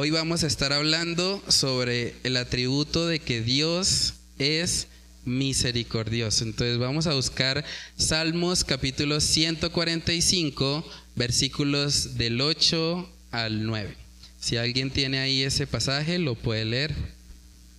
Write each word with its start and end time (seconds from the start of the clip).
Hoy 0.00 0.10
vamos 0.10 0.44
a 0.44 0.46
estar 0.46 0.72
hablando 0.72 1.42
sobre 1.48 2.14
el 2.22 2.36
atributo 2.36 3.08
de 3.08 3.18
que 3.18 3.42
Dios 3.42 4.14
es 4.38 4.86
misericordioso. 5.24 6.44
Entonces 6.44 6.78
vamos 6.78 7.08
a 7.08 7.14
buscar 7.14 7.64
Salmos 7.96 8.62
capítulo 8.62 9.20
145, 9.20 10.84
versículos 11.16 12.16
del 12.16 12.40
8 12.40 13.10
al 13.32 13.66
9. 13.66 13.96
Si 14.38 14.56
alguien 14.56 14.90
tiene 14.90 15.18
ahí 15.18 15.42
ese 15.42 15.66
pasaje, 15.66 16.20
lo 16.20 16.36
puede 16.36 16.64
leer. 16.64 16.94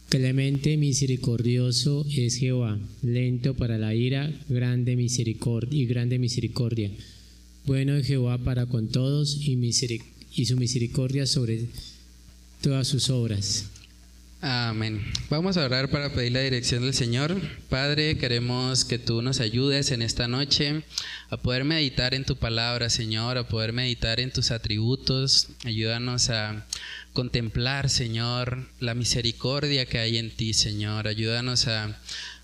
Clemente 0.10 0.76
misericordioso 0.76 2.06
es 2.14 2.36
Jehová, 2.36 2.78
lento 3.02 3.54
para 3.54 3.78
la 3.78 3.96
ira, 3.96 4.30
grande 4.50 4.98
misericordia 4.98 5.82
y 5.82 5.86
grande 5.86 6.20
misericordia. 6.20 6.92
Bueno 7.66 7.96
es 7.96 8.06
Jehová 8.06 8.40
para 8.40 8.66
con 8.66 8.90
todos 8.90 9.38
y, 9.40 9.54
y 10.34 10.46
su 10.48 10.58
misericordia 10.58 11.26
sobre 11.26 11.70
todas 12.62 12.88
sus 12.88 13.10
obras. 13.10 13.66
Amén. 14.42 15.04
Vamos 15.30 15.58
a 15.58 15.66
orar 15.66 15.90
para 15.90 16.14
pedir 16.14 16.32
la 16.32 16.40
dirección 16.40 16.82
del 16.84 16.94
Señor. 16.94 17.36
Padre, 17.68 18.18
queremos 18.18 18.86
que 18.86 18.98
tú 18.98 19.22
nos 19.22 19.42
ayudes 19.42 19.92
en 19.92 20.02
esta 20.02 20.30
noche 20.30 20.84
a 21.30 21.36
poder 21.36 21.66
meditar 21.66 22.14
en 22.14 22.24
tu 22.24 22.38
palabra, 22.38 22.90
Señor, 22.90 23.38
a 23.38 23.50
poder 23.50 23.74
meditar 23.74 24.22
en 24.22 24.32
tus 24.32 24.52
atributos. 24.52 25.50
Ayúdanos 25.66 26.30
a 26.30 26.66
contemplar, 27.12 27.90
Señor, 27.90 28.70
la 28.80 28.96
misericordia 28.96 29.86
que 29.86 30.00
hay 30.00 30.18
en 30.18 30.32
ti, 30.32 30.54
Señor. 30.54 31.10
Ayúdanos 31.10 31.68
a, 31.68 32.00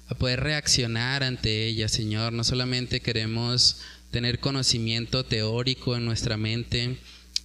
a 0.09 0.15
poder 0.15 0.41
reaccionar 0.41 1.23
ante 1.23 1.65
ella, 1.65 1.87
Señor. 1.87 2.33
No 2.33 2.43
solamente 2.43 2.99
queremos 2.99 3.77
tener 4.11 4.39
conocimiento 4.39 5.23
teórico 5.23 5.95
en 5.95 6.03
nuestra 6.03 6.35
mente, 6.35 6.97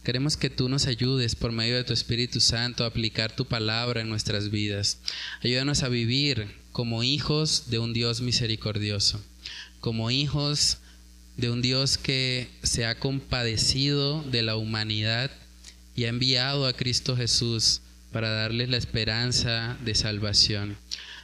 Queremos 0.05 0.39
que 0.39 0.49
tú 0.49 0.71
nos 0.71 0.87
ayudes 0.87 1.35
por 1.35 1.53
medio 1.53 1.77
de 1.77 1.85
tu 1.85 1.93
Espíritu 1.93 2.41
Santo 2.41 2.85
a 2.85 2.87
aplicar 2.87 3.37
tu 3.37 3.45
palabra 3.45 4.01
en 4.01 4.09
nuestras 4.09 4.51
vidas. 4.51 4.99
Ayúdanos 5.43 5.83
a 5.83 5.91
vivir 5.91 6.49
como 6.73 7.03
hijos 7.03 7.65
de 7.69 7.79
un 7.81 7.93
Dios 7.93 8.23
misericordioso, 8.23 9.23
como 9.81 10.11
hijos 10.11 10.79
de 11.37 11.51
un 11.51 11.61
Dios 11.61 11.99
que 11.99 12.49
se 12.63 12.87
ha 12.87 12.99
compadecido 12.99 14.23
de 14.23 14.43
la 14.43 14.57
humanidad 14.57 15.31
y 15.95 16.05
ha 16.05 16.09
enviado 16.09 16.67
a 16.67 16.73
Cristo 16.73 17.15
Jesús 17.15 17.83
para 18.11 18.31
darles 18.31 18.71
la 18.71 18.79
esperanza 18.79 19.77
de 19.85 19.95
salvación. 19.95 20.79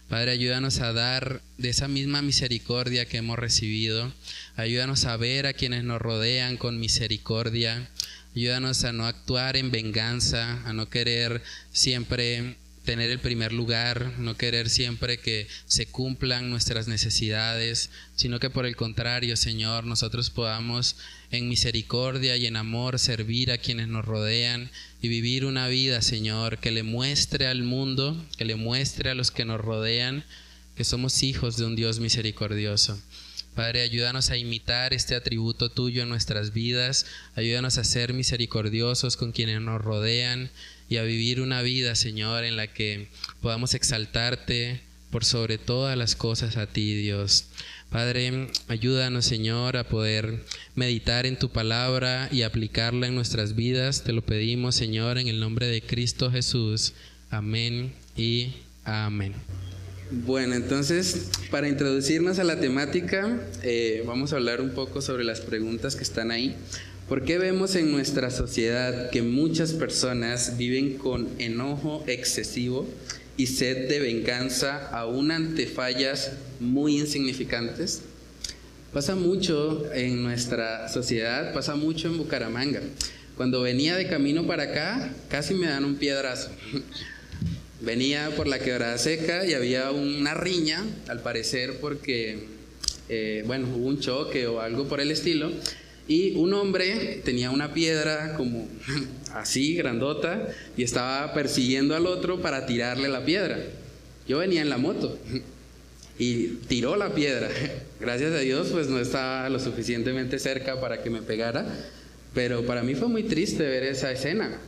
Padre, 0.08 0.32
ayúdanos 0.32 0.80
a 0.80 0.92
dar 0.92 1.40
de 1.58 1.70
esa 1.70 1.88
misma 1.88 2.22
misericordia 2.22 3.06
que 3.06 3.16
hemos 3.16 3.38
recibido. 3.38 4.12
Ayúdanos 4.54 5.04
a 5.04 5.16
ver 5.16 5.46
a 5.46 5.52
quienes 5.52 5.82
nos 5.82 6.00
rodean 6.00 6.58
con 6.58 6.78
misericordia. 6.78 7.88
Ayúdanos 8.36 8.84
a 8.84 8.92
no 8.92 9.06
actuar 9.06 9.56
en 9.56 9.70
venganza, 9.70 10.62
a 10.68 10.74
no 10.74 10.90
querer 10.90 11.42
siempre 11.72 12.56
tener 12.84 13.10
el 13.10 13.18
primer 13.18 13.54
lugar, 13.54 14.12
no 14.18 14.36
querer 14.36 14.68
siempre 14.68 15.18
que 15.18 15.48
se 15.64 15.86
cumplan 15.86 16.50
nuestras 16.50 16.86
necesidades, 16.86 17.88
sino 18.14 18.38
que 18.38 18.50
por 18.50 18.66
el 18.66 18.76
contrario, 18.76 19.38
Señor, 19.38 19.84
nosotros 19.84 20.28
podamos 20.28 20.96
en 21.30 21.48
misericordia 21.48 22.36
y 22.36 22.44
en 22.44 22.56
amor 22.56 22.98
servir 22.98 23.50
a 23.52 23.56
quienes 23.56 23.88
nos 23.88 24.04
rodean 24.04 24.70
y 25.00 25.08
vivir 25.08 25.46
una 25.46 25.66
vida, 25.68 26.02
Señor, 26.02 26.58
que 26.58 26.72
le 26.72 26.82
muestre 26.82 27.46
al 27.46 27.62
mundo, 27.62 28.22
que 28.36 28.44
le 28.44 28.56
muestre 28.56 29.08
a 29.08 29.14
los 29.14 29.30
que 29.30 29.46
nos 29.46 29.62
rodean 29.62 30.24
que 30.76 30.84
somos 30.84 31.22
hijos 31.22 31.56
de 31.56 31.64
un 31.64 31.74
Dios 31.74 32.00
misericordioso. 32.00 33.00
Padre, 33.56 33.80
ayúdanos 33.80 34.28
a 34.30 34.36
imitar 34.36 34.92
este 34.92 35.14
atributo 35.14 35.70
tuyo 35.70 36.02
en 36.02 36.10
nuestras 36.10 36.52
vidas, 36.52 37.06
ayúdanos 37.36 37.78
a 37.78 37.84
ser 37.84 38.12
misericordiosos 38.12 39.16
con 39.16 39.32
quienes 39.32 39.62
nos 39.62 39.80
rodean 39.80 40.50
y 40.90 40.98
a 40.98 41.04
vivir 41.04 41.40
una 41.40 41.62
vida, 41.62 41.94
Señor, 41.94 42.44
en 42.44 42.56
la 42.56 42.66
que 42.66 43.08
podamos 43.40 43.72
exaltarte 43.72 44.82
por 45.10 45.24
sobre 45.24 45.56
todas 45.56 45.96
las 45.96 46.16
cosas 46.16 46.58
a 46.58 46.66
ti, 46.66 46.94
Dios. 46.96 47.46
Padre, 47.88 48.48
ayúdanos, 48.68 49.24
Señor, 49.24 49.78
a 49.78 49.88
poder 49.88 50.44
meditar 50.74 51.24
en 51.24 51.38
tu 51.38 51.48
palabra 51.48 52.28
y 52.30 52.42
aplicarla 52.42 53.06
en 53.06 53.14
nuestras 53.14 53.56
vidas. 53.56 54.04
Te 54.04 54.12
lo 54.12 54.20
pedimos, 54.20 54.74
Señor, 54.74 55.16
en 55.16 55.28
el 55.28 55.40
nombre 55.40 55.66
de 55.66 55.80
Cristo 55.80 56.30
Jesús. 56.30 56.92
Amén 57.30 57.94
y 58.18 58.52
amén. 58.84 59.34
Bueno, 60.10 60.54
entonces, 60.54 61.30
para 61.50 61.68
introducirnos 61.68 62.38
a 62.38 62.44
la 62.44 62.60
temática, 62.60 63.40
eh, 63.64 64.04
vamos 64.06 64.32
a 64.32 64.36
hablar 64.36 64.60
un 64.60 64.70
poco 64.70 65.02
sobre 65.02 65.24
las 65.24 65.40
preguntas 65.40 65.96
que 65.96 66.04
están 66.04 66.30
ahí. 66.30 66.54
¿Por 67.08 67.24
qué 67.24 67.38
vemos 67.38 67.74
en 67.74 67.90
nuestra 67.90 68.30
sociedad 68.30 69.10
que 69.10 69.22
muchas 69.22 69.72
personas 69.72 70.56
viven 70.56 70.96
con 70.96 71.28
enojo 71.38 72.04
excesivo 72.06 72.86
y 73.36 73.48
sed 73.48 73.88
de 73.88 73.98
venganza 73.98 74.88
aún 74.90 75.32
ante 75.32 75.66
fallas 75.66 76.34
muy 76.60 77.00
insignificantes? 77.00 78.02
Pasa 78.92 79.16
mucho 79.16 79.92
en 79.92 80.22
nuestra 80.22 80.88
sociedad, 80.88 81.52
pasa 81.52 81.74
mucho 81.74 82.06
en 82.06 82.18
Bucaramanga. 82.18 82.80
Cuando 83.36 83.60
venía 83.60 83.96
de 83.96 84.06
camino 84.06 84.46
para 84.46 84.64
acá, 84.64 85.12
casi 85.28 85.54
me 85.54 85.66
dan 85.66 85.84
un 85.84 85.96
piedrazo. 85.96 86.50
Venía 87.80 88.30
por 88.34 88.46
la 88.46 88.58
quebrada 88.58 88.96
seca 88.96 89.44
y 89.44 89.52
había 89.52 89.90
una 89.90 90.32
riña, 90.32 90.82
al 91.08 91.20
parecer 91.20 91.78
porque, 91.78 92.44
eh, 93.10 93.44
bueno, 93.46 93.68
hubo 93.76 93.86
un 93.86 94.00
choque 94.00 94.46
o 94.46 94.60
algo 94.60 94.88
por 94.88 95.00
el 95.00 95.10
estilo. 95.10 95.50
Y 96.08 96.36
un 96.36 96.54
hombre 96.54 97.20
tenía 97.24 97.50
una 97.50 97.74
piedra 97.74 98.34
como 98.36 98.66
así, 99.34 99.74
grandota, 99.74 100.48
y 100.76 100.84
estaba 100.84 101.34
persiguiendo 101.34 101.94
al 101.94 102.06
otro 102.06 102.40
para 102.40 102.64
tirarle 102.64 103.08
la 103.08 103.24
piedra. 103.24 103.58
Yo 104.26 104.38
venía 104.38 104.62
en 104.62 104.70
la 104.70 104.78
moto 104.78 105.18
y 106.18 106.46
tiró 106.68 106.96
la 106.96 107.14
piedra. 107.14 107.50
Gracias 108.00 108.32
a 108.32 108.38
Dios, 108.38 108.68
pues 108.72 108.88
no 108.88 108.98
estaba 109.00 109.50
lo 109.50 109.60
suficientemente 109.60 110.38
cerca 110.38 110.80
para 110.80 111.02
que 111.02 111.10
me 111.10 111.20
pegara. 111.20 111.66
Pero 112.32 112.64
para 112.64 112.82
mí 112.82 112.94
fue 112.94 113.08
muy 113.08 113.24
triste 113.24 113.62
ver 113.64 113.82
esa 113.82 114.12
escena, 114.12 114.58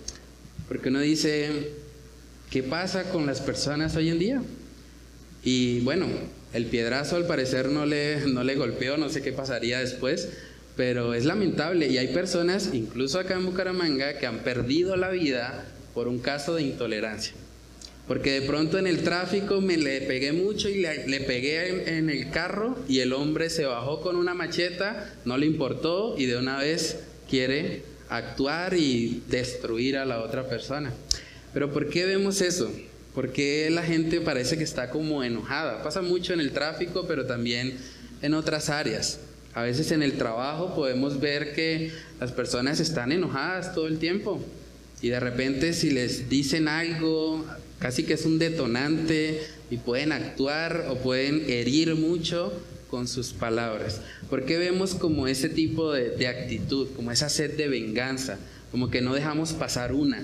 porque 0.68 0.88
uno 0.88 1.00
dice, 1.00 1.70
¿Qué 2.50 2.62
pasa 2.62 3.10
con 3.10 3.26
las 3.26 3.42
personas 3.42 3.94
hoy 3.96 4.08
en 4.08 4.18
día? 4.18 4.42
Y 5.44 5.80
bueno, 5.80 6.06
el 6.54 6.64
piedrazo 6.64 7.16
al 7.16 7.26
parecer 7.26 7.68
no 7.68 7.84
le, 7.84 8.20
no 8.26 8.42
le 8.42 8.54
golpeó, 8.54 8.96
no 8.96 9.10
sé 9.10 9.20
qué 9.20 9.32
pasaría 9.32 9.80
después, 9.80 10.30
pero 10.74 11.12
es 11.12 11.26
lamentable 11.26 11.88
y 11.88 11.98
hay 11.98 12.08
personas, 12.08 12.70
incluso 12.72 13.18
acá 13.18 13.34
en 13.34 13.44
Bucaramanga, 13.44 14.18
que 14.18 14.26
han 14.26 14.38
perdido 14.38 14.96
la 14.96 15.10
vida 15.10 15.66
por 15.92 16.08
un 16.08 16.20
caso 16.20 16.54
de 16.54 16.62
intolerancia. 16.62 17.34
Porque 18.06 18.40
de 18.40 18.46
pronto 18.46 18.78
en 18.78 18.86
el 18.86 19.02
tráfico 19.02 19.60
me 19.60 19.76
le 19.76 20.00
pegué 20.00 20.32
mucho 20.32 20.70
y 20.70 20.80
le, 20.80 21.20
pegué 21.20 21.68
en, 21.68 21.88
en, 21.96 22.08
el 22.08 22.30
carro 22.30 22.78
y 22.88 23.00
el 23.00 23.12
hombre 23.12 23.50
se 23.50 23.66
bajó 23.66 24.00
con 24.00 24.16
una 24.16 24.32
macheta, 24.32 25.12
no 25.26 25.36
le 25.36 25.44
importó 25.44 26.14
y 26.16 26.24
de 26.24 26.38
una 26.38 26.58
vez 26.58 27.00
quiere 27.28 27.82
actuar 28.08 28.72
y 28.72 29.22
destruir 29.28 29.98
a 29.98 30.06
la 30.06 30.22
otra 30.22 30.48
persona. 30.48 30.94
Pero 31.52 31.72
¿por 31.72 31.88
qué 31.88 32.04
vemos 32.04 32.40
eso? 32.40 32.70
¿Por 33.14 33.32
qué 33.32 33.68
la 33.70 33.82
gente 33.82 34.20
parece 34.20 34.58
que 34.58 34.64
está 34.64 34.90
como 34.90 35.24
enojada? 35.24 35.82
Pasa 35.82 36.02
mucho 36.02 36.32
en 36.32 36.40
el 36.40 36.52
tráfico, 36.52 37.06
pero 37.08 37.26
también 37.26 37.76
en 38.22 38.34
otras 38.34 38.70
áreas. 38.70 39.20
A 39.54 39.62
veces 39.62 39.90
en 39.90 40.02
el 40.02 40.18
trabajo 40.18 40.74
podemos 40.74 41.20
ver 41.20 41.54
que 41.54 41.90
las 42.20 42.32
personas 42.32 42.80
están 42.80 43.12
enojadas 43.12 43.74
todo 43.74 43.88
el 43.88 43.98
tiempo 43.98 44.40
y 45.00 45.08
de 45.08 45.20
repente 45.20 45.72
si 45.72 45.90
les 45.90 46.28
dicen 46.28 46.68
algo, 46.68 47.44
casi 47.78 48.04
que 48.04 48.14
es 48.14 48.24
un 48.24 48.38
detonante 48.38 49.42
y 49.70 49.78
pueden 49.78 50.12
actuar 50.12 50.86
o 50.88 50.96
pueden 50.96 51.48
herir 51.48 51.94
mucho 51.94 52.52
con 52.90 53.06
sus 53.08 53.32
palabras. 53.32 54.00
¿Por 54.30 54.44
qué 54.44 54.58
vemos 54.58 54.94
como 54.94 55.26
ese 55.28 55.48
tipo 55.48 55.92
de, 55.92 56.26
actitud, 56.26 56.88
como 56.96 57.10
esa 57.12 57.28
sed 57.28 57.56
de 57.56 57.68
venganza, 57.68 58.38
como 58.70 58.90
que 58.90 59.00
no 59.00 59.14
dejamos 59.14 59.52
pasar 59.52 59.92
una? 59.92 60.22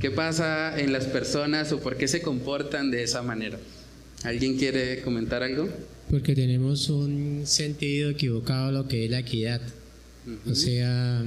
¿Qué 0.00 0.10
pasa 0.10 0.78
en 0.80 0.92
las 0.92 1.06
personas 1.06 1.72
o 1.72 1.80
por 1.80 1.96
qué 1.96 2.08
se 2.08 2.22
comportan 2.22 2.90
de 2.90 3.02
esa 3.02 3.22
manera? 3.22 3.58
¿Alguien 4.24 4.56
quiere 4.56 5.00
comentar 5.02 5.42
algo? 5.42 5.68
Porque 6.10 6.34
tenemos 6.34 6.88
un 6.88 7.42
sentido 7.44 8.10
equivocado 8.10 8.66
de 8.66 8.72
lo 8.72 8.88
que 8.88 9.04
es 9.04 9.10
la 9.10 9.20
equidad. 9.20 9.60
O 10.48 10.54
sea, 10.54 11.24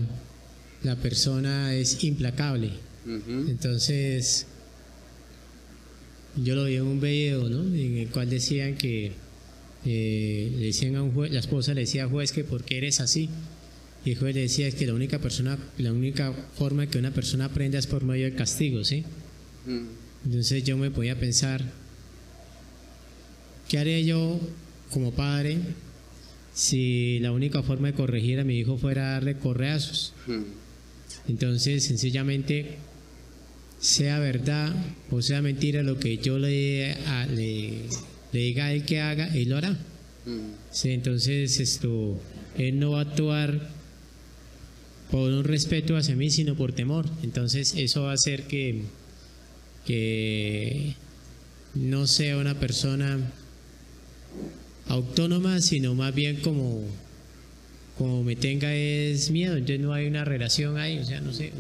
la 0.83 0.95
persona 0.95 1.74
es 1.75 2.03
implacable. 2.03 2.71
Entonces, 3.06 4.48
yo 6.36 6.56
lo 6.56 6.65
vi 6.65 6.75
en 6.75 6.83
un 6.83 7.00
video, 7.00 7.50
¿no? 7.50 7.63
En 7.63 7.98
el 7.98 8.09
cual 8.09 8.30
decían 8.30 8.75
que 8.75 9.12
eh, 9.86 10.51
le 10.57 10.65
decían 10.65 10.95
a 10.95 11.03
un 11.03 11.13
juez, 11.13 11.31
la 11.31 11.39
esposa 11.39 11.74
le 11.74 11.81
decía 11.81 12.03
al 12.03 12.09
juez 12.09 12.31
que 12.31 12.44
por 12.44 12.63
qué 12.63 12.77
eres 12.77 13.00
así. 13.00 13.30
Y 14.06 14.12
el 14.12 14.19
juez 14.19 14.36
le 14.36 14.42
decía 14.42 14.69
que 14.69 14.86
la 14.86 14.94
única 14.94 15.18
persona, 15.18 15.57
la 15.80 15.92
única 15.92 16.31
forma 16.31 16.86
que 16.88 17.00
una 17.00 17.12
persona 17.12 17.46
aprenda 17.46 17.80
es 17.80 17.88
por 17.88 18.04
medio 18.04 18.25
del 18.25 18.36
castigo, 18.36 18.84
¿sí? 18.84 19.04
Mm. 19.66 20.28
Entonces 20.28 20.63
yo 20.63 20.78
me 20.78 20.92
podía 20.92 21.19
pensar, 21.19 21.63
¿qué 23.68 23.80
haré 23.80 24.06
yo 24.06 24.40
como 24.92 25.12
padre 25.12 25.57
si 26.54 27.18
la 27.19 27.31
única 27.31 27.63
forma 27.63 27.88
de 27.88 27.94
corregir 27.96 28.40
a 28.40 28.44
mi 28.44 28.60
hijo 28.60 28.78
fuera 28.78 29.13
darle 29.13 29.38
correazos? 29.38 30.13
Mm. 30.28 30.44
Entonces, 31.28 31.84
sencillamente, 31.84 32.78
sea 33.80 34.19
verdad 34.19 34.74
o 35.12 35.22
sea 35.22 35.42
mentira 35.42 35.84
lo 35.84 36.00
que 36.00 36.18
yo 36.18 36.40
le, 36.40 36.96
le, 37.36 37.81
diga 38.31 38.66
a 38.66 38.74
él 38.74 38.86
que 38.86 39.01
haga, 39.01 39.28
él 39.36 39.50
lo 39.50 39.58
hará. 39.58 39.72
Mm. 39.72 40.54
Sí, 40.69 40.92
entonces 40.92 41.60
esto, 41.60 42.19
él 42.56 42.80
no 42.80 42.92
va 42.92 43.00
a 43.00 43.01
actuar 43.01 43.75
por 45.12 45.31
un 45.31 45.44
respeto 45.44 45.96
hacia 45.98 46.16
mí, 46.16 46.30
sino 46.30 46.56
por 46.56 46.74
temor. 46.74 47.06
Entonces 47.24 47.74
eso 47.78 48.04
va 48.04 48.12
a 48.12 48.16
hacer 48.16 48.44
que, 48.44 48.84
que 49.86 50.96
no 51.74 52.07
sea 52.07 52.38
una 52.38 52.60
persona 52.60 53.19
autónoma, 54.88 55.62
sino 55.62 55.96
más 55.96 56.13
bien 56.13 56.38
como, 56.42 56.84
como 57.98 58.24
me 58.24 58.36
tenga 58.36 58.74
es 58.74 59.31
miedo. 59.31 59.56
Entonces 59.56 59.80
no 59.80 59.94
hay 59.94 60.07
una 60.07 60.25
relación 60.25 60.78
ahí, 60.78 61.00
o 61.00 61.06
sea, 61.06 61.22
no 61.22 61.34
sé, 61.34 61.51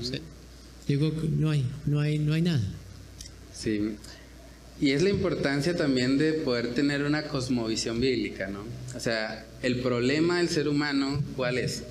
digo, 0.87 1.11
no 1.37 1.51
hay, 1.51 1.65
no 1.85 1.99
hay, 1.99 2.19
no 2.19 2.33
hay 2.33 2.41
nada. 2.41 2.63
Sí. 3.53 3.95
Y 4.79 4.91
es 4.91 5.01
la 5.01 5.09
importancia 5.09 5.77
también 5.77 6.17
de 6.17 6.33
poder 6.33 6.73
tener 6.73 7.03
una 7.03 7.23
cosmovisión 7.23 8.01
bíblica, 8.01 8.47
¿no? 8.47 8.65
O 8.93 8.99
sea, 8.99 9.45
el 9.61 9.77
problema 9.79 10.39
del 10.39 10.49
ser 10.49 10.67
humano, 10.67 11.23
¿cuál 11.37 11.57
es? 11.57 11.83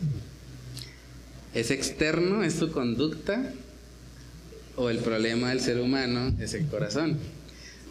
¿Es 1.55 1.71
externo, 1.71 2.43
es 2.43 2.55
su 2.55 2.73
conducta? 2.73 3.53
¿O 4.77 4.91
el 4.91 4.99
problema 4.99 5.51
del 5.51 5.61
ser 5.61 5.79
humano 5.79 6.35
es 6.41 6.53
el 6.55 6.67
corazón? 6.67 7.17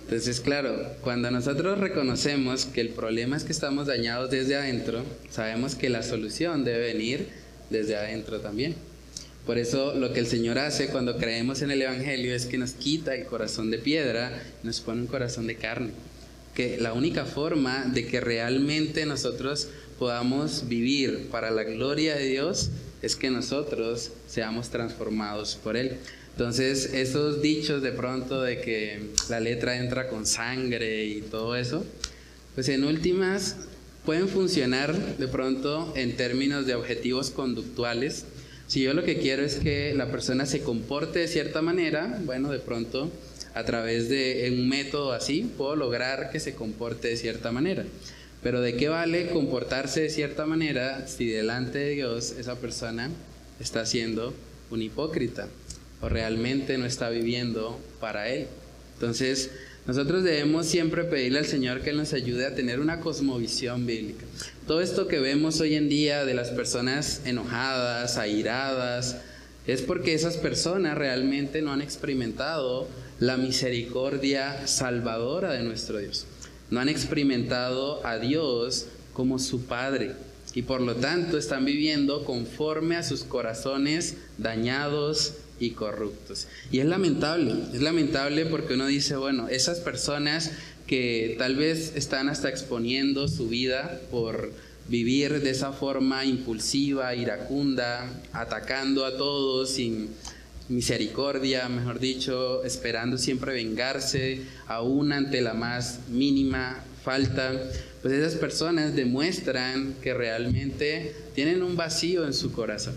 Entonces, 0.03 0.41
claro, 0.41 0.75
cuando 1.01 1.31
nosotros 1.31 1.79
reconocemos 1.79 2.65
que 2.65 2.81
el 2.81 2.89
problema 2.89 3.37
es 3.37 3.45
que 3.45 3.53
estamos 3.53 3.87
dañados 3.87 4.29
desde 4.29 4.57
adentro, 4.57 5.05
sabemos 5.31 5.75
que 5.75 5.87
la 5.87 6.03
solución 6.03 6.65
debe 6.65 6.93
venir 6.93 7.29
desde 7.69 7.95
adentro 7.95 8.41
también. 8.41 8.75
Por 9.45 9.57
eso 9.57 9.95
lo 9.95 10.11
que 10.11 10.19
el 10.19 10.27
Señor 10.27 10.59
hace 10.59 10.87
cuando 10.87 11.17
creemos 11.17 11.61
en 11.61 11.71
el 11.71 11.81
Evangelio 11.81 12.35
es 12.35 12.45
que 12.45 12.57
nos 12.57 12.71
quita 12.71 13.15
el 13.15 13.25
corazón 13.25 13.71
de 13.71 13.77
piedra 13.77 14.43
nos 14.63 14.81
pone 14.81 15.01
un 15.01 15.07
corazón 15.07 15.47
de 15.47 15.55
carne. 15.55 15.91
Que 16.53 16.77
la 16.77 16.91
única 16.91 17.23
forma 17.25 17.85
de 17.85 18.05
que 18.07 18.19
realmente 18.19 19.05
nosotros 19.05 19.69
podamos 19.97 20.67
vivir 20.67 21.27
para 21.31 21.51
la 21.51 21.63
gloria 21.63 22.15
de 22.15 22.27
Dios 22.27 22.69
es 23.01 23.15
que 23.15 23.29
nosotros 23.29 24.11
seamos 24.27 24.69
transformados 24.69 25.59
por 25.61 25.77
Él. 25.77 25.97
Entonces, 26.31 26.93
esos 26.93 27.41
dichos 27.41 27.81
de 27.83 27.91
pronto 27.91 28.41
de 28.41 28.59
que 28.59 29.11
la 29.29 29.39
letra 29.39 29.77
entra 29.77 30.07
con 30.07 30.25
sangre 30.25 31.05
y 31.05 31.21
todo 31.21 31.55
eso, 31.55 31.85
pues 32.55 32.69
en 32.69 32.83
últimas 32.83 33.57
pueden 34.05 34.27
funcionar 34.27 34.95
de 35.17 35.27
pronto 35.27 35.93
en 35.95 36.15
términos 36.15 36.65
de 36.65 36.75
objetivos 36.75 37.29
conductuales. 37.29 38.25
Si 38.67 38.81
yo 38.81 38.93
lo 38.93 39.03
que 39.03 39.19
quiero 39.19 39.43
es 39.43 39.55
que 39.55 39.93
la 39.93 40.09
persona 40.09 40.45
se 40.45 40.61
comporte 40.61 41.19
de 41.19 41.27
cierta 41.27 41.61
manera, 41.61 42.19
bueno, 42.25 42.51
de 42.51 42.59
pronto 42.59 43.11
a 43.53 43.63
través 43.63 44.09
de 44.09 44.51
un 44.57 44.67
método 44.67 45.11
así 45.13 45.49
puedo 45.57 45.75
lograr 45.75 46.31
que 46.31 46.39
se 46.39 46.55
comporte 46.55 47.09
de 47.09 47.17
cierta 47.17 47.51
manera. 47.51 47.85
Pero 48.43 48.59
¿de 48.59 48.75
qué 48.75 48.89
vale 48.89 49.29
comportarse 49.29 50.01
de 50.01 50.09
cierta 50.09 50.45
manera 50.45 51.07
si 51.07 51.27
delante 51.27 51.79
de 51.79 51.91
Dios 51.91 52.35
esa 52.37 52.55
persona 52.55 53.09
está 53.61 53.85
siendo 53.85 54.33
un 54.69 54.81
hipócrita 54.81 55.47
o 56.01 56.09
realmente 56.09 56.77
no 56.77 56.85
está 56.85 57.09
viviendo 57.09 57.79
para 58.01 58.29
Él? 58.29 58.47
Entonces, 58.95 59.51
nosotros 59.87 60.23
debemos 60.25 60.65
siempre 60.65 61.05
pedirle 61.05 61.39
al 61.39 61.45
Señor 61.45 61.81
que 61.81 61.93
nos 61.93 62.11
ayude 62.11 62.45
a 62.45 62.53
tener 62.53 62.81
una 62.81 62.99
cosmovisión 62.99 63.85
bíblica. 63.85 64.25
Todo 64.67 64.81
esto 64.81 65.07
que 65.07 65.19
vemos 65.19 65.61
hoy 65.61 65.75
en 65.75 65.87
día 65.87 66.25
de 66.25 66.33
las 66.33 66.49
personas 66.49 67.21
enojadas, 67.25 68.17
airadas, 68.17 69.21
es 69.67 69.81
porque 69.81 70.13
esas 70.13 70.35
personas 70.35 70.97
realmente 70.97 71.61
no 71.61 71.71
han 71.71 71.81
experimentado 71.81 72.89
la 73.21 73.37
misericordia 73.37 74.67
salvadora 74.67 75.53
de 75.53 75.63
nuestro 75.63 75.99
Dios 75.99 76.27
no 76.73 76.79
han 76.79 76.89
experimentado 76.89 78.03
a 78.03 78.17
Dios 78.17 78.87
como 79.13 79.37
su 79.37 79.65
Padre 79.65 80.13
y 80.55 80.63
por 80.63 80.81
lo 80.81 80.95
tanto 80.95 81.37
están 81.37 81.65
viviendo 81.65 82.25
conforme 82.25 82.95
a 82.95 83.03
sus 83.03 83.23
corazones 83.23 84.15
dañados 84.39 85.35
y 85.59 85.71
corruptos. 85.71 86.47
Y 86.71 86.79
es 86.79 86.87
lamentable, 86.87 87.53
es 87.73 87.81
lamentable 87.81 88.47
porque 88.47 88.73
uno 88.73 88.87
dice, 88.87 89.15
bueno, 89.15 89.49
esas 89.49 89.81
personas 89.81 90.51
que 90.87 91.35
tal 91.37 91.55
vez 91.55 91.93
están 91.95 92.27
hasta 92.27 92.49
exponiendo 92.49 93.27
su 93.27 93.47
vida 93.49 94.01
por 94.09 94.51
vivir 94.89 95.41
de 95.41 95.51
esa 95.51 95.73
forma 95.73 96.25
impulsiva, 96.25 97.13
iracunda, 97.13 98.11
atacando 98.33 99.05
a 99.05 99.15
todos 99.15 99.69
sin 99.69 100.09
misericordia, 100.73 101.69
mejor 101.69 101.99
dicho, 101.99 102.63
esperando 102.63 103.17
siempre 103.17 103.53
vengarse, 103.53 104.41
aún 104.67 105.13
ante 105.13 105.41
la 105.41 105.53
más 105.53 105.99
mínima 106.09 106.83
falta, 107.03 107.53
pues 108.01 108.13
esas 108.13 108.35
personas 108.35 108.95
demuestran 108.95 109.95
que 110.01 110.13
realmente 110.13 111.15
tienen 111.35 111.63
un 111.63 111.75
vacío 111.75 112.25
en 112.25 112.33
su 112.33 112.51
corazón. 112.51 112.95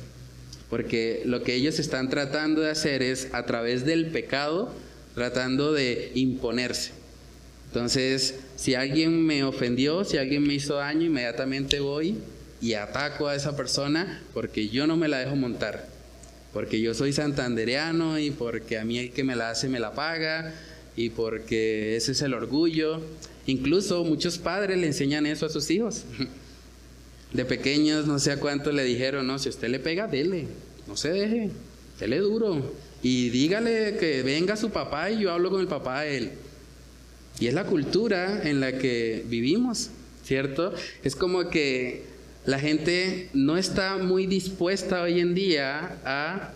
Porque 0.70 1.22
lo 1.24 1.42
que 1.42 1.54
ellos 1.54 1.78
están 1.78 2.08
tratando 2.08 2.60
de 2.60 2.70
hacer 2.70 3.02
es, 3.02 3.28
a 3.32 3.46
través 3.46 3.84
del 3.84 4.06
pecado, 4.06 4.72
tratando 5.14 5.72
de 5.72 6.10
imponerse. 6.14 6.90
Entonces, 7.68 8.36
si 8.56 8.74
alguien 8.74 9.24
me 9.24 9.44
ofendió, 9.44 10.04
si 10.04 10.16
alguien 10.16 10.42
me 10.42 10.54
hizo 10.54 10.76
daño, 10.76 11.06
inmediatamente 11.06 11.78
voy 11.80 12.16
y 12.60 12.72
ataco 12.72 13.28
a 13.28 13.34
esa 13.34 13.54
persona 13.56 14.22
porque 14.32 14.68
yo 14.68 14.86
no 14.86 14.96
me 14.96 15.08
la 15.08 15.18
dejo 15.18 15.36
montar 15.36 15.95
porque 16.56 16.80
yo 16.80 16.94
soy 16.94 17.12
santandereano 17.12 18.18
y 18.18 18.30
porque 18.30 18.78
a 18.78 18.84
mí 18.86 18.98
el 18.98 19.10
que 19.10 19.24
me 19.24 19.36
la 19.36 19.50
hace 19.50 19.68
me 19.68 19.78
la 19.78 19.92
paga 19.92 20.54
y 20.96 21.10
porque 21.10 21.96
ese 21.96 22.12
es 22.12 22.22
el 22.22 22.32
orgullo. 22.32 23.02
Incluso 23.44 24.04
muchos 24.04 24.38
padres 24.38 24.78
le 24.78 24.86
enseñan 24.86 25.26
eso 25.26 25.44
a 25.44 25.50
sus 25.50 25.70
hijos. 25.70 26.04
De 27.34 27.44
pequeños 27.44 28.06
no 28.06 28.18
sé 28.18 28.32
a 28.32 28.40
cuánto 28.40 28.72
le 28.72 28.84
dijeron, 28.84 29.26
no, 29.26 29.38
si 29.38 29.50
usted 29.50 29.68
le 29.68 29.80
pega, 29.80 30.06
dele, 30.06 30.46
no 30.88 30.96
se 30.96 31.10
deje, 31.10 31.50
dele 32.00 32.20
duro. 32.20 32.72
Y 33.02 33.28
dígale 33.28 33.98
que 34.00 34.22
venga 34.22 34.56
su 34.56 34.70
papá 34.70 35.10
y 35.10 35.20
yo 35.20 35.32
hablo 35.32 35.50
con 35.50 35.60
el 35.60 35.68
papá 35.68 36.00
de 36.04 36.16
él. 36.16 36.30
Y 37.38 37.48
es 37.48 37.52
la 37.52 37.64
cultura 37.64 38.48
en 38.48 38.60
la 38.60 38.78
que 38.78 39.26
vivimos, 39.28 39.90
¿cierto? 40.24 40.72
Es 41.04 41.16
como 41.16 41.50
que 41.50 42.15
la 42.46 42.60
gente 42.60 43.28
no 43.34 43.58
está 43.58 43.98
muy 43.98 44.26
dispuesta 44.26 45.02
hoy 45.02 45.18
en 45.18 45.34
día 45.34 45.98
a 46.04 46.52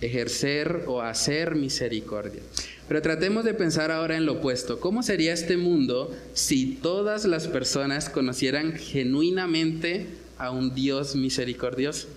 ejercer 0.00 0.84
o 0.86 1.02
hacer 1.02 1.54
misericordia. 1.54 2.40
Pero 2.88 3.02
tratemos 3.02 3.44
de 3.44 3.52
pensar 3.52 3.90
ahora 3.90 4.16
en 4.16 4.24
lo 4.24 4.34
opuesto. 4.34 4.80
¿Cómo 4.80 5.02
sería 5.02 5.34
este 5.34 5.58
mundo 5.58 6.14
si 6.32 6.78
todas 6.82 7.26
las 7.26 7.46
personas 7.46 8.08
conocieran 8.08 8.72
genuinamente 8.72 10.06
a 10.38 10.50
un 10.50 10.74
Dios 10.74 11.14
misericordioso? 11.14 12.08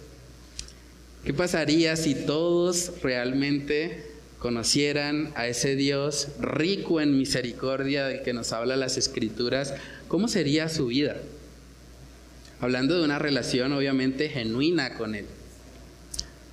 ¿Qué 1.25 1.33
pasaría 1.33 1.97
si 1.97 2.15
todos 2.15 2.93
realmente 3.03 4.05
conocieran 4.39 5.33
a 5.35 5.47
ese 5.47 5.75
Dios 5.75 6.29
rico 6.39 7.01
en 7.01 7.17
misericordia 7.17 8.05
del 8.05 8.21
que 8.21 8.31
nos 8.31 8.53
habla 8.53 8.77
las 8.77 8.97
escrituras? 8.97 9.73
¿Cómo 10.07 10.29
sería 10.29 10.69
su 10.69 10.87
vida? 10.87 11.17
Hablando 12.59 12.97
de 12.97 13.05
una 13.05 13.19
relación 13.19 13.73
obviamente 13.73 14.29
genuina 14.29 14.93
con 14.95 15.15
Él. 15.15 15.25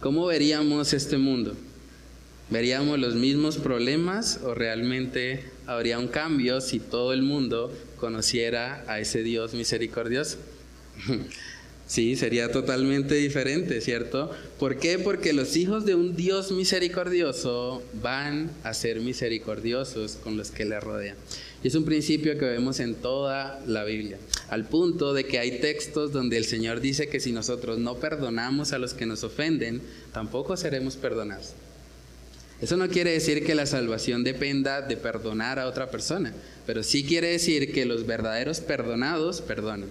¿Cómo 0.01 0.27
veríamos 0.27 0.93
este 0.93 1.17
mundo? 1.17 1.57
¿Veríamos 2.51 2.99
los 2.99 3.15
mismos 3.15 3.57
problemas 3.57 4.41
o 4.43 4.55
realmente 4.55 5.45
habría 5.67 5.99
un 5.99 6.09
cambio 6.09 6.61
si 6.61 6.79
todo 6.79 7.13
el 7.15 7.23
mundo 7.23 7.73
conociera 7.99 8.85
a 8.87 9.01
ese 9.01 9.23
Dios 9.23 9.55
misericordioso? 9.55 10.39
Sí, 11.87 12.17
sería 12.17 12.51
totalmente 12.51 13.15
diferente, 13.15 13.83
¿cierto? 13.83 14.31
¿Por 14.59 14.79
qué? 14.79 14.99
Porque 14.99 15.35
los 15.35 15.55
hijos 15.55 15.85
de 15.85 15.95
un 15.95 16.17
Dios 16.17 16.51
misericordioso 16.51 17.83
van 18.03 18.51
a 18.63 18.73
ser 18.73 19.01
misericordiosos 19.01 20.17
con 20.17 20.39
los 20.39 20.51
que 20.51 20.65
le 20.65 20.81
rodean. 20.81 21.17
Y 21.65 21.69
es 21.69 21.75
un 21.75 21.87
principio 21.87 22.39
que 22.39 22.45
vemos 22.45 22.79
en 22.79 22.95
toda 22.95 23.59
la 23.67 23.85
Biblia, 23.85 24.19
al 24.51 24.67
punto 24.67 25.15
de 25.15 25.25
que 25.25 25.39
hay 25.39 25.61
textos 25.61 26.13
donde 26.13 26.37
el 26.37 26.45
Señor 26.45 26.83
dice 26.83 27.09
que 27.09 27.21
si 27.21 27.33
nosotros 27.33 27.79
no 27.79 27.97
perdonamos 27.97 28.75
a 28.75 28.79
los 28.79 28.93
que 28.93 29.07
nos 29.07 29.25
ofenden, 29.25 29.81
tampoco 30.13 30.59
seremos 30.59 30.97
perdonados. 30.97 31.55
Eso 32.61 32.77
no 32.77 32.87
quiere 32.89 33.13
decir 33.13 33.47
que 33.47 33.55
la 33.55 33.65
salvación 33.65 34.25
dependa 34.25 34.83
de 34.83 34.99
perdonar 34.99 35.59
a 35.59 35.67
otra 35.67 35.91
persona, 35.91 36.35
pero 36.67 36.83
sí 36.83 37.03
quiere 37.03 37.29
decir 37.29 37.73
que 37.73 37.87
los 37.87 38.05
verdaderos 38.05 38.61
perdonados 38.61 39.41
perdonan. 39.41 39.89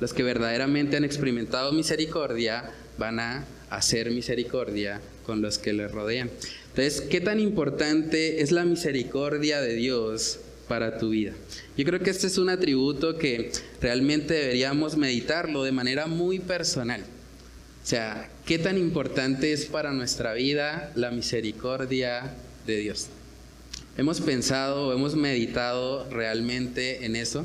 Los 0.00 0.12
que 0.12 0.22
verdaderamente 0.22 0.98
han 0.98 1.04
experimentado 1.04 1.72
misericordia 1.72 2.72
van 2.98 3.20
a 3.20 3.46
hacer 3.70 4.10
misericordia 4.10 5.00
con 5.24 5.40
los 5.40 5.56
que 5.56 5.72
les 5.72 5.90
rodean. 5.90 6.30
Entonces, 6.68 7.00
¿qué 7.00 7.22
tan 7.22 7.40
importante 7.40 8.42
es 8.42 8.52
la 8.52 8.66
misericordia 8.66 9.62
de 9.62 9.74
Dios 9.74 10.40
para 10.70 10.98
tu 10.98 11.08
vida. 11.08 11.32
Yo 11.76 11.84
creo 11.84 11.98
que 11.98 12.10
este 12.10 12.28
es 12.28 12.38
un 12.38 12.48
atributo 12.48 13.18
que 13.18 13.50
realmente 13.80 14.34
deberíamos 14.34 14.96
meditarlo 14.96 15.64
de 15.64 15.72
manera 15.72 16.06
muy 16.06 16.38
personal. 16.38 17.00
O 17.00 17.86
sea, 17.86 18.30
¿qué 18.46 18.56
tan 18.56 18.78
importante 18.78 19.52
es 19.52 19.66
para 19.66 19.92
nuestra 19.92 20.32
vida 20.32 20.92
la 20.94 21.10
misericordia 21.10 22.36
de 22.68 22.76
Dios. 22.76 23.08
¿Hemos 23.98 24.20
pensado 24.20 24.92
hemos 24.92 25.16
meditado 25.16 26.08
realmente 26.08 27.04
en 27.04 27.16
eso? 27.16 27.44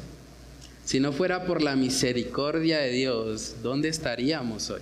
Si 0.84 1.00
no 1.00 1.12
fuera 1.12 1.46
por 1.46 1.64
la 1.64 1.76
misericordia 1.76 2.78
de 2.78 2.92
Dios, 2.92 3.56
¿dónde 3.64 3.90
estaríamos 3.90 4.70
hoy? 4.70 4.82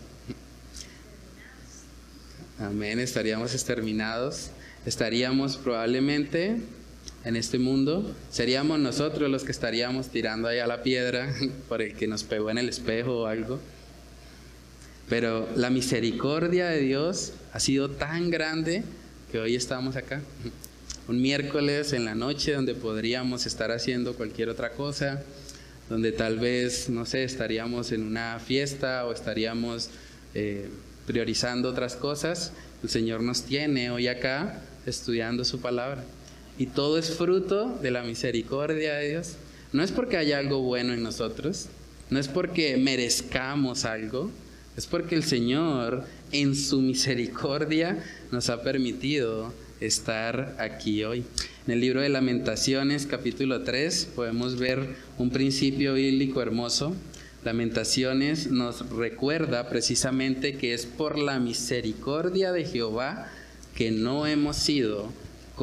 Amén, 2.59 2.99
estaríamos 2.99 3.53
exterminados, 3.53 4.49
estaríamos 4.85 5.55
probablemente 5.55 6.57
en 7.25 7.35
este 7.35 7.57
mundo, 7.57 8.13
seríamos 8.29 8.79
nosotros 8.79 9.29
los 9.29 9.43
que 9.43 9.51
estaríamos 9.51 10.09
tirando 10.09 10.47
ahí 10.47 10.59
a 10.59 10.67
la 10.67 10.83
piedra 10.83 11.33
por 11.69 11.81
el 11.81 11.95
que 11.95 12.07
nos 12.07 12.23
pegó 12.23 12.49
en 12.49 12.57
el 12.57 12.69
espejo 12.69 13.21
o 13.21 13.25
algo. 13.27 13.59
Pero 15.09 15.47
la 15.55 15.69
misericordia 15.69 16.67
de 16.67 16.79
Dios 16.79 17.33
ha 17.53 17.59
sido 17.59 17.89
tan 17.89 18.29
grande 18.29 18.83
que 19.31 19.39
hoy 19.39 19.55
estamos 19.55 19.95
acá. 19.95 20.21
Un 21.07 21.21
miércoles 21.21 21.91
en 21.93 22.05
la 22.05 22.15
noche 22.15 22.53
donde 22.53 22.75
podríamos 22.75 23.45
estar 23.45 23.71
haciendo 23.71 24.15
cualquier 24.15 24.49
otra 24.49 24.71
cosa, 24.71 25.21
donde 25.89 26.13
tal 26.13 26.39
vez, 26.39 26.89
no 26.89 27.05
sé, 27.05 27.25
estaríamos 27.25 27.91
en 27.91 28.03
una 28.03 28.39
fiesta 28.39 29.05
o 29.05 29.11
estaríamos 29.11 29.89
eh, 30.33 30.69
priorizando 31.05 31.69
otras 31.69 31.95
cosas. 31.95 32.53
El 32.81 32.89
Señor 32.89 33.21
nos 33.21 33.43
tiene 33.43 33.91
hoy 33.91 34.07
acá 34.07 34.61
estudiando 34.85 35.43
su 35.43 35.59
palabra. 35.59 36.03
Y 36.57 36.67
todo 36.67 36.97
es 36.97 37.15
fruto 37.15 37.77
de 37.81 37.91
la 37.91 38.03
misericordia 38.03 38.95
de 38.95 39.09
Dios. 39.09 39.35
No 39.71 39.83
es 39.83 39.91
porque 39.91 40.17
haya 40.17 40.37
algo 40.37 40.61
bueno 40.61 40.93
en 40.93 41.01
nosotros, 41.01 41.67
no 42.11 42.19
es 42.19 42.27
porque 42.27 42.77
merezcamos 42.77 43.85
algo, 43.85 44.29
es 44.77 44.85
porque 44.85 45.15
el 45.15 45.23
Señor 45.23 46.05
en 46.31 46.55
su 46.55 46.79
misericordia 46.79 48.03
nos 48.31 48.49
ha 48.49 48.61
permitido 48.61 49.51
estar 49.79 50.55
aquí 50.59 51.03
hoy. 51.03 51.23
En 51.65 51.73
el 51.73 51.81
libro 51.81 52.01
de 52.01 52.09
Lamentaciones, 52.09 53.07
capítulo 53.07 53.63
3, 53.63 54.09
podemos 54.15 54.59
ver 54.59 54.95
un 55.17 55.31
principio 55.31 55.95
bíblico 55.95 56.41
hermoso. 56.41 56.95
Lamentaciones 57.43 58.51
nos 58.51 58.89
recuerda 58.89 59.69
precisamente 59.69 60.57
que 60.57 60.73
es 60.73 60.85
por 60.85 61.17
la 61.17 61.39
misericordia 61.39 62.51
de 62.51 62.65
Jehová 62.65 63.27
que 63.75 63.91
no 63.91 64.27
hemos 64.27 64.57
sido 64.57 65.11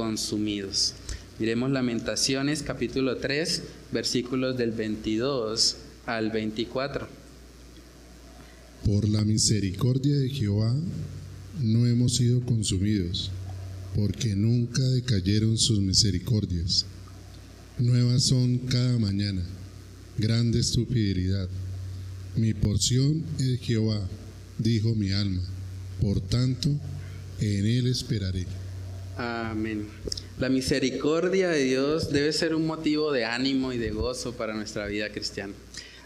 consumidos. 0.01 0.95
Miremos 1.39 1.71
Lamentaciones, 1.71 2.63
capítulo 2.63 3.19
3, 3.19 3.63
versículos 3.93 4.57
del 4.57 4.71
22 4.71 5.77
al 6.07 6.31
24. 6.31 7.07
Por 8.87 9.07
la 9.11 9.27
misericordia 9.27 10.17
de 10.17 10.31
Jehová 10.31 10.75
no 11.61 11.87
hemos 11.87 12.17
sido 12.17 12.41
consumidos, 12.47 13.31
porque 13.95 14.35
nunca 14.35 14.81
decayeron 14.81 15.59
sus 15.59 15.81
misericordias. 15.81 16.87
Nuevas 17.79 18.23
son 18.23 18.57
cada 18.57 18.99
mañana, 18.99 19.43
grande 20.17 20.63
es. 20.63 21.47
Mi 22.37 22.55
porción 22.55 23.23
es 23.39 23.61
Jehová, 23.61 24.01
dijo 24.57 24.95
mi 24.95 25.11
alma, 25.11 25.43
por 26.01 26.23
tanto, 26.23 26.71
en 27.39 27.67
él 27.67 27.87
esperaré. 27.87 28.47
Amén. 29.21 29.87
La 30.39 30.49
misericordia 30.49 31.51
de 31.51 31.63
Dios 31.63 32.11
debe 32.11 32.33
ser 32.33 32.55
un 32.55 32.67
motivo 32.67 33.13
de 33.13 33.27
ánimo 33.27 33.71
y 33.71 33.77
de 33.77 33.91
gozo 33.91 34.33
para 34.33 34.55
nuestra 34.55 34.87
vida 34.87 35.11
cristiana. 35.11 35.53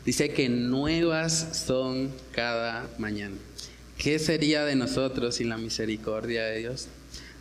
Dice 0.05 0.31
que 0.31 0.49
nuevas 0.49 1.65
son 1.65 2.11
cada 2.33 2.91
mañana. 2.99 3.37
¿Qué 3.99 4.19
sería 4.19 4.65
de 4.65 4.75
nosotros 4.75 5.37
sin 5.37 5.49
la 5.49 5.59
misericordia 5.59 6.43
de 6.47 6.59
Dios? 6.59 6.89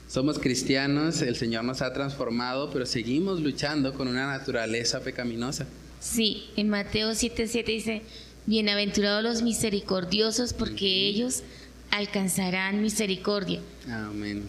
Somos 0.08 0.38
cristianos, 0.38 1.24
el 1.24 1.36
Señor 1.36 1.64
nos 1.64 1.82
ha 1.82 1.92
transformado, 1.92 2.70
pero 2.72 2.86
seguimos 2.86 3.42
luchando 3.42 3.96
con 3.96 4.08
una 4.08 4.28
naturaleza 4.28 5.00
pecaminosa. 5.00 5.66
Sí, 6.00 6.52
en 6.56 6.70
Mateo 6.70 7.14
7:7 7.14 7.66
dice, 7.66 8.02
bienaventurados 8.46 9.24
los 9.24 9.42
misericordiosos 9.42 10.54
porque 10.54 11.08
ellos 11.08 11.42
alcanzarán 11.90 12.84
misericordia. 12.84 13.60
Amén. 13.90 14.44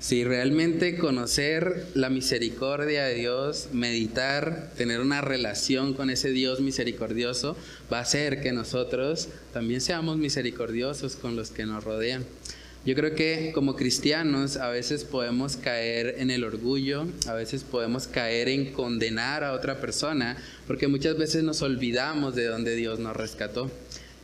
Si 0.00 0.22
realmente 0.22 0.96
conocer 0.96 1.88
la 1.94 2.08
misericordia 2.08 3.04
de 3.04 3.14
Dios, 3.14 3.70
meditar, 3.72 4.70
tener 4.76 5.00
una 5.00 5.22
relación 5.22 5.92
con 5.92 6.08
ese 6.08 6.30
Dios 6.30 6.60
misericordioso, 6.60 7.56
va 7.92 7.98
a 7.98 8.02
hacer 8.02 8.40
que 8.40 8.52
nosotros 8.52 9.28
también 9.52 9.80
seamos 9.80 10.16
misericordiosos 10.16 11.16
con 11.16 11.34
los 11.34 11.50
que 11.50 11.66
nos 11.66 11.82
rodean. 11.82 12.24
Yo 12.86 12.94
creo 12.94 13.16
que 13.16 13.50
como 13.52 13.74
cristianos 13.74 14.56
a 14.56 14.68
veces 14.68 15.02
podemos 15.02 15.56
caer 15.56 16.14
en 16.18 16.30
el 16.30 16.44
orgullo, 16.44 17.08
a 17.26 17.34
veces 17.34 17.64
podemos 17.64 18.06
caer 18.06 18.48
en 18.48 18.72
condenar 18.72 19.42
a 19.42 19.52
otra 19.52 19.80
persona, 19.80 20.36
porque 20.68 20.86
muchas 20.86 21.18
veces 21.18 21.42
nos 21.42 21.60
olvidamos 21.60 22.36
de 22.36 22.44
donde 22.44 22.76
Dios 22.76 23.00
nos 23.00 23.16
rescató. 23.16 23.68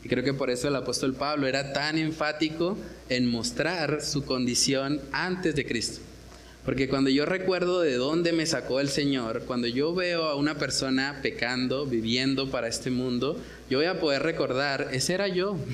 Y 0.04 0.08
creo 0.08 0.22
que 0.22 0.34
por 0.34 0.50
eso 0.50 0.68
el 0.68 0.76
apóstol 0.76 1.14
Pablo 1.14 1.46
era 1.46 1.72
tan 1.72 1.96
enfático 1.96 2.76
en 3.08 3.26
mostrar 3.26 4.02
su 4.02 4.24
condición 4.24 5.00
antes 5.12 5.54
de 5.54 5.64
Cristo. 5.64 6.00
Porque 6.64 6.88
cuando 6.88 7.08
yo 7.08 7.24
recuerdo 7.24 7.80
de 7.80 7.94
dónde 7.94 8.32
me 8.32 8.44
sacó 8.44 8.80
el 8.80 8.88
Señor, 8.88 9.44
cuando 9.46 9.66
yo 9.66 9.94
veo 9.94 10.24
a 10.24 10.34
una 10.34 10.56
persona 10.56 11.20
pecando, 11.22 11.86
viviendo 11.86 12.50
para 12.50 12.68
este 12.68 12.90
mundo, 12.90 13.40
yo 13.70 13.78
voy 13.78 13.86
a 13.86 13.98
poder 13.98 14.22
recordar, 14.22 14.88
ese 14.92 15.14
era 15.14 15.28
yo. 15.28 15.56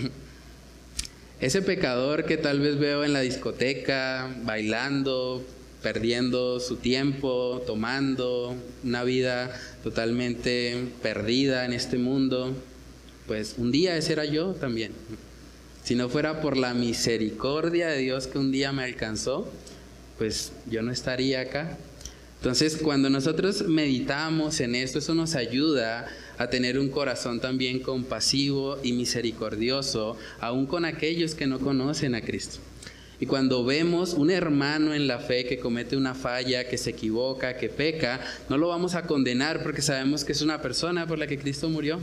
Ese 1.41 1.63
pecador 1.63 2.27
que 2.27 2.37
tal 2.37 2.61
vez 2.61 2.79
veo 2.79 3.03
en 3.03 3.15
la 3.15 3.21
discoteca, 3.21 4.29
bailando, 4.43 5.43
perdiendo 5.83 6.61
su 6.61 6.77
tiempo, 6.77 7.63
tomando 7.67 8.55
una 8.85 9.05
vida 9.05 9.51
totalmente 9.83 10.89
perdida 11.01 11.65
en 11.65 11.73
este 11.73 11.97
mundo 11.97 12.55
pues 13.31 13.55
un 13.59 13.71
día 13.71 13.97
ese 13.97 14.15
era 14.15 14.25
yo 14.25 14.55
también. 14.55 14.91
Si 15.85 15.95
no 15.95 16.09
fuera 16.09 16.41
por 16.41 16.57
la 16.57 16.75
misericordia 16.75 17.87
de 17.87 17.99
Dios 17.99 18.27
que 18.27 18.39
un 18.39 18.51
día 18.51 18.73
me 18.73 18.83
alcanzó, 18.83 19.49
pues 20.19 20.51
yo 20.69 20.83
no 20.83 20.91
estaría 20.91 21.43
acá. 21.43 21.79
Entonces, 22.39 22.77
cuando 22.83 23.09
nosotros 23.09 23.69
meditamos 23.69 24.59
en 24.59 24.75
esto, 24.75 24.99
eso 24.99 25.15
nos 25.15 25.37
ayuda 25.37 26.09
a 26.39 26.51
tener 26.51 26.77
un 26.77 26.89
corazón 26.89 27.39
también 27.39 27.79
compasivo 27.79 28.79
y 28.83 28.95
misericordioso, 28.95 30.17
aún 30.41 30.67
con 30.67 30.85
aquellos 30.85 31.37
que 31.37 31.47
no 31.47 31.61
conocen 31.61 32.17
a 32.17 32.23
Cristo. 32.23 32.59
Y 33.21 33.27
cuando 33.27 33.65
vemos 33.65 34.15
un 34.15 34.33
hermano 34.33 34.93
en 34.93 35.07
la 35.07 35.21
fe 35.21 35.45
que 35.45 35.61
comete 35.61 35.97
una 35.97 36.17
falla, 36.17 36.69
que 36.69 36.77
se 36.77 36.91
equivoca, 36.91 37.57
que 37.57 37.69
peca, 37.69 38.21
no 38.49 38.59
lo 38.59 38.67
vamos 38.67 38.97
a 38.97 39.03
condenar 39.03 39.63
porque 39.63 39.83
sabemos 39.83 40.25
que 40.25 40.33
es 40.33 40.43
una 40.43 40.61
persona 40.61 41.07
por 41.07 41.17
la 41.17 41.29
que 41.29 41.39
Cristo 41.39 41.69
murió 41.69 42.01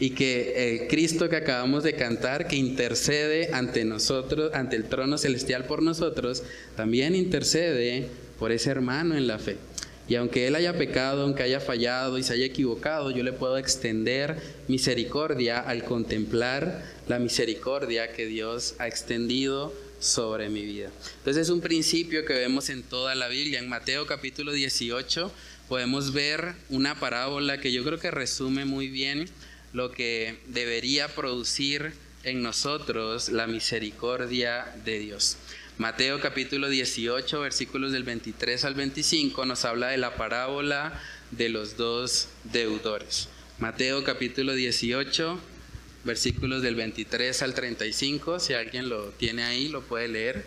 y 0.00 0.10
que 0.10 0.82
el 0.82 0.88
Cristo 0.88 1.28
que 1.28 1.36
acabamos 1.36 1.84
de 1.84 1.94
cantar, 1.94 2.48
que 2.48 2.56
intercede 2.56 3.50
ante 3.52 3.84
nosotros, 3.84 4.52
ante 4.54 4.76
el 4.76 4.84
trono 4.84 5.18
celestial 5.18 5.64
por 5.64 5.82
nosotros, 5.82 6.42
también 6.76 7.14
intercede 7.14 8.08
por 8.38 8.52
ese 8.52 8.70
hermano 8.70 9.16
en 9.16 9.26
la 9.26 9.38
fe. 9.38 9.56
Y 10.06 10.16
aunque 10.16 10.46
él 10.46 10.54
haya 10.54 10.76
pecado, 10.76 11.22
aunque 11.22 11.44
haya 11.44 11.60
fallado 11.60 12.18
y 12.18 12.22
se 12.22 12.34
haya 12.34 12.44
equivocado, 12.44 13.10
yo 13.10 13.22
le 13.22 13.32
puedo 13.32 13.56
extender 13.56 14.36
misericordia 14.68 15.60
al 15.60 15.84
contemplar 15.84 16.84
la 17.08 17.18
misericordia 17.18 18.12
que 18.12 18.26
Dios 18.26 18.74
ha 18.78 18.86
extendido 18.86 19.72
sobre 20.00 20.50
mi 20.50 20.62
vida. 20.62 20.90
Entonces 21.18 21.44
es 21.44 21.48
un 21.48 21.62
principio 21.62 22.26
que 22.26 22.34
vemos 22.34 22.68
en 22.68 22.82
toda 22.82 23.14
la 23.14 23.28
Biblia. 23.28 23.60
En 23.60 23.68
Mateo 23.68 24.06
capítulo 24.06 24.52
18 24.52 25.32
podemos 25.70 26.12
ver 26.12 26.52
una 26.68 27.00
parábola 27.00 27.58
que 27.58 27.72
yo 27.72 27.82
creo 27.84 27.98
que 27.98 28.10
resume 28.10 28.66
muy 28.66 28.88
bien 28.88 29.26
lo 29.74 29.90
que 29.90 30.38
debería 30.46 31.08
producir 31.08 31.92
en 32.22 32.42
nosotros 32.42 33.28
la 33.28 33.46
misericordia 33.46 34.72
de 34.84 35.00
Dios. 35.00 35.36
Mateo 35.76 36.20
capítulo 36.20 36.68
18, 36.68 37.40
versículos 37.40 37.90
del 37.90 38.04
23 38.04 38.64
al 38.64 38.74
25 38.74 39.44
nos 39.44 39.64
habla 39.64 39.88
de 39.88 39.98
la 39.98 40.14
parábola 40.14 41.02
de 41.32 41.48
los 41.48 41.76
dos 41.76 42.28
deudores. 42.44 43.28
Mateo 43.58 44.04
capítulo 44.04 44.54
18, 44.54 45.40
versículos 46.04 46.62
del 46.62 46.76
23 46.76 47.42
al 47.42 47.54
35, 47.54 48.38
si 48.38 48.54
alguien 48.54 48.88
lo 48.88 49.10
tiene 49.10 49.42
ahí, 49.42 49.66
lo 49.68 49.82
puede 49.82 50.06
leer. 50.06 50.46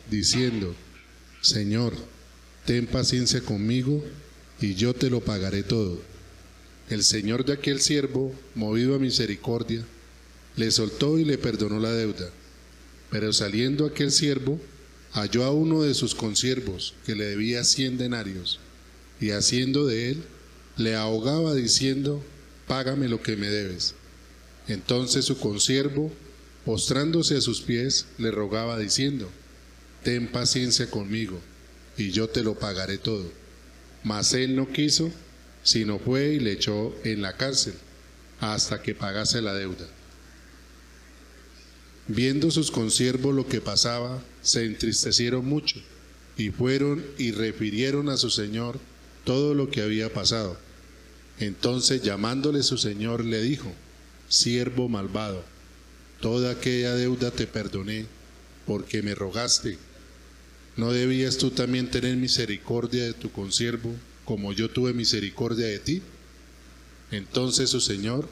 diciendo, 0.11 0.75
Señor, 1.41 1.93
ten 2.65 2.85
paciencia 2.85 3.39
conmigo 3.41 4.03
y 4.59 4.75
yo 4.75 4.93
te 4.93 5.09
lo 5.09 5.21
pagaré 5.21 5.63
todo. 5.63 5.99
El 6.89 7.03
señor 7.03 7.45
de 7.45 7.53
aquel 7.53 7.79
siervo, 7.79 8.35
movido 8.53 8.93
a 8.93 8.99
misericordia, 8.99 9.83
le 10.57 10.69
soltó 10.69 11.17
y 11.17 11.23
le 11.23 11.37
perdonó 11.37 11.79
la 11.79 11.93
deuda. 11.93 12.29
Pero 13.09 13.31
saliendo 13.31 13.85
aquel 13.85 14.11
siervo, 14.11 14.59
halló 15.13 15.45
a 15.45 15.51
uno 15.51 15.81
de 15.81 15.93
sus 15.93 16.13
consiervos 16.13 16.93
que 17.05 17.15
le 17.15 17.25
debía 17.25 17.63
cien 17.63 17.97
denarios, 17.97 18.59
y 19.21 19.31
haciendo 19.31 19.87
de 19.87 20.11
él, 20.11 20.23
le 20.75 20.95
ahogaba 20.95 21.55
diciendo, 21.55 22.21
págame 22.67 23.07
lo 23.07 23.21
que 23.21 23.37
me 23.37 23.47
debes. 23.47 23.95
Entonces 24.67 25.23
su 25.25 25.37
consiervo, 25.37 26.11
postrándose 26.65 27.37
a 27.37 27.41
sus 27.41 27.61
pies, 27.61 28.07
le 28.17 28.31
rogaba 28.31 28.77
diciendo, 28.77 29.29
ten 30.03 30.27
paciencia 30.27 30.89
conmigo, 30.89 31.39
y 31.97 32.11
yo 32.11 32.29
te 32.29 32.43
lo 32.43 32.57
pagaré 32.57 32.97
todo. 32.97 33.31
Mas 34.03 34.33
él 34.33 34.55
no 34.55 34.71
quiso, 34.71 35.11
sino 35.63 35.99
fue 35.99 36.33
y 36.33 36.39
le 36.39 36.53
echó 36.53 36.95
en 37.03 37.21
la 37.21 37.37
cárcel, 37.37 37.73
hasta 38.39 38.81
que 38.81 38.95
pagase 38.95 39.41
la 39.41 39.53
deuda. 39.53 39.87
Viendo 42.07 42.49
sus 42.51 42.71
consiervos 42.71 43.35
lo 43.35 43.47
que 43.47 43.61
pasaba, 43.61 44.21
se 44.41 44.65
entristecieron 44.65 45.45
mucho, 45.45 45.79
y 46.37 46.49
fueron 46.49 47.05
y 47.17 47.31
refirieron 47.31 48.09
a 48.09 48.17
su 48.17 48.29
señor 48.29 48.79
todo 49.23 49.53
lo 49.53 49.69
que 49.69 49.81
había 49.81 50.11
pasado. 50.11 50.57
Entonces 51.39 52.01
llamándole 52.01 52.63
su 52.63 52.77
señor 52.77 53.23
le 53.23 53.41
dijo, 53.41 53.71
siervo 54.27 54.89
malvado, 54.89 55.43
toda 56.19 56.51
aquella 56.51 56.95
deuda 56.95 57.31
te 57.31 57.47
perdoné, 57.47 58.05
porque 58.65 59.01
me 59.01 59.15
rogaste. 59.15 59.77
¿No 60.77 60.91
debías 60.91 61.37
tú 61.37 61.51
también 61.51 61.91
tener 61.91 62.15
misericordia 62.15 63.03
de 63.03 63.13
tu 63.13 63.31
consiervo, 63.31 63.93
como 64.25 64.53
yo 64.53 64.69
tuve 64.69 64.93
misericordia 64.93 65.67
de 65.67 65.79
ti? 65.79 66.01
Entonces 67.11 67.69
su 67.69 67.81
señor, 67.81 68.29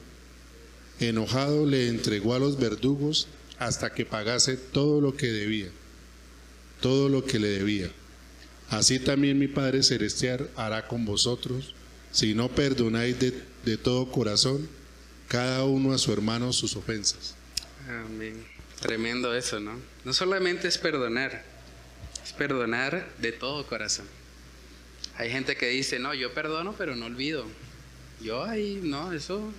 enojado, 0.99 1.65
le 1.65 1.89
entregó 1.89 2.33
a 2.33 2.39
los 2.39 2.57
verdugos 2.57 3.27
hasta 3.59 3.93
que 3.93 4.05
pagase 4.05 4.55
todo 4.55 5.01
lo 5.01 5.15
que 5.15 5.27
debía, 5.27 5.67
todo 6.81 7.09
lo 7.09 7.25
que 7.25 7.39
le 7.39 7.49
debía. 7.49 7.91
Así 8.69 8.99
también 8.99 9.37
mi 9.37 9.47
Padre 9.47 9.83
Celestial 9.83 10.49
hará 10.55 10.87
con 10.87 11.05
vosotros, 11.05 11.73
si 12.11 12.33
no 12.33 12.49
perdonáis 12.49 13.17
de, 13.19 13.77
todo 13.77 14.11
corazón 14.11 14.67
cada 15.27 15.63
uno 15.65 15.93
a 15.93 15.97
su 15.97 16.11
hermano 16.11 16.53
sus 16.53 16.75
ofensas. 16.75 17.35
Amén. 17.87 18.43
Tremendo 18.79 19.35
eso, 19.35 19.59
¿no? 19.59 19.73
No 20.05 20.13
solamente 20.13 20.67
es 20.67 20.77
perdonar, 20.77 21.43
es 22.29 22.33
perdonar 22.33 23.07
de 23.17 23.31
todo 23.31 23.65
corazón. 23.65 24.05
Hay 25.17 25.31
gente 25.31 25.57
que 25.57 25.67
dice, 25.67 25.97
no, 25.97 26.13
yo 26.13 26.31
perdono, 26.31 26.75
pero 26.77 26.95
no 26.95 27.07
olvido. 27.07 27.45
Yo 28.21 28.43
ahí, 28.43 28.79
no, 28.83 29.11
eso 29.13 29.51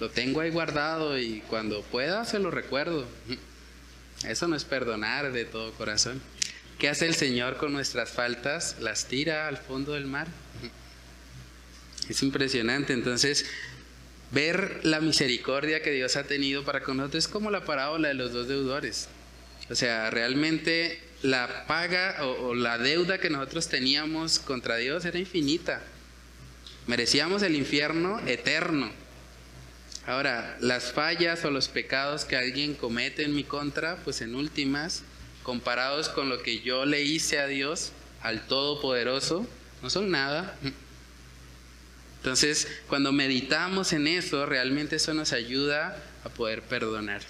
lo 0.00 0.10
tengo 0.10 0.40
ahí 0.40 0.50
guardado 0.50 1.18
y 1.18 1.40
cuando 1.42 1.82
pueda 1.82 2.24
se 2.24 2.38
lo 2.38 2.50
recuerdo. 2.50 3.06
Eso 4.28 4.46
no 4.48 4.54
es 4.54 4.66
perdonar 4.66 5.32
de 5.32 5.46
todo 5.46 5.72
corazón. 5.72 6.20
¿Qué 6.78 6.90
hace 6.90 7.06
el 7.06 7.14
Señor 7.14 7.56
con 7.56 7.72
nuestras 7.72 8.10
faltas? 8.10 8.76
Las 8.78 9.06
tira 9.06 9.48
al 9.48 9.56
fondo 9.56 9.92
del 9.92 10.06
mar. 10.06 10.28
Es 12.10 12.22
impresionante. 12.22 12.92
Entonces, 12.92 13.46
ver 14.32 14.80
la 14.82 15.00
misericordia 15.00 15.80
que 15.80 15.92
Dios 15.92 16.16
ha 16.16 16.24
tenido 16.24 16.64
para 16.64 16.82
con 16.82 16.98
nosotros 16.98 17.24
es 17.24 17.30
como 17.30 17.50
la 17.50 17.64
parábola 17.64 18.08
de 18.08 18.14
los 18.14 18.32
dos 18.32 18.46
deudores. 18.46 19.08
O 19.70 19.74
sea, 19.74 20.10
realmente 20.10 21.00
la 21.22 21.66
paga 21.66 22.24
o, 22.24 22.54
la 22.54 22.78
deuda 22.78 23.18
que 23.18 23.30
nosotros 23.30 23.68
teníamos 23.68 24.38
contra 24.38 24.76
Dios 24.76 25.04
era 25.04 25.18
infinita. 25.18 25.82
Merecíamos 26.86 27.42
el 27.42 27.56
infierno 27.56 28.20
eterno. 28.26 28.90
Ahora, 30.06 30.56
las 30.60 30.92
fallas 30.92 31.44
o 31.44 31.50
los 31.50 31.68
pecados 31.68 32.24
que 32.24 32.36
alguien 32.36 32.74
comete 32.74 33.24
en 33.24 33.34
mi 33.34 33.44
contra, 33.44 33.96
pues 33.96 34.22
en 34.22 34.34
últimas, 34.34 35.02
comparados 35.42 36.08
con 36.08 36.28
lo 36.28 36.42
que 36.42 36.60
yo 36.60 36.86
le 36.86 37.02
hice 37.02 37.38
a 37.38 37.46
Dios, 37.46 37.92
al 38.22 38.46
Todopoderoso, 38.46 39.46
no 39.82 39.90
son 39.90 40.10
nada. 40.10 40.56
Entonces, 42.16 42.66
cuando 42.88 43.12
meditamos 43.12 43.92
en 43.92 44.06
eso, 44.06 44.46
realmente 44.46 44.96
eso 44.96 45.14
nos 45.14 45.32
ayuda 45.32 46.02
a 46.24 46.28
poder 46.30 46.62
perdonar, 46.62 47.22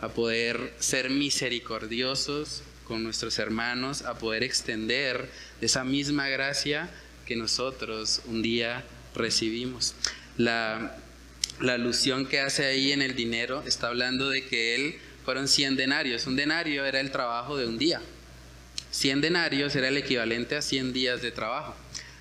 a 0.00 0.08
poder 0.08 0.74
ser 0.78 1.10
misericordiosos 1.10 2.62
con 2.86 3.02
nuestros 3.02 3.38
hermanos, 3.38 4.02
a 4.02 4.18
poder 4.18 4.42
extender 4.42 5.30
esa 5.60 5.84
misma 5.84 6.28
gracia 6.28 6.90
que 7.26 7.36
nosotros 7.36 8.22
un 8.26 8.42
día 8.42 8.84
recibimos. 9.14 9.94
La 10.36 10.96
la 11.60 11.74
alusión 11.74 12.26
que 12.26 12.40
hace 12.40 12.66
ahí 12.66 12.92
en 12.92 13.00
el 13.00 13.16
dinero 13.16 13.62
está 13.66 13.88
hablando 13.88 14.28
de 14.28 14.44
que 14.44 14.74
él 14.74 14.98
fueron 15.24 15.48
100 15.48 15.76
denarios. 15.76 16.26
Un 16.26 16.36
denario 16.36 16.84
era 16.84 17.00
el 17.00 17.10
trabajo 17.10 17.56
de 17.56 17.66
un 17.66 17.78
día. 17.78 18.02
100 18.90 19.22
denarios 19.22 19.74
era 19.74 19.88
el 19.88 19.96
equivalente 19.96 20.56
a 20.56 20.62
100 20.62 20.92
días 20.92 21.22
de 21.22 21.30
trabajo. 21.30 21.74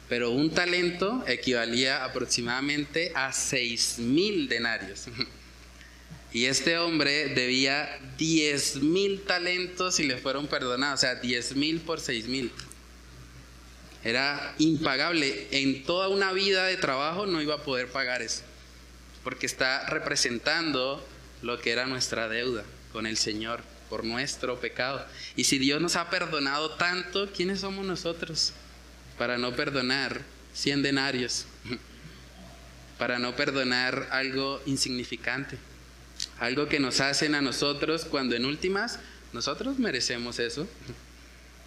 Pero 0.08 0.32
un 0.32 0.51
talento 0.51 1.23
equivalía 1.28 2.06
aproximadamente 2.06 3.12
a 3.13 3.34
6 3.34 3.99
mil 3.99 4.47
denarios. 4.47 5.06
Y 6.35 6.47
este 6.47 6.77
hombre 6.77 7.29
debía 7.29 7.97
10 8.17 8.81
mil 8.81 9.21
talentos 9.21 10.01
y 10.01 10.03
le 10.03 10.17
fueron 10.17 10.47
perdonados. 10.47 10.99
O 10.99 11.01
sea, 11.01 11.15
10 11.15 11.55
mil 11.55 11.79
por 11.79 12.01
6 12.01 12.27
mil. 12.27 12.51
Era 14.03 14.53
impagable. 14.57 15.47
En 15.51 15.85
toda 15.85 16.09
una 16.09 16.33
vida 16.33 16.65
de 16.65 16.75
trabajo 16.75 17.25
no 17.25 17.41
iba 17.41 17.55
a 17.55 17.63
poder 17.63 17.87
pagar 17.87 18.21
eso 18.21 18.43
porque 19.23 19.45
está 19.45 19.87
representando 19.87 21.07
lo 21.41 21.61
que 21.61 21.71
era 21.71 21.85
nuestra 21.85 22.27
deuda 22.27 22.65
con 22.91 23.05
el 23.07 23.15
Señor 23.15 23.61
por 23.89 24.03
nuestro 24.03 24.59
pecado. 24.59 25.05
Y 25.37 25.45
si 25.45 25.57
Dios 25.57 25.79
nos 25.79 25.95
ha 25.95 26.09
perdonado 26.09 26.71
tanto, 26.71 27.31
¿quiénes 27.31 27.61
somos 27.61 27.85
nosotros 27.85 28.51
para 29.17 29.37
no 29.37 29.55
perdonar 29.55 30.21
100 30.53 30.83
denarios? 30.83 31.45
Para 32.97 33.19
no 33.19 33.35
perdonar 33.35 34.07
algo 34.11 34.61
insignificante, 34.65 35.57
algo 36.39 36.67
que 36.67 36.79
nos 36.79 36.99
hacen 36.99 37.35
a 37.35 37.41
nosotros 37.41 38.05
cuando 38.05 38.35
en 38.35 38.45
últimas 38.45 38.99
nosotros 39.33 39.79
merecemos 39.79 40.39
eso. 40.39 40.67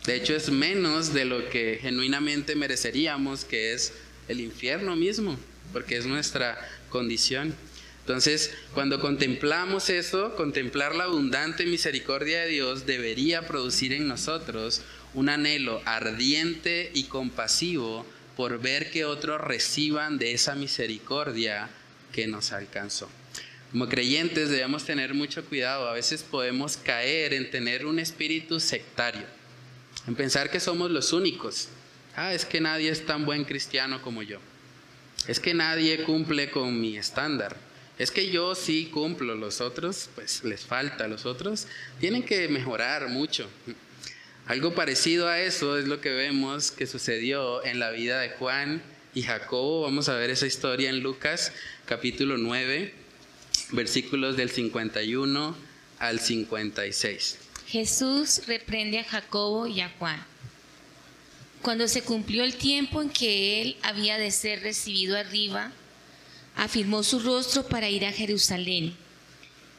De 0.04 0.16
hecho 0.16 0.34
es 0.34 0.50
menos 0.50 1.12
de 1.12 1.24
lo 1.24 1.48
que 1.50 1.78
genuinamente 1.82 2.54
mereceríamos, 2.54 3.44
que 3.44 3.72
es 3.72 3.92
el 4.28 4.40
infierno 4.40 4.96
mismo, 4.96 5.38
porque 5.72 5.96
es 5.96 6.06
nuestra 6.06 6.58
condición. 6.88 7.54
Entonces, 8.00 8.54
cuando 8.72 9.00
contemplamos 9.00 9.90
eso, 9.90 10.34
contemplar 10.34 10.94
la 10.94 11.04
abundante 11.04 11.66
misericordia 11.66 12.40
de 12.40 12.48
Dios 12.48 12.86
debería 12.86 13.46
producir 13.46 13.92
en 13.92 14.08
nosotros 14.08 14.80
un 15.12 15.28
anhelo 15.28 15.82
ardiente 15.84 16.90
y 16.94 17.04
compasivo 17.04 18.06
por 18.34 18.60
ver 18.60 18.90
que 18.90 19.04
otros 19.04 19.40
reciban 19.40 20.16
de 20.16 20.32
esa 20.32 20.54
misericordia 20.54 21.68
que 22.12 22.26
nos 22.28 22.52
alcanzó. 22.52 23.10
Como 23.70 23.88
creyentes 23.88 24.48
debemos 24.48 24.84
tener 24.84 25.12
mucho 25.12 25.44
cuidado. 25.44 25.88
A 25.88 25.92
veces 25.92 26.22
podemos 26.22 26.76
caer 26.76 27.34
en 27.34 27.50
tener 27.50 27.84
un 27.84 27.98
espíritu 27.98 28.60
sectario, 28.60 29.24
en 30.06 30.14
pensar 30.14 30.50
que 30.50 30.60
somos 30.60 30.90
los 30.90 31.12
únicos. 31.12 31.68
Ah, 32.16 32.32
es 32.32 32.44
que 32.44 32.60
nadie 32.60 32.90
es 32.90 33.04
tan 33.04 33.24
buen 33.24 33.44
cristiano 33.44 34.00
como 34.02 34.22
yo. 34.22 34.38
Es 35.26 35.38
que 35.38 35.52
nadie 35.52 36.02
cumple 36.04 36.50
con 36.50 36.80
mi 36.80 36.96
estándar. 36.96 37.56
Es 37.98 38.10
que 38.10 38.30
yo 38.30 38.54
sí 38.54 38.86
cumplo, 38.92 39.34
los 39.34 39.60
otros 39.60 40.08
pues 40.14 40.44
les 40.44 40.64
falta, 40.64 41.08
los 41.08 41.26
otros 41.26 41.66
tienen 42.00 42.22
que 42.22 42.48
mejorar 42.48 43.08
mucho. 43.08 43.48
Algo 44.46 44.74
parecido 44.74 45.28
a 45.28 45.40
eso 45.40 45.76
es 45.76 45.86
lo 45.86 46.00
que 46.00 46.10
vemos 46.10 46.70
que 46.70 46.86
sucedió 46.86 47.62
en 47.64 47.78
la 47.80 47.90
vida 47.90 48.20
de 48.20 48.30
Juan 48.30 48.82
y 49.14 49.22
Jacobo. 49.22 49.82
Vamos 49.82 50.08
a 50.08 50.14
ver 50.14 50.30
esa 50.30 50.46
historia 50.46 50.88
en 50.88 51.00
Lucas 51.00 51.52
capítulo 51.86 52.38
9, 52.38 52.94
versículos 53.70 54.36
del 54.36 54.50
51 54.50 55.56
al 55.98 56.20
56. 56.20 57.38
Jesús 57.66 58.42
reprende 58.46 58.98
a 58.98 59.04
Jacobo 59.04 59.66
y 59.66 59.80
a 59.80 59.90
Juan. 59.98 60.24
Cuando 61.62 61.88
se 61.88 62.02
cumplió 62.02 62.44
el 62.44 62.54
tiempo 62.54 63.02
en 63.02 63.10
que 63.10 63.60
él 63.60 63.76
había 63.82 64.16
de 64.16 64.30
ser 64.30 64.62
recibido 64.62 65.16
arriba, 65.16 65.72
afirmó 66.56 67.02
su 67.02 67.18
rostro 67.18 67.66
para 67.66 67.88
ir 67.88 68.04
a 68.06 68.12
Jerusalén 68.12 68.96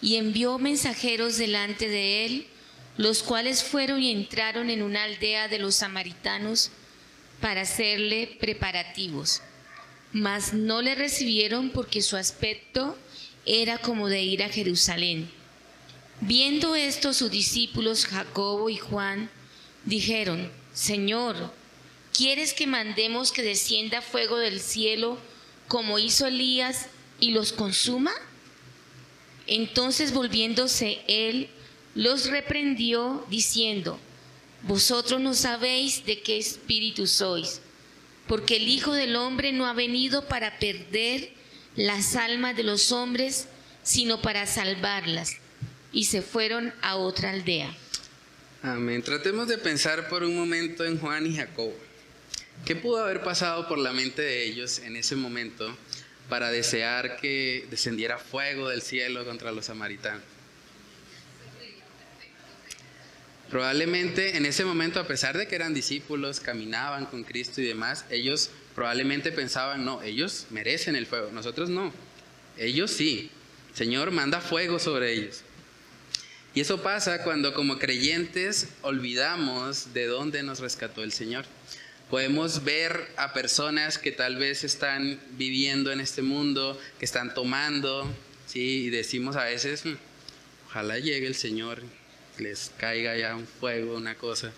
y 0.02 0.16
envió 0.16 0.60
mensajeros 0.60 1.38
delante 1.38 1.90
de 1.90 2.26
él, 2.26 2.48
los 2.98 3.24
cuales 3.24 3.64
fueron 3.64 4.02
y 4.02 4.12
entraron 4.12 4.70
en 4.70 4.82
una 4.82 5.04
aldea 5.04 5.48
de 5.48 5.60
los 5.60 5.76
samaritanos 5.76 6.72
para 7.42 7.62
hacerle 7.62 8.38
preparativos. 8.40 9.42
Mas 10.12 10.54
no 10.54 10.82
le 10.82 10.96
recibieron 10.96 11.70
porque 11.70 12.02
su 12.02 12.18
aspecto 12.18 12.98
era 13.50 13.80
como 13.80 14.10
de 14.10 14.22
ir 14.22 14.44
a 14.44 14.50
Jerusalén. 14.50 15.28
Viendo 16.22 16.76
esto 16.76 17.14
sus 17.14 17.32
discípulos 17.32 18.06
Jacobo 18.06 18.70
y 18.70 18.78
Juan 18.78 19.32
dijeron, 19.86 20.52
Señor, 20.72 21.52
¿quieres 22.16 22.54
que 22.54 22.68
mandemos 22.68 23.32
que 23.32 23.42
descienda 23.42 24.04
fuego 24.04 24.38
del 24.38 24.60
cielo 24.60 25.18
como 25.68 25.98
hizo 25.98 26.28
Elías 26.28 26.90
y 27.20 27.32
los 27.32 27.52
consuma? 27.52 28.12
Entonces 29.48 30.14
volviéndose 30.14 31.02
él, 31.08 31.50
los 31.96 32.30
reprendió 32.30 33.26
diciendo, 33.32 34.00
Vosotros 34.62 35.20
no 35.22 35.34
sabéis 35.34 36.06
de 36.06 36.22
qué 36.22 36.38
espíritu 36.38 37.08
sois, 37.08 37.62
porque 38.28 38.58
el 38.58 38.68
Hijo 38.68 38.92
del 38.92 39.16
Hombre 39.16 39.54
no 39.54 39.66
ha 39.66 39.74
venido 39.74 40.28
para 40.28 40.60
perder 40.60 41.39
las 41.80 42.18
almas 42.18 42.58
de 42.58 42.64
los 42.64 42.92
hombres, 42.92 43.48
sino 43.84 44.22
para 44.22 44.46
salvarlas 44.46 45.38
y 45.94 46.06
se 46.06 46.22
fueron 46.22 46.74
a 46.82 46.98
otra 46.98 47.32
aldea. 47.32 47.74
Amén. 48.62 49.02
Tratemos 49.02 49.48
de 49.48 49.58
pensar 49.58 50.10
por 50.10 50.24
un 50.24 50.36
momento 50.36 50.84
en 50.84 51.00
Juan 51.00 51.26
y 51.26 51.38
Jacobo. 51.38 51.74
¿Qué 52.66 52.76
pudo 52.76 53.02
haber 53.02 53.24
pasado 53.24 53.70
por 53.70 53.78
la 53.78 53.94
mente 53.94 54.22
de 54.22 54.44
ellos 54.44 54.80
en 54.80 54.98
ese 54.98 55.16
momento 55.16 55.74
para 56.28 56.52
desear 56.52 57.16
que 57.22 57.66
descendiera 57.72 58.18
fuego 58.18 58.68
del 58.68 58.82
cielo 58.82 59.24
contra 59.24 59.54
los 59.54 59.66
samaritanos? 59.66 60.39
Probablemente 63.50 64.38
en 64.38 64.46
ese 64.46 64.64
momento, 64.64 65.00
a 65.00 65.08
pesar 65.08 65.38
de 65.38 65.48
que 65.48 65.56
eran 65.56 65.74
discípulos, 65.74 66.40
caminaban 66.40 67.08
con 67.08 67.24
Cristo 67.24 67.62
y 67.62 67.66
demás, 67.66 68.06
ellos 68.12 68.52
probablemente 68.76 69.32
pensaban, 69.32 69.84
no, 69.84 70.04
ellos 70.04 70.46
merecen 70.52 70.96
el 70.96 71.08
fuego, 71.08 71.32
nosotros 71.32 71.70
no, 71.70 71.92
ellos 72.58 72.92
sí. 72.92 73.32
Señor, 73.74 74.12
manda 74.12 74.42
fuego 74.42 74.78
sobre 74.78 75.14
ellos. 75.14 75.42
Y 76.54 76.62
eso 76.62 76.82
pasa 76.82 77.24
cuando 77.24 77.54
como 77.54 77.80
creyentes 77.80 78.68
olvidamos 78.82 79.94
de 79.94 80.08
dónde 80.08 80.44
nos 80.44 80.60
rescató 80.60 81.04
el 81.04 81.12
Señor. 81.12 81.46
Podemos 82.10 82.64
ver 82.64 83.08
a 83.18 83.34
personas 83.34 83.98
que 83.98 84.12
tal 84.12 84.38
vez 84.38 84.64
están 84.64 85.20
viviendo 85.38 85.92
en 85.92 86.00
este 86.00 86.22
mundo, 86.24 86.80
que 86.98 87.06
están 87.06 87.34
tomando, 87.34 88.12
¿sí? 88.48 88.86
y 88.86 88.90
decimos 88.90 89.36
a 89.36 89.44
veces, 89.44 89.86
hmm, 89.86 89.96
ojalá 90.68 90.98
llegue 90.98 91.28
el 91.28 91.36
Señor, 91.36 91.84
les 92.40 92.72
caiga 92.78 93.16
ya 93.18 93.36
un 93.36 93.48
fuego, 93.48 93.96
una 93.96 94.16
cosa. 94.16 94.52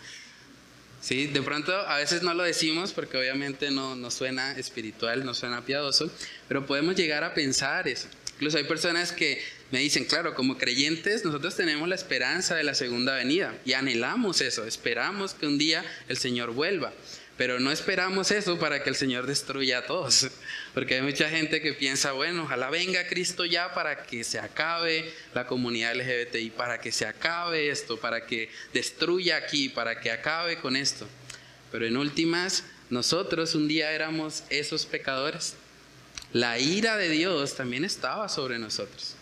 Sí, 1.02 1.28
de 1.28 1.42
pronto 1.42 1.76
a 1.76 1.98
veces 1.98 2.22
no 2.22 2.34
lo 2.36 2.44
decimos 2.44 2.92
porque 2.92 3.18
obviamente 3.18 3.72
no, 3.72 3.96
no 3.96 4.12
suena 4.12 4.52
espiritual, 4.54 5.26
no 5.26 5.34
suena 5.34 5.66
piadoso, 5.66 6.12
pero 6.48 6.66
podemos 6.68 6.96
llegar 6.96 7.24
a 7.24 7.34
pensar 7.34 7.88
eso. 7.88 8.08
Incluso 8.34 8.58
hay 8.58 8.64
personas 8.66 9.12
que 9.12 9.42
me 9.72 9.80
dicen, 9.80 10.06
claro, 10.06 10.36
como 10.36 10.58
creyentes 10.58 11.26
nosotros 11.26 11.56
tenemos 11.56 11.88
la 11.88 11.96
esperanza 11.96 12.56
de 12.56 12.64
la 12.64 12.76
segunda 12.76 13.16
venida 13.16 13.56
y 13.66 13.74
anhelamos 13.74 14.42
eso, 14.42 14.66
esperamos 14.66 15.34
que 15.34 15.48
un 15.48 15.58
día 15.58 15.84
el 16.08 16.18
Señor 16.18 16.52
vuelva. 16.52 16.94
Pero 17.42 17.60
no 17.60 17.72
esperamos 17.72 18.30
eso 18.30 18.60
para 18.60 18.84
que 18.84 18.92
el 18.92 18.96
Señor 18.96 19.26
destruya 19.26 19.80
a 19.80 19.86
todos. 19.88 20.28
Porque 20.76 20.94
hay 20.94 21.02
mucha 21.02 21.28
gente 21.28 21.60
que 21.60 21.74
piensa, 21.74 22.12
bueno, 22.12 22.44
ojalá 22.44 22.70
venga 22.70 23.08
Cristo 23.08 23.46
ya 23.46 23.74
para 23.74 24.04
que 24.04 24.24
se 24.24 24.38
acabe 24.38 25.12
la 25.34 25.48
comunidad 25.48 25.96
LGBTI, 25.96 26.52
para 26.52 26.80
que 26.80 26.92
se 26.92 27.08
acabe 27.08 27.72
esto, 27.72 28.00
para 28.00 28.28
que 28.28 28.52
destruya 28.74 29.38
aquí, 29.38 29.70
para 29.70 30.00
que 30.00 30.12
acabe 30.12 30.60
con 30.60 30.76
esto. 30.76 31.08
Pero 31.72 31.88
en 31.88 31.98
últimas, 31.98 32.64
nosotros 32.92 33.56
un 33.56 33.68
día 33.68 33.92
éramos 33.92 34.44
esos 34.52 34.86
pecadores. 34.86 35.56
La 36.34 36.60
ira 36.60 36.96
de 36.96 37.10
Dios 37.10 37.56
también 37.56 37.86
estaba 37.86 38.30
sobre 38.30 38.60
nosotros. 38.60 39.16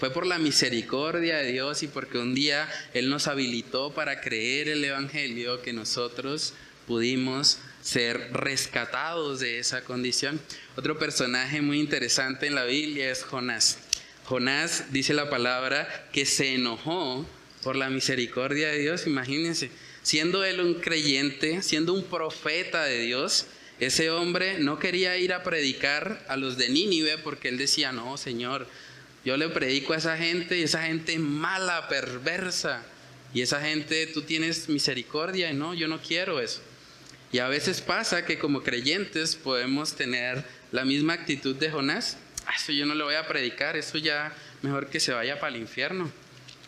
Fue 0.00 0.10
por 0.10 0.26
la 0.26 0.40
misericordia 0.40 1.36
de 1.36 1.52
Dios 1.52 1.84
y 1.84 1.86
porque 1.86 2.18
un 2.18 2.34
día 2.34 2.68
Él 2.92 3.08
nos 3.08 3.28
habilitó 3.28 3.94
para 3.94 4.20
creer 4.20 4.68
el 4.68 4.84
Evangelio 4.84 5.62
que 5.62 5.72
nosotros 5.72 6.54
pudimos 6.86 7.58
ser 7.82 8.32
rescatados 8.32 9.40
de 9.40 9.58
esa 9.58 9.82
condición. 9.82 10.40
Otro 10.76 10.98
personaje 10.98 11.60
muy 11.60 11.80
interesante 11.80 12.46
en 12.46 12.54
la 12.54 12.64
Biblia 12.64 13.10
es 13.10 13.24
Jonás. 13.24 13.78
Jonás 14.24 14.92
dice 14.92 15.14
la 15.14 15.30
palabra 15.30 16.08
que 16.12 16.24
se 16.26 16.54
enojó 16.54 17.26
por 17.62 17.76
la 17.76 17.90
misericordia 17.90 18.68
de 18.68 18.78
Dios, 18.78 19.06
imagínense, 19.06 19.70
siendo 20.02 20.44
él 20.44 20.60
un 20.60 20.74
creyente, 20.74 21.62
siendo 21.62 21.92
un 21.92 22.04
profeta 22.04 22.84
de 22.84 23.00
Dios, 23.00 23.46
ese 23.80 24.10
hombre 24.10 24.58
no 24.58 24.78
quería 24.78 25.16
ir 25.18 25.32
a 25.32 25.42
predicar 25.42 26.24
a 26.28 26.36
los 26.36 26.56
de 26.56 26.68
Nínive 26.68 27.18
porque 27.18 27.48
él 27.48 27.58
decía, 27.58 27.92
no, 27.92 28.16
Señor, 28.16 28.68
yo 29.24 29.36
le 29.36 29.48
predico 29.48 29.92
a 29.92 29.96
esa 29.96 30.16
gente 30.16 30.58
y 30.58 30.62
esa 30.62 30.82
gente 30.84 31.18
mala, 31.18 31.88
perversa. 31.88 32.84
Y 33.34 33.40
esa 33.40 33.60
gente, 33.60 34.06
tú 34.08 34.22
tienes 34.22 34.68
misericordia 34.68 35.50
y 35.50 35.54
no, 35.54 35.74
yo 35.74 35.88
no 35.88 36.00
quiero 36.00 36.40
eso. 36.40 36.60
Y 37.32 37.38
a 37.38 37.48
veces 37.48 37.80
pasa 37.80 38.26
que 38.26 38.38
como 38.38 38.62
creyentes 38.62 39.36
podemos 39.36 39.96
tener 39.96 40.44
la 40.70 40.84
misma 40.84 41.14
actitud 41.14 41.56
de 41.56 41.70
Jonás. 41.70 42.18
Ah, 42.46 42.52
eso 42.56 42.72
yo 42.72 42.84
no 42.84 42.94
le 42.94 43.04
voy 43.04 43.14
a 43.14 43.26
predicar, 43.26 43.76
eso 43.76 43.96
ya 43.96 44.34
mejor 44.60 44.88
que 44.88 45.00
se 45.00 45.12
vaya 45.12 45.40
para 45.40 45.54
el 45.54 45.62
infierno. 45.62 46.12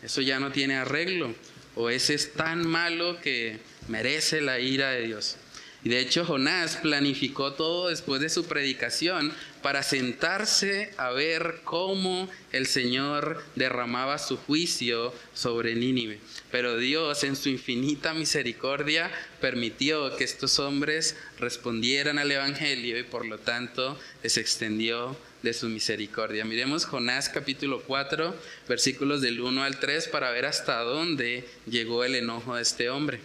Eso 0.01 0.21
ya 0.21 0.39
no 0.39 0.51
tiene 0.51 0.75
arreglo. 0.75 1.35
O 1.75 1.89
ese 1.89 2.15
es 2.15 2.33
tan 2.33 2.67
malo 2.67 3.21
que 3.21 3.59
merece 3.87 4.41
la 4.41 4.59
ira 4.59 4.89
de 4.89 5.01
Dios. 5.01 5.37
Y 5.83 5.89
de 5.89 5.99
hecho 5.99 6.25
Jonás 6.25 6.77
planificó 6.77 7.53
todo 7.53 7.89
después 7.89 8.19
de 8.19 8.29
su 8.29 8.45
predicación 8.45 9.31
para 9.65 9.81
sentarse 9.81 10.91
a 10.95 11.09
ver 11.09 11.61
cómo 11.63 12.29
el 12.51 12.67
Señor 12.67 13.43
derramaba 13.55 14.19
su 14.19 14.37
juicio 14.37 15.11
sobre 15.33 15.73
Nínive. 15.73 16.19
Pero 16.51 16.77
Dios 16.77 17.23
en 17.23 17.35
su 17.35 17.49
infinita 17.49 18.13
misericordia 18.13 19.09
permitió 19.41 20.15
que 20.17 20.23
estos 20.23 20.59
hombres 20.59 21.15
respondieran 21.39 22.19
al 22.19 22.31
Evangelio 22.31 22.99
y 22.99 23.01
por 23.01 23.25
lo 23.25 23.39
tanto 23.39 23.97
les 24.21 24.37
extendió 24.37 25.17
de 25.41 25.51
su 25.55 25.67
misericordia. 25.67 26.45
Miremos 26.45 26.85
Jonás 26.85 27.27
capítulo 27.27 27.81
4, 27.87 28.35
versículos 28.69 29.23
del 29.23 29.41
1 29.41 29.63
al 29.63 29.79
3 29.79 30.09
para 30.09 30.29
ver 30.29 30.45
hasta 30.45 30.81
dónde 30.81 31.43
llegó 31.65 32.03
el 32.03 32.13
enojo 32.13 32.55
de 32.55 32.61
este 32.61 32.91
hombre. 32.91 33.19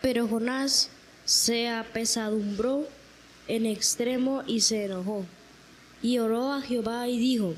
Pero 0.00 0.26
Jonás 0.26 0.90
se 1.24 1.68
apesadumbró 1.68 2.88
en 3.48 3.66
extremo 3.66 4.42
y 4.46 4.60
se 4.60 4.84
enojó. 4.84 5.24
Y 6.02 6.18
oró 6.18 6.52
a 6.52 6.62
Jehová 6.62 7.08
y 7.08 7.18
dijo, 7.18 7.54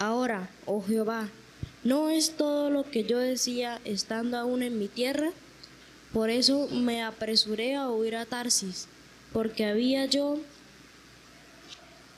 Ahora, 0.00 0.48
oh 0.64 0.82
Jehová, 0.82 1.28
¿no 1.84 2.08
es 2.08 2.36
todo 2.36 2.70
lo 2.70 2.84
que 2.90 3.04
yo 3.04 3.18
decía 3.18 3.82
estando 3.84 4.38
aún 4.38 4.62
en 4.62 4.78
mi 4.78 4.88
tierra? 4.88 5.30
Por 6.14 6.30
eso 6.30 6.68
me 6.68 7.02
apresuré 7.02 7.76
a 7.76 7.90
huir 7.90 8.16
a 8.16 8.24
Tarsis, 8.24 8.88
porque 9.32 9.66
había 9.66 10.06
yo, 10.06 10.38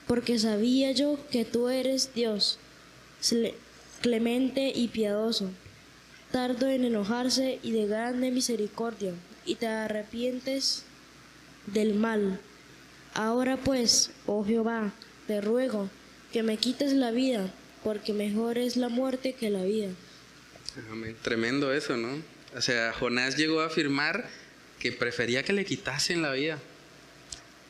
porque 0.07 0.39
sabía 0.39 0.93
yo 0.93 1.19
que 1.29 1.43
tú 1.43 1.67
eres 1.67 2.13
Dios, 2.15 2.57
clemente 4.01 4.71
y 4.73 4.87
piadoso, 4.87 5.49
tardo 6.31 6.69
en 6.69 6.85
enojarse 6.85 7.59
y 7.61 7.71
de 7.71 7.85
grande 7.85 8.31
misericordia, 8.31 9.13
y 9.45 9.55
te 9.55 9.67
arrepientes 9.67 10.85
del 11.67 11.95
mal. 11.95 12.39
Ahora 13.13 13.57
pues, 13.57 14.11
oh 14.25 14.43
Jehová, 14.43 14.91
te 15.27 15.39
ruego 15.41 15.89
que 16.31 16.41
me 16.43 16.57
quites 16.57 16.93
la 16.93 17.11
vida, 17.11 17.53
porque 17.83 18.13
mejor 18.13 18.57
es 18.57 18.75
la 18.75 18.89
muerte 18.89 19.33
que 19.33 19.49
la 19.49 19.63
vida. 19.63 19.89
Tremendo 21.21 21.71
eso, 21.71 21.95
¿no? 21.95 22.21
O 22.55 22.61
sea, 22.61 22.91
Jonás 22.93 23.37
llegó 23.37 23.61
a 23.61 23.67
afirmar 23.67 24.27
que 24.79 24.91
prefería 24.91 25.43
que 25.43 25.53
le 25.53 25.63
quitasen 25.63 26.21
la 26.21 26.31
vida, 26.31 26.57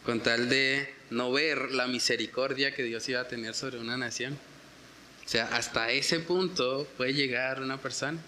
con 0.05 0.21
tal 0.21 0.49
de 0.49 0.93
no 1.09 1.31
ver 1.31 1.71
la 1.71 1.87
misericordia 1.87 2.73
que 2.73 2.83
Dios 2.83 3.07
iba 3.09 3.19
a 3.19 3.27
tener 3.27 3.53
sobre 3.53 3.79
una 3.79 3.97
nación. 3.97 4.37
O 5.25 5.29
sea, 5.29 5.45
hasta 5.53 5.91
ese 5.91 6.19
punto 6.19 6.87
puede 6.97 7.13
llegar 7.13 7.61
una 7.61 7.77
persona 7.81 8.19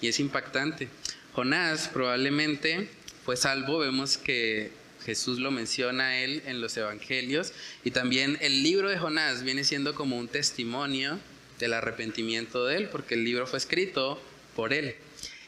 y 0.00 0.08
es 0.08 0.18
impactante. 0.20 0.88
Jonás 1.34 1.88
probablemente 1.88 2.88
fue 3.24 3.36
salvo, 3.36 3.78
vemos 3.78 4.16
que 4.16 4.70
Jesús 5.04 5.38
lo 5.38 5.50
menciona 5.50 6.08
a 6.08 6.18
él 6.18 6.42
en 6.46 6.60
los 6.60 6.76
evangelios 6.76 7.52
y 7.84 7.90
también 7.90 8.38
el 8.40 8.62
libro 8.62 8.88
de 8.88 8.98
Jonás 8.98 9.42
viene 9.42 9.64
siendo 9.64 9.94
como 9.94 10.16
un 10.18 10.28
testimonio 10.28 11.18
del 11.58 11.74
arrepentimiento 11.74 12.66
de 12.66 12.76
él, 12.76 12.88
porque 12.88 13.14
el 13.14 13.24
libro 13.24 13.46
fue 13.46 13.58
escrito 13.58 14.22
por 14.56 14.72
él. 14.72 14.96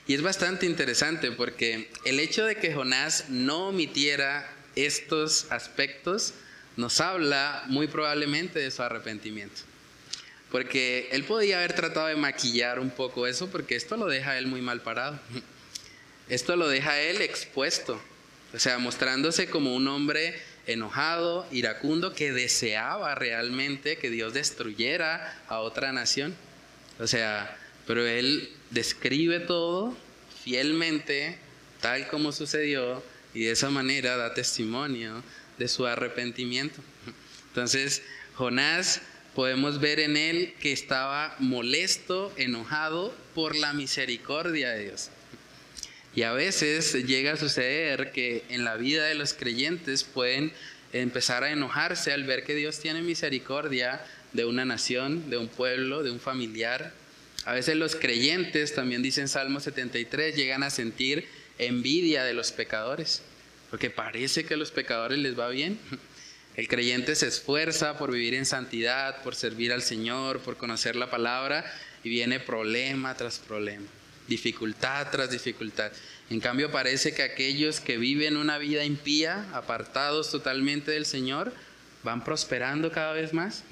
Y 0.07 0.15
es 0.15 0.23
bastante 0.23 0.67
interesante 0.67 1.33
porque 1.33 1.89
el 2.05 2.21
hecho 2.21 2.45
de 2.45 2.57
que 2.57 2.75
Jonás 2.75 3.31
no 3.31 3.69
omitiera 3.69 4.51
estos 4.77 5.51
aspectos 5.51 6.35
nos 6.77 7.01
habla 7.01 7.65
muy 7.69 7.87
probablemente 7.87 8.59
de 8.59 8.71
su 8.71 8.83
arrepentimiento. 8.83 9.63
Porque 10.51 11.09
él 11.13 11.25
podía 11.25 11.59
haber 11.59 11.75
tratado 11.75 12.07
de 12.07 12.17
maquillar 12.17 12.79
un 12.79 12.91
poco 12.91 13.27
eso 13.27 13.49
porque 13.51 13.77
esto 13.77 13.97
lo 13.97 14.07
deja 14.07 14.33
a 14.33 14.39
él 14.39 14.47
muy 14.47 14.61
mal 14.61 14.83
parado. 14.83 15.19
Esto 16.27 16.57
lo 16.57 16.69
deja 16.69 16.99
él 16.99 17.21
expuesto, 17.21 18.01
o 18.55 18.59
sea, 18.59 18.79
mostrándose 18.79 19.49
como 19.49 19.75
un 19.75 19.89
hombre 19.89 20.41
enojado, 20.67 21.47
iracundo, 21.51 22.15
que 22.15 22.33
deseaba 22.33 23.15
realmente 23.17 23.99
que 23.99 24.11
Dios 24.11 24.33
destruyera 24.33 25.43
a 25.49 25.59
otra 25.59 25.93
nación. 25.93 26.37
O 27.01 27.07
sea, 27.09 27.59
pero 27.87 28.07
él 28.07 28.49
describe 28.71 29.41
todo 29.41 29.97
fielmente, 30.45 31.37
tal 31.81 32.07
como 32.09 32.31
sucedió, 32.31 33.03
y 33.35 33.45
de 33.45 33.51
esa 33.51 33.71
manera 33.71 34.17
da 34.17 34.35
testimonio 34.35 35.25
de 35.59 35.67
su 35.67 35.87
arrepentimiento. 35.87 36.81
Entonces, 37.49 38.03
Jonás 38.35 39.03
podemos 39.35 39.81
ver 39.81 39.99
en 39.99 40.17
él 40.17 40.55
que 40.61 40.73
estaba 40.73 41.35
molesto, 41.41 42.33
enojado 42.37 43.13
por 43.35 43.57
la 43.57 43.73
misericordia 43.73 44.71
de 44.71 44.85
Dios. 44.85 45.11
Y 46.15 46.23
a 46.23 46.33
veces 46.33 46.93
llega 47.07 47.33
a 47.33 47.37
suceder 47.37 48.13
que 48.13 48.45
en 48.49 48.65
la 48.65 48.77
vida 48.77 49.05
de 49.07 49.15
los 49.15 49.35
creyentes 49.35 50.05
pueden 50.05 50.53
empezar 50.93 51.43
a 51.43 51.51
enojarse 51.51 52.13
al 52.13 52.25
ver 52.25 52.45
que 52.45 52.55
Dios 52.55 52.79
tiene 52.79 53.03
misericordia 53.03 54.01
de 54.33 54.45
una 54.45 54.65
nación, 54.65 55.29
de 55.31 55.39
un 55.39 55.49
pueblo, 55.49 56.03
de 56.03 56.11
un 56.11 56.21
familiar. 56.21 56.93
A 57.45 57.53
veces 57.53 57.77
los 57.77 57.97
creyentes, 57.97 58.75
también 58.75 59.03
dicen 59.03 59.29
Salmo 59.29 59.61
73, 59.61 60.37
llegan 60.37 60.63
a 60.63 60.71
sentir 60.71 61.27
envidia 61.59 62.25
de 62.25 62.35
los 62.35 62.53
pecadores, 62.53 63.23
porque 63.71 63.91
parece 63.91 64.45
que 64.45 64.55
a 64.55 64.57
los 64.57 64.71
pecadores 64.71 65.19
les 65.19 65.39
va 65.39 65.49
bien. 65.49 65.79
El 66.57 66.69
creyente 66.69 67.17
se 67.17 67.27
esfuerza 67.27 67.99
por 67.99 68.13
vivir 68.13 68.35
en 68.35 68.47
santidad, 68.47 69.23
por 69.25 69.35
servir 69.35 69.73
al 69.73 69.83
Señor, 69.83 70.39
por 70.39 70.57
conocer 70.57 70.95
la 70.95 71.11
palabra 71.11 71.65
y 72.05 72.11
viene 72.11 72.39
problema 72.39 73.17
tras 73.17 73.41
problema, 73.41 73.87
dificultad 74.29 75.11
tras 75.11 75.31
dificultad. 75.31 75.93
En 76.31 76.41
cambio 76.41 76.71
parece 76.71 77.15
que 77.15 77.23
aquellos 77.23 77.81
que 77.81 77.99
viven 77.99 78.37
una 78.37 78.59
vida 78.59 78.85
impía, 78.85 79.47
apartados 79.53 80.31
totalmente 80.31 80.91
del 80.91 81.07
Señor, 81.07 81.53
van 82.03 82.25
prosperando 82.25 82.91
cada 82.91 83.13
vez 83.13 83.33
más. 83.33 83.65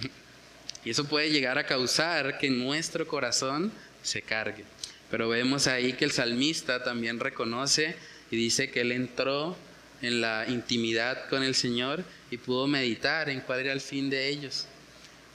Y 0.85 0.91
eso 0.91 1.05
puede 1.05 1.31
llegar 1.31 1.59
a 1.59 1.67
causar 1.67 2.39
que 2.39 2.51
nuestro 2.51 3.07
corazón 3.07 3.73
se 4.03 4.23
cargue. 4.23 4.65
Pero 5.11 5.29
vemos 5.29 5.67
ahí 5.67 5.93
que 5.93 6.05
el 6.05 6.13
salmista 6.13 6.83
también 6.83 7.21
reconoce 7.21 7.95
y 8.31 8.37
dice 8.37 8.71
que 8.71 8.81
él 8.81 8.93
entró 8.93 9.57
en 10.01 10.21
la 10.21 10.47
intimidad 10.49 11.29
con 11.29 11.43
el 11.43 11.55
Señor 11.55 12.05
y 12.31 12.39
pudo 12.39 12.67
meditar 12.67 13.29
en 13.29 13.41
cuál 13.41 13.61
era 13.61 13.73
el 13.73 13.81
fin 13.81 14.11
de 14.11 14.29
ellos. 14.29 14.67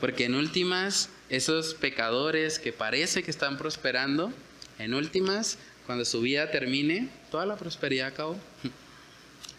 Porque 0.01 0.25
en 0.25 0.35
últimas, 0.35 1.09
esos 1.29 1.73
pecadores 1.73 2.59
que 2.59 2.73
parece 2.73 3.23
que 3.23 3.31
están 3.31 3.57
prosperando, 3.57 4.33
en 4.79 4.93
últimas, 4.93 5.57
cuando 5.85 6.05
su 6.05 6.21
vida 6.21 6.51
termine, 6.51 7.09
toda 7.31 7.45
la 7.45 7.55
prosperidad 7.55 8.07
acabó. 8.07 8.37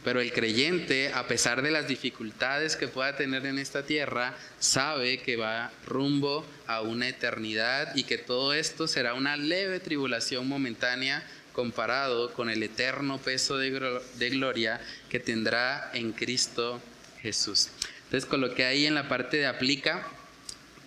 Pero 0.04 0.20
el 0.20 0.32
creyente, 0.32 1.12
a 1.12 1.26
pesar 1.26 1.60
de 1.60 1.70
las 1.70 1.88
dificultades 1.88 2.76
que 2.76 2.88
pueda 2.88 3.16
tener 3.16 3.44
en 3.46 3.58
esta 3.58 3.84
tierra, 3.84 4.34
sabe 4.60 5.20
que 5.20 5.36
va 5.36 5.72
rumbo 5.86 6.46
a 6.66 6.82
una 6.82 7.08
eternidad 7.08 7.94
y 7.96 8.04
que 8.04 8.16
todo 8.16 8.52
esto 8.52 8.86
será 8.86 9.14
una 9.14 9.36
leve 9.36 9.80
tribulación 9.80 10.48
momentánea 10.48 11.26
comparado 11.52 12.32
con 12.32 12.48
el 12.48 12.62
eterno 12.62 13.18
peso 13.18 13.58
de, 13.58 14.30
gloria 14.30 14.80
que 15.10 15.18
tendrá 15.18 15.90
en 15.92 16.12
Cristo 16.12 16.80
Jesús. 17.20 17.68
Entonces 18.04 18.24
coloqué 18.24 18.64
ahí 18.64 18.86
en 18.86 18.94
la 18.94 19.08
parte 19.08 19.38
de 19.38 19.46
aplica 19.46 20.06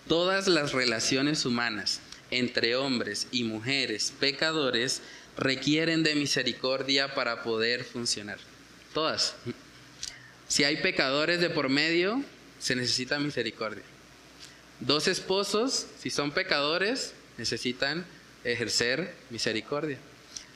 todas 0.08 0.48
las 0.48 0.72
relaciones 0.72 1.44
humanas 1.44 2.00
entre 2.32 2.74
hombres 2.76 3.28
y 3.30 3.44
mujeres 3.44 4.12
pecadores 4.18 5.02
requieren 5.36 6.02
de 6.02 6.14
misericordia 6.14 7.14
para 7.14 7.42
poder 7.42 7.84
funcionar. 7.84 8.38
Todas. 8.92 9.34
Si 10.48 10.64
hay 10.64 10.78
pecadores 10.78 11.40
de 11.40 11.48
por 11.48 11.68
medio, 11.68 12.22
se 12.58 12.76
necesita 12.76 13.18
misericordia. 13.18 13.84
Dos 14.80 15.08
esposos, 15.08 15.86
si 15.98 16.10
son 16.10 16.32
pecadores, 16.32 17.14
necesitan 17.38 18.04
ejercer 18.44 19.14
misericordia. 19.30 19.98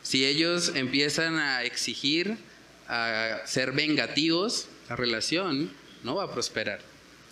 Si 0.03 0.25
ellos 0.25 0.73
empiezan 0.75 1.39
a 1.39 1.63
exigir, 1.63 2.37
a 2.89 3.41
ser 3.47 3.73
vengativos, 3.73 4.69
la 4.89 4.97
relación 4.97 5.73
no 6.05 6.17
va 6.17 6.25
a 6.25 6.33
prosperar. 6.33 6.81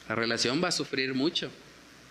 La 0.09 0.15
relación 0.15 0.63
va 0.63 0.69
a 0.69 0.73
sufrir 0.73 1.15
mucho. 1.15 1.51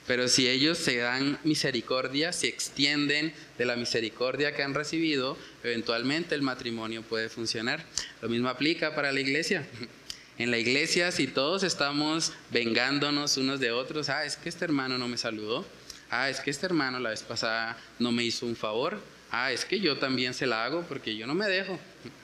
Pero 0.08 0.28
si 0.28 0.50
ellos 0.50 0.78
se 0.78 0.98
dan 0.98 1.40
misericordia, 1.44 2.34
se 2.34 2.48
extienden 2.48 3.34
de 3.58 3.66
la 3.66 3.76
misericordia 3.76 4.54
que 4.54 4.64
han 4.64 4.74
recibido, 4.74 5.38
eventualmente 5.64 6.36
el 6.36 6.42
matrimonio 6.42 7.04
puede 7.04 7.30
funcionar. 7.30 7.86
Lo 8.22 8.28
mismo 8.28 8.50
aplica 8.50 8.96
para 8.96 9.12
la 9.12 9.20
iglesia. 9.20 9.66
En 10.40 10.50
la 10.50 10.58
iglesia, 10.58 11.12
si 11.12 11.28
todos 11.28 11.62
estamos 11.62 12.34
vengándonos 12.50 13.38
unos 13.38 13.60
de 13.60 13.72
otros, 13.72 14.10
ah, 14.10 14.26
es 14.26 14.36
que 14.36 14.50
este 14.50 14.66
hermano 14.66 14.98
no 14.98 15.08
me 15.08 15.16
saludó, 15.16 15.64
ah, 16.10 16.28
es 16.28 16.40
que 16.40 16.50
este 16.50 16.66
hermano 16.66 17.00
la 17.00 17.12
vez 17.12 17.22
pasada 17.22 17.78
no 18.00 18.12
me 18.12 18.24
hizo 18.24 18.48
un 18.48 18.56
favor, 18.56 19.00
ah, 19.30 19.52
es 19.52 19.64
que 19.64 19.80
yo 19.80 20.00
también 20.00 20.34
se 20.34 20.48
la 20.48 20.66
hago 20.66 20.82
porque 20.90 21.16
yo 21.16 21.28
no 21.28 21.36
me 21.36 21.48
dejo. 21.48 21.80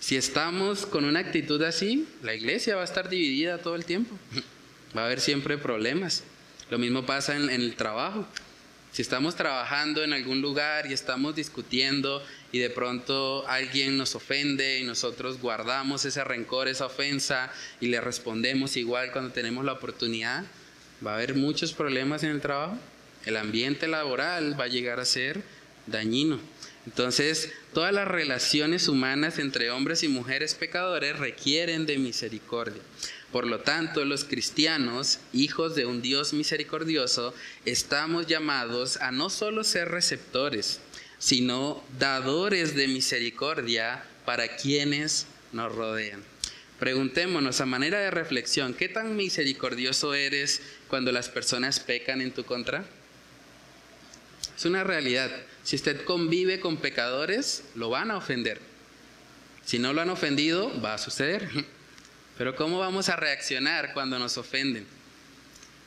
Si 0.00 0.16
estamos 0.16 0.86
con 0.86 1.04
una 1.04 1.20
actitud 1.20 1.62
así, 1.62 2.08
la 2.22 2.34
iglesia 2.34 2.74
va 2.74 2.80
a 2.80 2.86
estar 2.86 3.10
dividida 3.10 3.58
todo 3.58 3.74
el 3.74 3.84
tiempo. 3.84 4.18
Va 4.96 5.02
a 5.02 5.04
haber 5.04 5.20
siempre 5.20 5.58
problemas. 5.58 6.24
Lo 6.70 6.78
mismo 6.78 7.04
pasa 7.04 7.36
en, 7.36 7.50
el 7.50 7.74
trabajo. 7.74 8.24
Si 8.92 9.02
estamos 9.02 9.34
trabajando 9.34 10.04
en 10.04 10.12
algún 10.12 10.40
lugar 10.40 10.86
y 10.88 10.92
estamos 10.92 11.34
discutiendo 11.34 12.24
y 12.52 12.58
de 12.58 12.70
pronto 12.70 13.46
alguien 13.48 13.96
nos 13.96 14.14
ofende 14.14 14.78
y 14.78 14.84
nosotros 14.84 15.40
guardamos 15.40 16.04
ese 16.04 16.22
rencor, 16.22 16.68
esa 16.68 16.86
ofensa 16.86 17.52
y 17.80 17.88
le 17.88 18.00
respondemos 18.00 18.76
igual 18.76 19.10
cuando 19.12 19.32
tenemos 19.32 19.64
la 19.64 19.72
oportunidad, 19.72 20.44
va 21.04 21.12
a 21.12 21.14
haber 21.14 21.34
muchos 21.34 21.72
problemas 21.72 22.22
en 22.22 22.30
el 22.30 22.40
trabajo. 22.40 22.78
El 23.26 23.36
ambiente 23.36 23.88
laboral 23.88 24.58
va 24.58 24.64
a 24.64 24.68
llegar 24.68 25.00
a 25.00 25.04
ser 25.04 25.42
dañino. 25.86 26.38
Entonces, 26.86 27.52
todas 27.74 27.92
las 27.92 28.08
relaciones 28.08 28.88
humanas 28.88 29.38
entre 29.38 29.70
hombres 29.70 30.02
y 30.02 30.08
mujeres 30.08 30.54
pecadores 30.54 31.18
requieren 31.18 31.86
de 31.86 31.98
misericordia. 31.98 32.82
Por 33.32 33.46
lo 33.46 33.60
tanto, 33.60 34.04
los 34.04 34.24
cristianos, 34.24 35.20
hijos 35.32 35.76
de 35.76 35.86
un 35.86 36.02
Dios 36.02 36.32
misericordioso, 36.32 37.34
estamos 37.64 38.26
llamados 38.26 38.96
a 38.96 39.12
no 39.12 39.30
solo 39.30 39.62
ser 39.62 39.88
receptores, 39.88 40.80
sino 41.18 41.84
dadores 41.98 42.74
de 42.74 42.88
misericordia 42.88 44.02
para 44.24 44.56
quienes 44.56 45.26
nos 45.52 45.72
rodean. 45.74 46.24
Preguntémonos 46.80 47.60
a 47.60 47.66
manera 47.66 48.00
de 48.00 48.10
reflexión, 48.10 48.72
¿qué 48.72 48.88
tan 48.88 49.14
misericordioso 49.14 50.14
eres 50.14 50.62
cuando 50.88 51.12
las 51.12 51.28
personas 51.28 51.78
pecan 51.78 52.22
en 52.22 52.32
tu 52.32 52.44
contra? 52.44 52.84
Es 54.56 54.64
una 54.64 54.82
realidad. 54.82 55.30
Si 55.62 55.76
usted 55.76 56.04
convive 56.04 56.60
con 56.60 56.78
pecadores, 56.78 57.64
lo 57.74 57.90
van 57.90 58.10
a 58.10 58.16
ofender. 58.16 58.60
Si 59.64 59.78
no 59.78 59.92
lo 59.92 60.00
han 60.00 60.10
ofendido, 60.10 60.72
va 60.80 60.94
a 60.94 60.98
suceder. 60.98 61.48
Pero 62.38 62.56
¿cómo 62.56 62.78
vamos 62.78 63.08
a 63.08 63.16
reaccionar 63.16 63.92
cuando 63.92 64.18
nos 64.18 64.38
ofenden? 64.38 64.86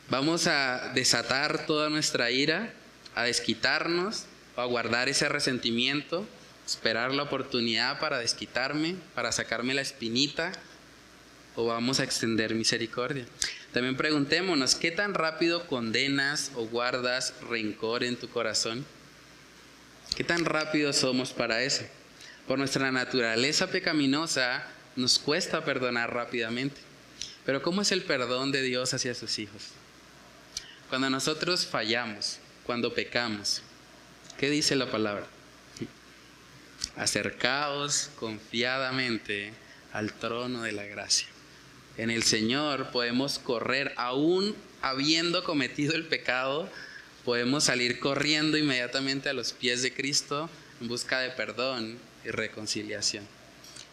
¿Vamos 0.09 0.47
a 0.47 0.91
desatar 0.93 1.65
toda 1.65 1.89
nuestra 1.89 2.29
ira, 2.29 2.73
a 3.15 3.23
desquitarnos 3.23 4.25
o 4.55 4.61
a 4.61 4.65
guardar 4.65 5.09
ese 5.09 5.27
resentimiento, 5.29 6.27
esperar 6.65 7.11
la 7.13 7.23
oportunidad 7.23 7.99
para 7.99 8.19
desquitarme, 8.19 8.95
para 9.15 9.31
sacarme 9.31 9.73
la 9.73 9.81
espinita? 9.81 10.51
¿O 11.55 11.65
vamos 11.65 11.99
a 11.99 12.03
extender 12.03 12.53
misericordia? 12.53 13.25
También 13.71 13.97
preguntémonos, 13.97 14.75
¿qué 14.75 14.91
tan 14.91 15.15
rápido 15.15 15.65
condenas 15.65 16.51
o 16.55 16.65
guardas 16.67 17.33
rencor 17.49 18.03
en 18.03 18.15
tu 18.15 18.29
corazón? 18.29 18.85
¿Qué 20.15 20.23
tan 20.23 20.45
rápido 20.45 20.93
somos 20.93 21.31
para 21.33 21.63
eso? 21.63 21.83
Por 22.47 22.59
nuestra 22.59 22.91
naturaleza 22.91 23.67
pecaminosa, 23.67 24.67
nos 24.95 25.17
cuesta 25.17 25.65
perdonar 25.65 26.13
rápidamente. 26.13 26.79
Pero 27.45 27.61
¿cómo 27.61 27.81
es 27.81 27.91
el 27.91 28.03
perdón 28.03 28.51
de 28.51 28.61
Dios 28.61 28.93
hacia 28.93 29.15
sus 29.15 29.39
hijos? 29.39 29.69
Cuando 30.89 31.09
nosotros 31.09 31.65
fallamos, 31.65 32.39
cuando 32.65 32.93
pecamos, 32.93 33.61
¿qué 34.37 34.49
dice 34.49 34.75
la 34.75 34.91
palabra? 34.91 35.25
Acercaos 36.95 38.11
confiadamente 38.19 39.53
al 39.91 40.13
trono 40.13 40.63
de 40.63 40.71
la 40.71 40.83
gracia. 40.83 41.27
En 41.97 42.09
el 42.09 42.23
Señor 42.23 42.91
podemos 42.91 43.39
correr, 43.39 43.93
aún 43.97 44.55
habiendo 44.81 45.43
cometido 45.43 45.95
el 45.95 46.05
pecado, 46.05 46.69
podemos 47.23 47.65
salir 47.65 47.99
corriendo 47.99 48.57
inmediatamente 48.57 49.29
a 49.29 49.33
los 49.33 49.53
pies 49.53 49.81
de 49.81 49.93
Cristo 49.93 50.49
en 50.81 50.87
busca 50.87 51.19
de 51.19 51.29
perdón 51.29 51.97
y 52.25 52.29
reconciliación. 52.29 53.25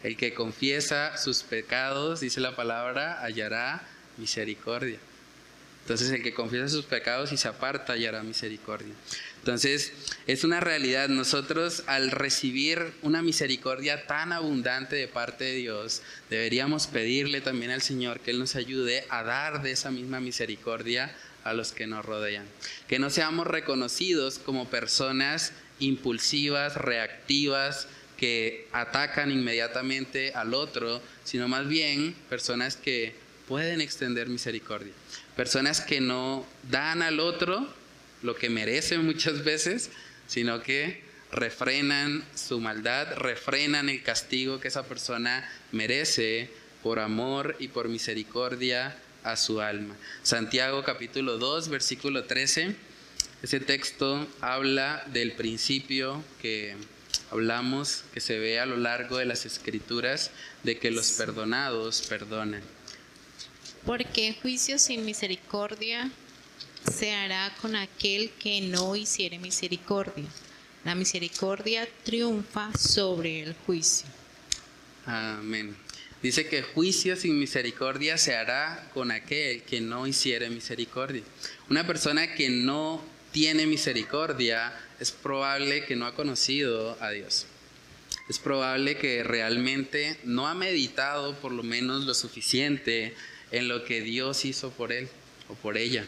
El 0.03 0.17
que 0.17 0.33
confiesa 0.33 1.17
sus 1.17 1.43
pecados, 1.43 2.21
dice 2.21 2.39
la 2.39 2.55
palabra, 2.55 3.21
hallará 3.23 3.87
misericordia. 4.17 4.97
Entonces 5.81 6.11
el 6.11 6.21
que 6.21 6.33
confiesa 6.33 6.69
sus 6.69 6.85
pecados 6.85 7.31
y 7.31 7.37
se 7.37 7.47
aparta 7.47 7.93
hallará 7.93 8.21
misericordia. 8.23 8.93
Entonces 9.39 9.91
es 10.27 10.43
una 10.43 10.59
realidad. 10.59 11.09
Nosotros 11.09 11.83
al 11.87 12.11
recibir 12.11 12.93
una 13.01 13.21
misericordia 13.23 14.05
tan 14.05 14.31
abundante 14.31 14.95
de 14.95 15.07
parte 15.07 15.45
de 15.45 15.55
Dios, 15.55 16.03
deberíamos 16.29 16.85
pedirle 16.87 17.41
también 17.41 17.71
al 17.71 17.81
Señor 17.81 18.19
que 18.19 18.31
Él 18.31 18.39
nos 18.39 18.55
ayude 18.55 19.05
a 19.09 19.23
dar 19.23 19.63
de 19.63 19.71
esa 19.71 19.89
misma 19.89 20.19
misericordia 20.19 21.15
a 21.43 21.53
los 21.53 21.71
que 21.71 21.87
nos 21.87 22.05
rodean. 22.05 22.45
Que 22.87 22.99
no 22.99 23.09
seamos 23.09 23.47
reconocidos 23.47 24.39
como 24.39 24.69
personas 24.69 25.53
impulsivas, 25.79 26.75
reactivas, 26.75 27.87
que 28.17 28.67
atacan 28.71 29.31
inmediatamente 29.31 30.33
al 30.33 30.53
otro, 30.53 31.01
sino 31.23 31.47
más 31.47 31.67
bien 31.67 32.13
personas 32.29 32.75
que 32.75 33.15
pueden 33.47 33.81
extender 33.81 34.29
misericordia. 34.29 34.93
Personas 35.35 35.81
que 35.81 36.01
no 36.01 36.45
dan 36.69 37.01
al 37.01 37.19
otro 37.19 37.67
lo 38.21 38.35
que 38.35 38.49
merece 38.49 38.97
muchas 38.99 39.43
veces, 39.43 39.89
sino 40.27 40.61
que 40.61 41.01
refrenan 41.31 42.23
su 42.35 42.59
maldad, 42.59 43.15
refrenan 43.15 43.89
el 43.89 44.03
castigo 44.03 44.59
que 44.59 44.67
esa 44.67 44.83
persona 44.85 45.49
merece 45.71 46.49
por 46.83 46.99
amor 46.99 47.55
y 47.59 47.69
por 47.69 47.87
misericordia 47.87 48.95
a 49.23 49.35
su 49.35 49.61
alma. 49.61 49.95
Santiago 50.23 50.83
capítulo 50.83 51.37
2, 51.37 51.69
versículo 51.69 52.25
13. 52.25 52.75
Ese 53.43 53.59
texto 53.59 54.27
habla 54.39 55.03
del 55.07 55.33
principio 55.33 56.23
que 56.41 56.75
hablamos, 57.31 58.03
que 58.13 58.19
se 58.19 58.37
ve 58.37 58.59
a 58.59 58.65
lo 58.65 58.77
largo 58.77 59.17
de 59.17 59.25
las 59.25 59.45
escrituras, 59.45 60.31
de 60.63 60.77
que 60.77 60.91
los 60.91 61.11
perdonados 61.11 62.01
perdonan. 62.07 62.61
Porque 63.85 64.37
juicio 64.41 64.77
sin 64.77 65.05
misericordia 65.05 66.11
se 66.91 67.13
hará 67.13 67.53
con 67.61 67.75
aquel 67.75 68.31
que 68.31 68.61
no 68.61 68.95
hiciere 68.95 69.39
misericordia. 69.39 70.25
La 70.83 70.95
misericordia 70.95 71.87
triunfa 72.03 72.71
sobre 72.77 73.41
el 73.43 73.55
juicio. 73.65 74.07
Amén. 75.05 75.75
Dice 76.21 76.47
que 76.47 76.61
juicio 76.61 77.15
sin 77.15 77.39
misericordia 77.39 78.17
se 78.17 78.35
hará 78.35 78.89
con 78.93 79.11
aquel 79.11 79.63
que 79.63 79.81
no 79.81 80.05
hiciere 80.05 80.49
misericordia. 80.49 81.23
Una 81.69 81.87
persona 81.87 82.35
que 82.35 82.49
no 82.49 83.03
tiene 83.31 83.65
misericordia 83.65 84.73
es 84.99 85.11
probable 85.11 85.85
que 85.85 85.95
no 85.95 86.05
ha 86.05 86.15
conocido 86.15 86.97
a 87.01 87.09
Dios. 87.09 87.47
Es 88.29 88.37
probable 88.37 88.97
que 88.97 89.23
realmente 89.23 90.17
no 90.23 90.47
ha 90.47 90.53
meditado 90.53 91.35
por 91.39 91.51
lo 91.51 91.63
menos 91.63 92.05
lo 92.05 92.13
suficiente 92.13 93.15
en 93.51 93.67
lo 93.67 93.83
que 93.83 94.01
Dios 94.01 94.45
hizo 94.45 94.69
por 94.71 94.91
él 94.91 95.09
o 95.49 95.55
por 95.55 95.77
ella 95.77 96.05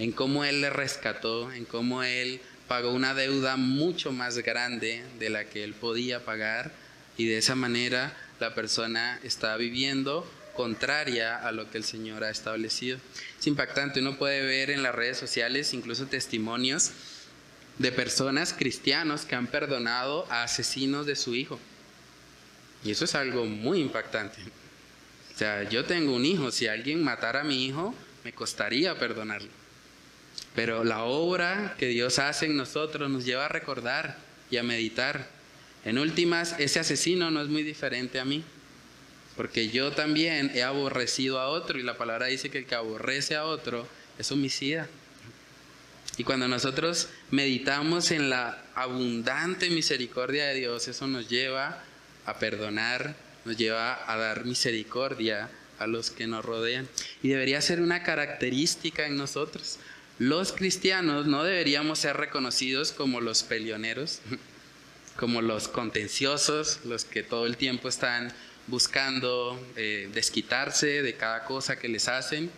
en 0.00 0.12
cómo 0.12 0.46
Él 0.46 0.62
le 0.62 0.70
rescató, 0.70 1.52
en 1.52 1.66
cómo 1.66 2.02
Él 2.02 2.40
pagó 2.66 2.90
una 2.90 3.12
deuda 3.12 3.56
mucho 3.56 4.12
más 4.12 4.38
grande 4.38 5.04
de 5.18 5.28
la 5.28 5.44
que 5.44 5.62
Él 5.62 5.74
podía 5.74 6.24
pagar 6.24 6.72
y 7.18 7.26
de 7.26 7.36
esa 7.36 7.54
manera 7.54 8.16
la 8.40 8.54
persona 8.54 9.20
está 9.22 9.56
viviendo 9.56 10.28
contraria 10.56 11.36
a 11.36 11.52
lo 11.52 11.70
que 11.70 11.78
el 11.78 11.84
Señor 11.84 12.24
ha 12.24 12.30
establecido. 12.30 12.98
Es 13.38 13.46
impactante, 13.46 14.00
uno 14.00 14.18
puede 14.18 14.44
ver 14.44 14.70
en 14.70 14.82
las 14.82 14.94
redes 14.94 15.18
sociales 15.18 15.72
incluso 15.74 16.06
testimonios 16.06 16.90
de 17.78 17.92
personas 17.92 18.52
cristianos 18.52 19.24
que 19.24 19.36
han 19.36 19.46
perdonado 19.46 20.26
a 20.30 20.42
asesinos 20.42 21.06
de 21.06 21.16
su 21.16 21.34
hijo. 21.34 21.58
Y 22.84 22.90
eso 22.90 23.04
es 23.04 23.14
algo 23.14 23.44
muy 23.46 23.80
impactante. 23.80 24.40
O 25.34 25.38
sea, 25.38 25.62
yo 25.68 25.84
tengo 25.84 26.14
un 26.14 26.26
hijo, 26.26 26.50
si 26.50 26.66
alguien 26.66 27.02
matara 27.02 27.40
a 27.40 27.44
mi 27.44 27.64
hijo, 27.64 27.94
me 28.24 28.32
costaría 28.32 28.98
perdonarlo. 28.98 29.50
Pero 30.54 30.84
la 30.84 31.04
obra 31.04 31.74
que 31.78 31.86
Dios 31.86 32.18
hace 32.18 32.46
en 32.46 32.56
nosotros 32.56 33.08
nos 33.10 33.24
lleva 33.24 33.46
a 33.46 33.48
recordar 33.48 34.18
y 34.50 34.56
a 34.56 34.62
meditar. 34.62 35.39
En 35.84 35.98
últimas, 35.98 36.54
ese 36.58 36.80
asesino 36.80 37.30
no 37.30 37.40
es 37.40 37.48
muy 37.48 37.62
diferente 37.62 38.20
a 38.20 38.24
mí, 38.24 38.44
porque 39.36 39.68
yo 39.70 39.92
también 39.92 40.50
he 40.54 40.62
aborrecido 40.62 41.40
a 41.40 41.48
otro 41.48 41.78
y 41.78 41.82
la 41.82 41.96
palabra 41.96 42.26
dice 42.26 42.50
que 42.50 42.58
el 42.58 42.66
que 42.66 42.74
aborrece 42.74 43.36
a 43.36 43.44
otro 43.44 43.88
es 44.18 44.30
homicida. 44.30 44.88
Y 46.18 46.24
cuando 46.24 46.48
nosotros 46.48 47.08
meditamos 47.30 48.10
en 48.10 48.28
la 48.28 48.62
abundante 48.74 49.70
misericordia 49.70 50.46
de 50.46 50.56
Dios, 50.56 50.88
eso 50.88 51.06
nos 51.06 51.28
lleva 51.28 51.82
a 52.26 52.38
perdonar, 52.38 53.14
nos 53.44 53.56
lleva 53.56 54.10
a 54.12 54.16
dar 54.18 54.44
misericordia 54.44 55.48
a 55.78 55.86
los 55.86 56.10
que 56.10 56.26
nos 56.26 56.44
rodean. 56.44 56.86
Y 57.22 57.28
debería 57.28 57.62
ser 57.62 57.80
una 57.80 58.02
característica 58.02 59.06
en 59.06 59.16
nosotros 59.16 59.78
los 60.20 60.52
cristianos 60.52 61.26
no 61.26 61.44
deberíamos 61.44 61.98
ser 61.98 62.18
reconocidos 62.18 62.92
como 62.92 63.22
los 63.22 63.42
peleoneros, 63.42 64.20
como 65.20 65.42
los 65.42 65.68
contenciosos, 65.68 66.80
los 66.86 67.04
que 67.04 67.22
todo 67.22 67.44
el 67.44 67.58
tiempo 67.58 67.90
están 67.90 68.32
buscando 68.68 69.62
eh, 69.76 70.08
desquitarse 70.14 71.02
de 71.02 71.14
cada 71.14 71.44
cosa 71.44 71.78
que 71.78 71.88
les 71.88 72.08
hacen. 72.08 72.50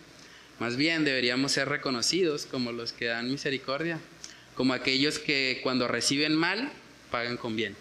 Más 0.59 0.77
bien 0.77 1.03
deberíamos 1.03 1.51
ser 1.51 1.67
reconocidos 1.67 2.45
como 2.45 2.71
los 2.71 2.93
que 2.93 3.07
dan 3.07 3.29
misericordia, 3.29 3.99
como 4.55 4.73
aquellos 4.73 5.19
que 5.19 5.59
cuando 5.61 5.89
reciben 5.89 6.35
mal, 6.35 6.71
pagan 7.11 7.35
con 7.35 7.57
bien. 7.57 7.75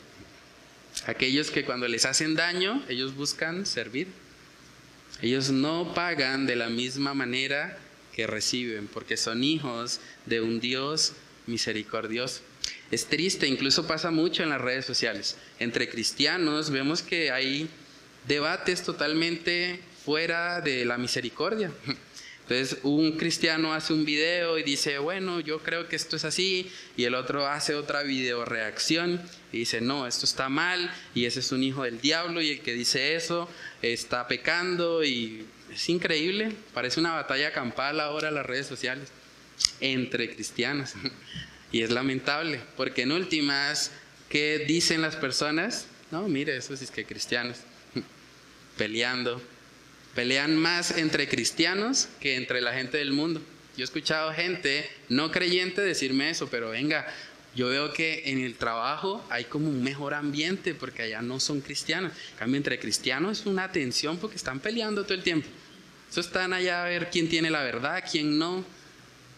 Aquellos 1.06 1.52
que 1.52 1.64
cuando 1.64 1.86
les 1.86 2.04
hacen 2.04 2.34
daño, 2.34 2.84
ellos 2.88 3.14
buscan 3.14 3.66
servir. 3.66 4.08
Ellos 5.20 5.50
no 5.50 5.94
pagan 5.94 6.44
de 6.44 6.56
la 6.56 6.68
misma 6.68 7.14
manera 7.14 7.78
que 8.16 8.26
reciben, 8.26 8.88
porque 8.88 9.16
son 9.16 9.44
hijos 9.44 10.00
de 10.26 10.40
un 10.40 10.58
Dios 10.58 11.12
misericordioso. 11.46 12.42
Es 12.90 13.06
triste, 13.06 13.46
incluso 13.46 13.86
pasa 13.86 14.10
mucho 14.10 14.42
en 14.42 14.50
las 14.50 14.60
redes 14.60 14.84
sociales. 14.84 15.36
Entre 15.58 15.88
cristianos 15.88 16.70
vemos 16.70 17.02
que 17.02 17.30
hay 17.30 17.68
debates 18.28 18.82
totalmente 18.82 19.80
fuera 20.04 20.60
de 20.60 20.84
la 20.84 20.98
misericordia. 20.98 21.70
Entonces 22.42 22.80
un 22.82 23.16
cristiano 23.16 23.72
hace 23.72 23.92
un 23.92 24.04
video 24.04 24.58
y 24.58 24.62
dice, 24.62 24.98
bueno, 24.98 25.40
yo 25.40 25.62
creo 25.62 25.88
que 25.88 25.96
esto 25.96 26.16
es 26.16 26.24
así, 26.24 26.70
y 26.96 27.04
el 27.04 27.14
otro 27.14 27.46
hace 27.46 27.74
otra 27.74 28.02
video 28.02 28.44
reacción 28.44 29.22
y 29.52 29.58
dice, 29.58 29.80
no, 29.80 30.06
esto 30.06 30.26
está 30.26 30.48
mal, 30.48 30.92
y 31.14 31.24
ese 31.24 31.40
es 31.40 31.52
un 31.52 31.62
hijo 31.62 31.84
del 31.84 32.00
diablo, 32.00 32.42
y 32.42 32.50
el 32.50 32.60
que 32.60 32.74
dice 32.74 33.14
eso 33.14 33.48
está 33.80 34.26
pecando, 34.26 35.04
y 35.04 35.46
es 35.72 35.88
increíble, 35.88 36.52
parece 36.74 37.00
una 37.00 37.14
batalla 37.14 37.52
campal 37.52 38.00
ahora 38.00 38.30
las 38.30 38.44
redes 38.44 38.66
sociales 38.66 39.08
entre 39.80 40.34
cristianos. 40.34 40.94
Y 41.72 41.82
es 41.82 41.90
lamentable, 41.90 42.60
porque 42.76 43.02
en 43.02 43.12
últimas, 43.12 43.90
¿qué 44.28 44.64
dicen 44.68 45.00
las 45.00 45.16
personas? 45.16 45.86
No, 46.10 46.28
mire, 46.28 46.56
eso 46.56 46.76
sí 46.76 46.84
es 46.84 46.90
que 46.90 47.06
cristianos, 47.06 47.56
peleando. 48.76 49.42
Pelean 50.14 50.54
más 50.54 50.98
entre 50.98 51.26
cristianos 51.26 52.08
que 52.20 52.36
entre 52.36 52.60
la 52.60 52.74
gente 52.74 52.98
del 52.98 53.12
mundo. 53.12 53.40
Yo 53.78 53.82
he 53.82 53.84
escuchado 53.84 54.30
gente 54.34 54.88
no 55.08 55.30
creyente 55.30 55.80
decirme 55.80 56.28
eso, 56.28 56.50
pero 56.50 56.68
venga, 56.68 57.06
yo 57.54 57.68
veo 57.68 57.94
que 57.94 58.24
en 58.26 58.42
el 58.42 58.56
trabajo 58.56 59.24
hay 59.30 59.44
como 59.44 59.70
un 59.70 59.82
mejor 59.82 60.12
ambiente 60.12 60.74
porque 60.74 61.02
allá 61.02 61.22
no 61.22 61.40
son 61.40 61.62
cristianos. 61.62 62.12
En 62.32 62.38
cambio, 62.38 62.56
entre 62.58 62.78
cristianos 62.78 63.40
es 63.40 63.46
una 63.46 63.72
tensión 63.72 64.18
porque 64.18 64.36
están 64.36 64.60
peleando 64.60 65.04
todo 65.04 65.14
el 65.14 65.22
tiempo. 65.22 65.48
Eso 66.10 66.20
están 66.20 66.52
allá 66.52 66.84
a 66.84 66.88
ver 66.88 67.08
quién 67.10 67.30
tiene 67.30 67.50
la 67.50 67.62
verdad, 67.62 68.04
quién 68.10 68.38
no. 68.38 68.62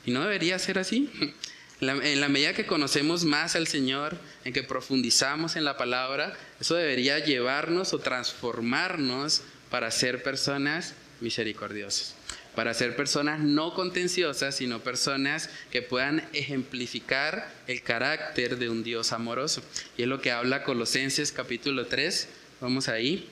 Y 0.04 0.10
no 0.10 0.22
debería 0.22 0.58
ser 0.58 0.80
así. 0.80 1.08
En 1.88 2.20
la 2.20 2.28
medida 2.28 2.54
que 2.54 2.66
conocemos 2.66 3.24
más 3.24 3.56
al 3.56 3.66
Señor, 3.66 4.16
en 4.44 4.52
que 4.52 4.62
profundizamos 4.62 5.56
en 5.56 5.64
la 5.64 5.76
palabra, 5.76 6.32
eso 6.60 6.74
debería 6.76 7.18
llevarnos 7.18 7.92
o 7.92 7.98
transformarnos 7.98 9.42
para 9.70 9.90
ser 9.90 10.22
personas 10.22 10.94
misericordiosas, 11.20 12.14
para 12.54 12.72
ser 12.74 12.96
personas 12.96 13.40
no 13.40 13.74
contenciosas, 13.74 14.56
sino 14.56 14.80
personas 14.80 15.50
que 15.70 15.82
puedan 15.82 16.26
ejemplificar 16.32 17.52
el 17.66 17.82
carácter 17.82 18.56
de 18.56 18.70
un 18.70 18.82
Dios 18.82 19.12
amoroso. 19.12 19.62
Y 19.96 20.02
es 20.02 20.08
lo 20.08 20.20
que 20.20 20.30
habla 20.30 20.64
Colosenses 20.64 21.32
capítulo 21.32 21.86
3, 21.86 22.28
vamos 22.60 22.88
ahí. 22.88 23.28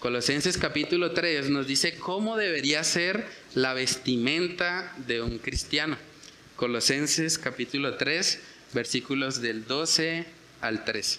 Colosenses 0.00 0.58
capítulo 0.58 1.12
3 1.12 1.50
nos 1.50 1.68
dice 1.68 1.94
cómo 1.94 2.36
debería 2.36 2.82
ser 2.82 3.24
la 3.54 3.74
vestimenta 3.74 4.92
de 5.06 5.22
un 5.22 5.38
cristiano. 5.38 5.96
Colosenses 6.62 7.38
capítulo 7.38 7.96
3, 7.96 8.38
versículos 8.72 9.42
del 9.42 9.66
12 9.66 10.24
al 10.60 10.84
13. 10.84 11.18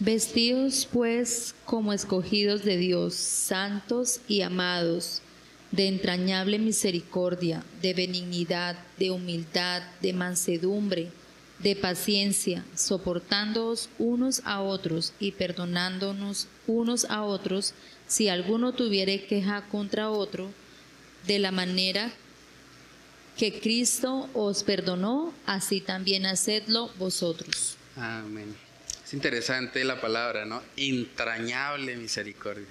Vestidos 0.00 0.86
pues 0.92 1.54
como 1.64 1.94
escogidos 1.94 2.62
de 2.62 2.76
Dios, 2.76 3.14
santos 3.14 4.20
y 4.28 4.42
amados, 4.42 5.22
de 5.70 5.88
entrañable 5.88 6.58
misericordia, 6.58 7.64
de 7.80 7.94
benignidad, 7.94 8.76
de 8.98 9.12
humildad, 9.12 9.82
de 10.02 10.12
mansedumbre, 10.12 11.08
de 11.60 11.74
paciencia, 11.74 12.66
soportándoos 12.76 13.88
unos 13.98 14.42
a 14.44 14.60
otros 14.60 15.14
y 15.18 15.32
perdonándonos 15.32 16.48
unos 16.66 17.06
a 17.06 17.22
otros 17.22 17.72
si 18.06 18.28
alguno 18.28 18.74
tuviere 18.74 19.24
queja 19.24 19.66
contra 19.70 20.10
otro, 20.10 20.50
de 21.26 21.38
la 21.38 21.50
manera 21.50 22.12
que 23.40 23.58
Cristo 23.58 24.28
os 24.34 24.62
perdonó, 24.64 25.32
así 25.46 25.80
también 25.80 26.26
hacedlo 26.26 26.90
vosotros. 26.98 27.78
Amén. 27.96 28.54
Es 29.02 29.14
interesante 29.14 29.82
la 29.82 29.98
palabra, 29.98 30.44
¿no? 30.44 30.62
Entrañable 30.76 31.96
misericordia. 31.96 32.66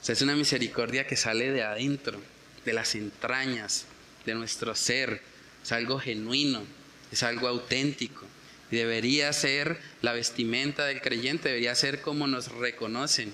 O 0.00 0.04
sea, 0.04 0.14
es 0.14 0.22
una 0.22 0.34
misericordia 0.34 1.06
que 1.06 1.14
sale 1.14 1.52
de 1.52 1.62
adentro, 1.62 2.20
de 2.64 2.72
las 2.72 2.96
entrañas, 2.96 3.84
de 4.26 4.34
nuestro 4.34 4.74
ser, 4.74 5.22
es 5.62 5.70
algo 5.70 6.00
genuino, 6.00 6.64
es 7.12 7.22
algo 7.22 7.46
auténtico. 7.46 8.26
Y 8.72 8.76
debería 8.76 9.32
ser 9.32 9.78
la 10.02 10.12
vestimenta 10.12 10.86
del 10.86 11.02
creyente, 11.02 11.50
debería 11.50 11.76
ser 11.76 12.00
como 12.00 12.26
nos 12.26 12.50
reconocen, 12.50 13.32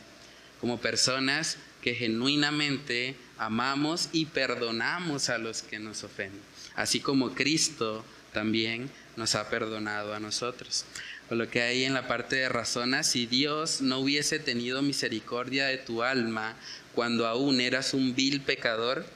como 0.61 0.79
personas 0.79 1.57
que 1.81 1.95
genuinamente 1.95 3.17
amamos 3.39 4.11
y 4.13 4.27
perdonamos 4.27 5.31
a 5.31 5.39
los 5.39 5.63
que 5.63 5.79
nos 5.79 6.05
ofenden, 6.05 6.41
así 6.75 7.01
como 7.01 7.35
Cristo 7.35 8.05
también 8.33 8.91
nos 9.17 9.35
ha 9.35 9.49
perdonado 9.51 10.15
a 10.15 10.21
nosotros. 10.21 10.85
Con 11.29 11.39
lo 11.39 11.49
que 11.49 11.63
hay 11.63 11.85
en 11.85 11.95
la 11.95 12.09
parte 12.09 12.37
de 12.37 12.49
razonas, 12.49 13.09
si 13.09 13.27
Dios 13.27 13.83
no 13.83 14.01
hubiese 14.01 14.39
tenido 14.39 14.83
misericordia 14.83 15.67
de 15.67 15.79
tu 15.79 16.03
alma 16.03 16.57
cuando 16.95 17.27
aún 17.27 17.61
eras 17.61 17.95
un 17.95 18.15
vil 18.15 18.41
pecador, 18.41 19.07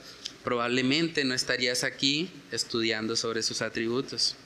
probablemente 0.44 1.24
no 1.24 1.34
estarías 1.34 1.82
aquí 1.82 2.30
estudiando 2.52 3.16
sobre 3.16 3.42
sus 3.42 3.62
atributos. 3.62 4.36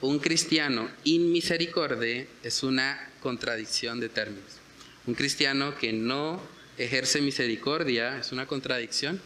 Un 0.00 0.18
cristiano 0.18 0.90
inmisericordia 1.04 2.26
es 2.42 2.62
una 2.62 3.10
contradicción 3.20 4.00
de 4.00 4.08
términos. 4.08 4.58
Un 5.06 5.14
cristiano 5.14 5.76
que 5.78 5.92
no 5.92 6.42
ejerce 6.76 7.20
misericordia 7.20 8.18
es 8.18 8.32
una 8.32 8.46
contradicción, 8.46 9.20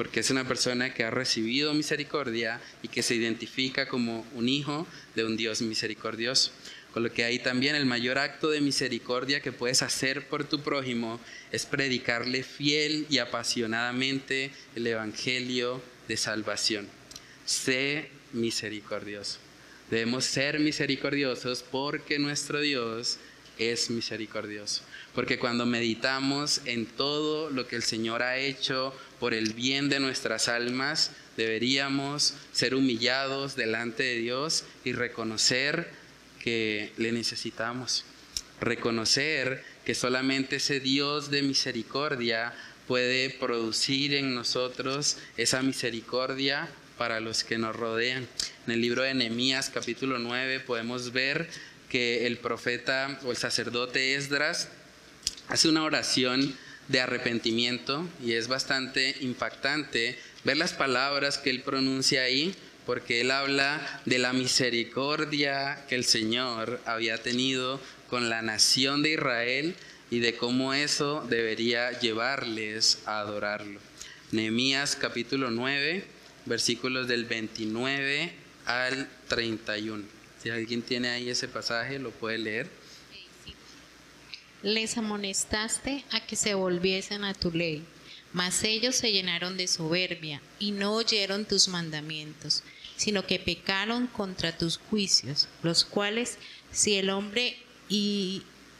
porque 0.00 0.20
es 0.20 0.30
una 0.30 0.48
persona 0.48 0.94
que 0.94 1.04
ha 1.04 1.10
recibido 1.10 1.74
misericordia 1.74 2.58
y 2.82 2.88
que 2.88 3.02
se 3.02 3.14
identifica 3.14 3.86
como 3.86 4.26
un 4.32 4.48
hijo 4.48 4.86
de 5.14 5.26
un 5.26 5.36
Dios 5.36 5.60
misericordioso. 5.60 6.52
Con 6.94 7.02
lo 7.02 7.12
que 7.12 7.24
hay 7.24 7.38
también 7.40 7.74
el 7.74 7.84
mayor 7.84 8.16
acto 8.16 8.48
de 8.48 8.62
misericordia 8.62 9.42
que 9.42 9.52
puedes 9.52 9.82
hacer 9.82 10.26
por 10.26 10.44
tu 10.44 10.62
prójimo 10.62 11.20
es 11.52 11.66
predicarle 11.66 12.44
fiel 12.44 13.04
y 13.10 13.18
apasionadamente 13.18 14.52
el 14.74 14.86
Evangelio 14.86 15.82
de 16.08 16.16
salvación. 16.16 16.88
Sé 17.44 18.08
misericordioso. 18.32 19.38
Debemos 19.90 20.24
ser 20.24 20.60
misericordiosos 20.60 21.62
porque 21.62 22.18
nuestro 22.18 22.62
Dios 22.62 23.18
es 23.58 23.90
misericordioso. 23.90 24.80
Porque 25.14 25.38
cuando 25.38 25.66
meditamos 25.66 26.60
en 26.66 26.86
todo 26.86 27.50
lo 27.50 27.66
que 27.66 27.76
el 27.76 27.82
Señor 27.82 28.22
ha 28.22 28.38
hecho 28.38 28.94
por 29.18 29.34
el 29.34 29.52
bien 29.54 29.88
de 29.88 30.00
nuestras 30.00 30.48
almas, 30.48 31.10
deberíamos 31.36 32.34
ser 32.52 32.74
humillados 32.74 33.56
delante 33.56 34.02
de 34.02 34.18
Dios 34.18 34.64
y 34.84 34.92
reconocer 34.92 35.90
que 36.42 36.92
le 36.96 37.12
necesitamos. 37.12 38.04
Reconocer 38.60 39.64
que 39.84 39.94
solamente 39.94 40.56
ese 40.56 40.80
Dios 40.80 41.30
de 41.30 41.42
misericordia 41.42 42.52
puede 42.86 43.30
producir 43.30 44.14
en 44.14 44.34
nosotros 44.34 45.16
esa 45.36 45.62
misericordia 45.62 46.68
para 46.98 47.20
los 47.20 47.44
que 47.44 47.56
nos 47.56 47.74
rodean. 47.74 48.28
En 48.66 48.74
el 48.74 48.80
libro 48.80 49.02
de 49.02 49.14
Nehemías 49.14 49.70
capítulo 49.70 50.18
9 50.18 50.60
podemos 50.60 51.12
ver 51.12 51.48
que 51.88 52.26
el 52.26 52.38
profeta 52.38 53.18
o 53.24 53.30
el 53.30 53.36
sacerdote 53.36 54.14
Esdras 54.14 54.68
hace 55.50 55.68
una 55.68 55.82
oración 55.82 56.56
de 56.86 57.00
arrepentimiento 57.00 58.08
y 58.24 58.32
es 58.32 58.46
bastante 58.46 59.16
impactante 59.20 60.16
ver 60.44 60.56
las 60.56 60.72
palabras 60.72 61.38
que 61.38 61.50
él 61.50 61.62
pronuncia 61.62 62.22
ahí 62.22 62.54
porque 62.86 63.20
él 63.20 63.32
habla 63.32 64.00
de 64.06 64.18
la 64.18 64.32
misericordia 64.32 65.84
que 65.88 65.96
el 65.96 66.04
Señor 66.04 66.80
había 66.86 67.18
tenido 67.18 67.80
con 68.08 68.30
la 68.30 68.42
nación 68.42 69.02
de 69.02 69.14
Israel 69.14 69.74
y 70.10 70.20
de 70.20 70.36
cómo 70.36 70.72
eso 70.72 71.26
debería 71.28 71.98
llevarles 71.98 73.00
a 73.06 73.20
adorarlo. 73.20 73.80
Nehemías 74.32 74.96
capítulo 74.96 75.50
9, 75.50 76.04
versículos 76.46 77.08
del 77.08 77.24
29 77.24 78.32
al 78.66 79.08
31. 79.28 80.04
Si 80.42 80.50
alguien 80.50 80.82
tiene 80.82 81.10
ahí 81.10 81.28
ese 81.28 81.48
pasaje, 81.48 81.98
lo 81.98 82.10
puede 82.10 82.38
leer. 82.38 82.79
Les 84.62 84.96
amonestaste 84.96 86.04
a 86.10 86.20
que 86.20 86.36
se 86.36 86.54
volviesen 86.54 87.24
a 87.24 87.34
tu 87.34 87.50
ley, 87.50 87.84
mas 88.32 88.62
ellos 88.64 88.96
se 88.96 89.12
llenaron 89.12 89.56
de 89.56 89.66
soberbia 89.66 90.40
y 90.58 90.72
no 90.72 90.94
oyeron 90.94 91.44
tus 91.44 91.68
mandamientos 91.68 92.62
sino 93.00 93.26
que 93.26 93.38
pecaron 93.38 94.08
contra 94.08 94.58
tus 94.58 94.76
juicios, 94.76 95.48
los 95.62 95.86
cuales 95.86 96.36
si 96.70 96.96
el 96.96 97.08
hombre 97.08 97.56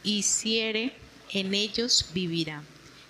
hiciere, 0.03 0.93
en 1.31 1.55
ellos 1.55 2.05
vivirá. 2.13 2.61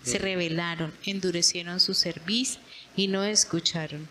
Se 0.03 0.19
rebelaron, 0.19 0.93
endurecieron 1.05 1.81
su 1.81 1.95
cerviz 1.95 2.59
y 2.95 3.09
no 3.09 3.25
escucharon. 3.25 4.07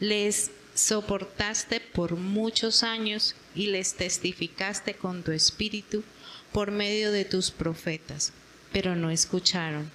Les 0.00 0.50
soportaste 0.74 1.80
por 1.80 2.16
muchos 2.16 2.82
años 2.82 3.34
y 3.54 3.68
les 3.68 3.94
testificaste 3.94 4.92
con 4.92 5.22
tu 5.22 5.32
espíritu 5.32 6.04
por 6.52 6.70
medio 6.70 7.12
de 7.12 7.24
tus 7.24 7.50
profetas, 7.50 8.32
pero 8.72 8.96
no 8.96 9.10
escucharon, 9.10 9.90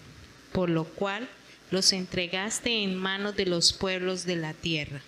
por 0.52 0.70
lo 0.70 0.86
cual 0.86 1.30
los 1.72 1.94
entregaste 1.94 2.84
en 2.84 2.96
manos 2.96 3.36
de 3.36 3.46
los 3.46 3.74
pueblos 3.74 4.26
de 4.26 4.36
la 4.36 4.54
tierra. 4.54 5.02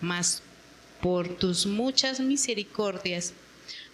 Mas 0.00 0.42
por 1.00 1.28
tus 1.28 1.66
muchas 1.66 2.20
misericordias, 2.20 3.32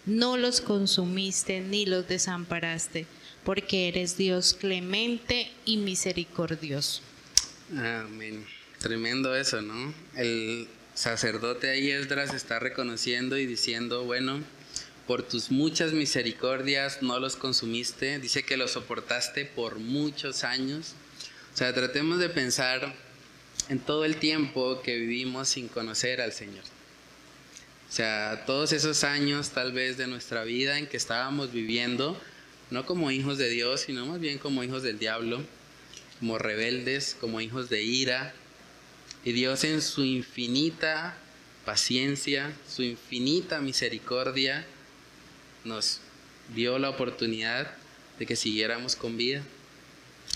no 0.05 0.37
los 0.37 0.61
consumiste 0.61 1.61
ni 1.61 1.85
los 1.85 2.07
desamparaste, 2.07 3.05
porque 3.43 3.87
eres 3.87 4.17
Dios 4.17 4.53
clemente 4.53 5.51
y 5.65 5.77
misericordioso. 5.77 7.01
Amén. 7.75 8.45
Tremendo 8.79 9.35
eso, 9.35 9.61
¿no? 9.61 9.93
El 10.15 10.67
sacerdote 10.93 11.69
ahí 11.69 11.91
Esdras 11.91 12.33
está 12.33 12.59
reconociendo 12.59 13.37
y 13.37 13.45
diciendo, 13.45 14.03
bueno, 14.03 14.41
por 15.07 15.23
tus 15.23 15.49
muchas 15.51 15.93
misericordias 15.93 17.01
no 17.01 17.17
los 17.19 17.37
consumiste, 17.37 18.19
dice 18.19 18.43
que 18.43 18.57
los 18.57 18.71
soportaste 18.71 19.45
por 19.45 19.79
muchos 19.79 20.43
años. 20.43 20.93
O 21.53 21.57
sea, 21.57 21.73
tratemos 21.73 22.19
de 22.19 22.29
pensar 22.29 22.93
en 23.69 23.79
todo 23.79 24.03
el 24.03 24.17
tiempo 24.17 24.81
que 24.81 24.97
vivimos 24.97 25.47
sin 25.47 25.69
conocer 25.69 26.19
al 26.19 26.33
Señor. 26.33 26.63
O 27.89 27.91
sea, 27.91 28.43
todos 28.45 28.73
esos 28.73 29.05
años 29.05 29.51
tal 29.51 29.71
vez 29.71 29.97
de 29.97 30.07
nuestra 30.07 30.43
vida 30.43 30.77
en 30.77 30.87
que 30.87 30.97
estábamos 30.97 31.53
viviendo, 31.53 32.19
no 32.69 32.85
como 32.85 33.09
hijos 33.09 33.37
de 33.37 33.49
Dios, 33.49 33.81
sino 33.81 34.05
más 34.05 34.19
bien 34.19 34.37
como 34.37 34.61
hijos 34.61 34.83
del 34.83 34.99
diablo, 34.99 35.41
como 36.19 36.37
rebeldes, 36.37 37.15
como 37.19 37.39
hijos 37.39 37.69
de 37.69 37.81
ira. 37.81 38.33
Y 39.23 39.31
Dios 39.31 39.63
en 39.63 39.81
su 39.81 40.03
infinita 40.03 41.17
paciencia, 41.63 42.53
su 42.67 42.83
infinita 42.83 43.59
misericordia, 43.59 44.65
nos 45.67 45.99
dio 46.55 46.79
la 46.79 46.89
oportunidad 46.89 47.71
de 48.17 48.25
que 48.25 48.35
siguiéramos 48.35 48.95
con 48.95 49.17
vida. 49.17 49.43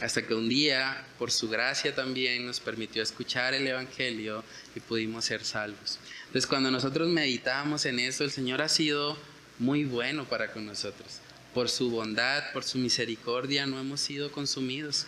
Hasta 0.02 0.26
que 0.26 0.34
un 0.34 0.50
día, 0.50 1.06
por 1.20 1.32
su 1.32 1.50
gracia 1.50 1.94
también, 1.94 2.46
nos 2.46 2.60
permitió 2.60 3.04
escuchar 3.04 3.54
el 3.54 3.68
Evangelio 3.68 4.44
y 4.76 4.80
pudimos 4.80 5.26
ser 5.26 5.44
salvos. 5.44 6.00
Entonces 6.28 6.48
cuando 6.48 6.72
nosotros 6.72 7.10
meditamos 7.10 7.86
en 7.86 8.00
eso, 8.00 8.24
el 8.24 8.32
Señor 8.32 8.62
ha 8.62 8.70
sido 8.70 9.18
muy 9.60 9.84
bueno 9.84 10.26
para 10.26 10.52
con 10.52 10.66
nosotros. 10.66 11.20
Por 11.54 11.70
su 11.70 11.92
bondad, 11.92 12.52
por 12.54 12.64
su 12.64 12.78
misericordia, 12.78 13.68
no 13.68 13.80
hemos 13.80 14.00
sido 14.00 14.32
consumidos. 14.32 15.06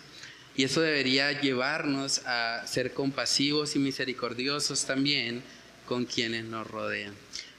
Y 0.56 0.64
eso 0.64 0.80
debería 0.80 1.40
llevarnos 1.40 2.20
a 2.26 2.64
ser 2.66 2.92
compasivos 2.92 3.74
y 3.74 3.80
misericordiosos 3.80 4.84
también 4.84 5.42
con 5.86 6.04
quienes 6.04 6.44
nos 6.44 6.66
rodean. 6.66 7.14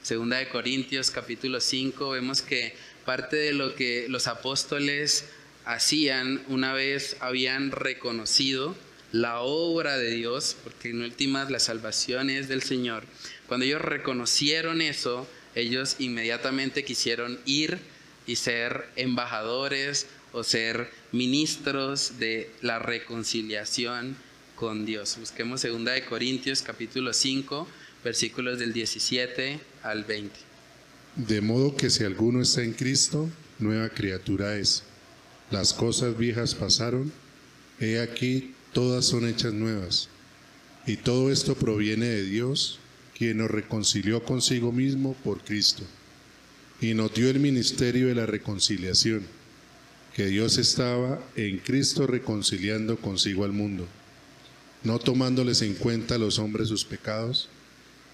Segunda 0.06 0.36
de 0.36 0.48
Corintios 0.48 1.10
capítulo 1.10 1.60
5 1.60 2.10
vemos 2.10 2.40
que 2.40 2.76
parte 3.04 3.34
de 3.34 3.52
lo 3.52 3.74
que 3.74 4.06
los 4.08 4.28
apóstoles 4.28 5.24
hacían 5.64 6.44
una 6.46 6.72
vez 6.72 7.16
habían 7.18 7.72
reconocido 7.72 8.76
la 9.10 9.40
obra 9.40 9.98
de 9.98 10.12
Dios, 10.12 10.56
porque 10.62 10.90
en 10.90 11.02
últimas 11.02 11.50
la 11.50 11.58
salvación 11.58 12.30
es 12.30 12.46
del 12.46 12.62
Señor, 12.62 13.02
cuando 13.48 13.66
ellos 13.66 13.80
reconocieron 13.80 14.80
eso, 14.80 15.26
ellos 15.56 15.96
inmediatamente 15.98 16.84
quisieron 16.84 17.40
ir 17.44 17.80
y 18.28 18.36
ser 18.36 18.88
embajadores 18.94 20.06
o 20.32 20.44
ser 20.44 20.88
ministros 21.10 22.20
de 22.20 22.52
la 22.60 22.78
reconciliación 22.78 24.16
con 24.54 24.86
Dios. 24.86 25.16
Busquemos 25.18 25.62
2 25.62 25.84
de 25.84 26.04
Corintios 26.04 26.62
capítulo 26.62 27.12
5, 27.12 27.66
versículos 28.06 28.60
del 28.60 28.72
17 28.72 29.58
al 29.82 30.04
20. 30.04 30.32
De 31.16 31.40
modo 31.40 31.74
que 31.74 31.90
si 31.90 32.04
alguno 32.04 32.40
está 32.40 32.62
en 32.62 32.72
Cristo, 32.72 33.28
nueva 33.58 33.88
criatura 33.88 34.56
es. 34.56 34.84
Las 35.50 35.74
cosas 35.74 36.16
viejas 36.16 36.54
pasaron, 36.54 37.12
he 37.80 37.98
aquí 37.98 38.54
todas 38.72 39.06
son 39.06 39.26
hechas 39.26 39.52
nuevas. 39.52 40.08
Y 40.86 40.98
todo 40.98 41.32
esto 41.32 41.56
proviene 41.56 42.06
de 42.06 42.22
Dios, 42.22 42.78
quien 43.18 43.38
nos 43.38 43.50
reconcilió 43.50 44.22
consigo 44.22 44.70
mismo 44.70 45.16
por 45.24 45.42
Cristo 45.42 45.82
y 46.80 46.94
nos 46.94 47.12
dio 47.12 47.28
el 47.28 47.40
ministerio 47.40 48.06
de 48.06 48.14
la 48.14 48.26
reconciliación, 48.26 49.26
que 50.14 50.26
Dios 50.26 50.58
estaba 50.58 51.20
en 51.34 51.58
Cristo 51.58 52.06
reconciliando 52.06 52.98
consigo 52.98 53.44
al 53.44 53.52
mundo, 53.52 53.88
no 54.84 55.00
tomándoles 55.00 55.62
en 55.62 55.74
cuenta 55.74 56.14
a 56.14 56.18
los 56.18 56.38
hombres 56.38 56.68
sus 56.68 56.84
pecados, 56.84 57.48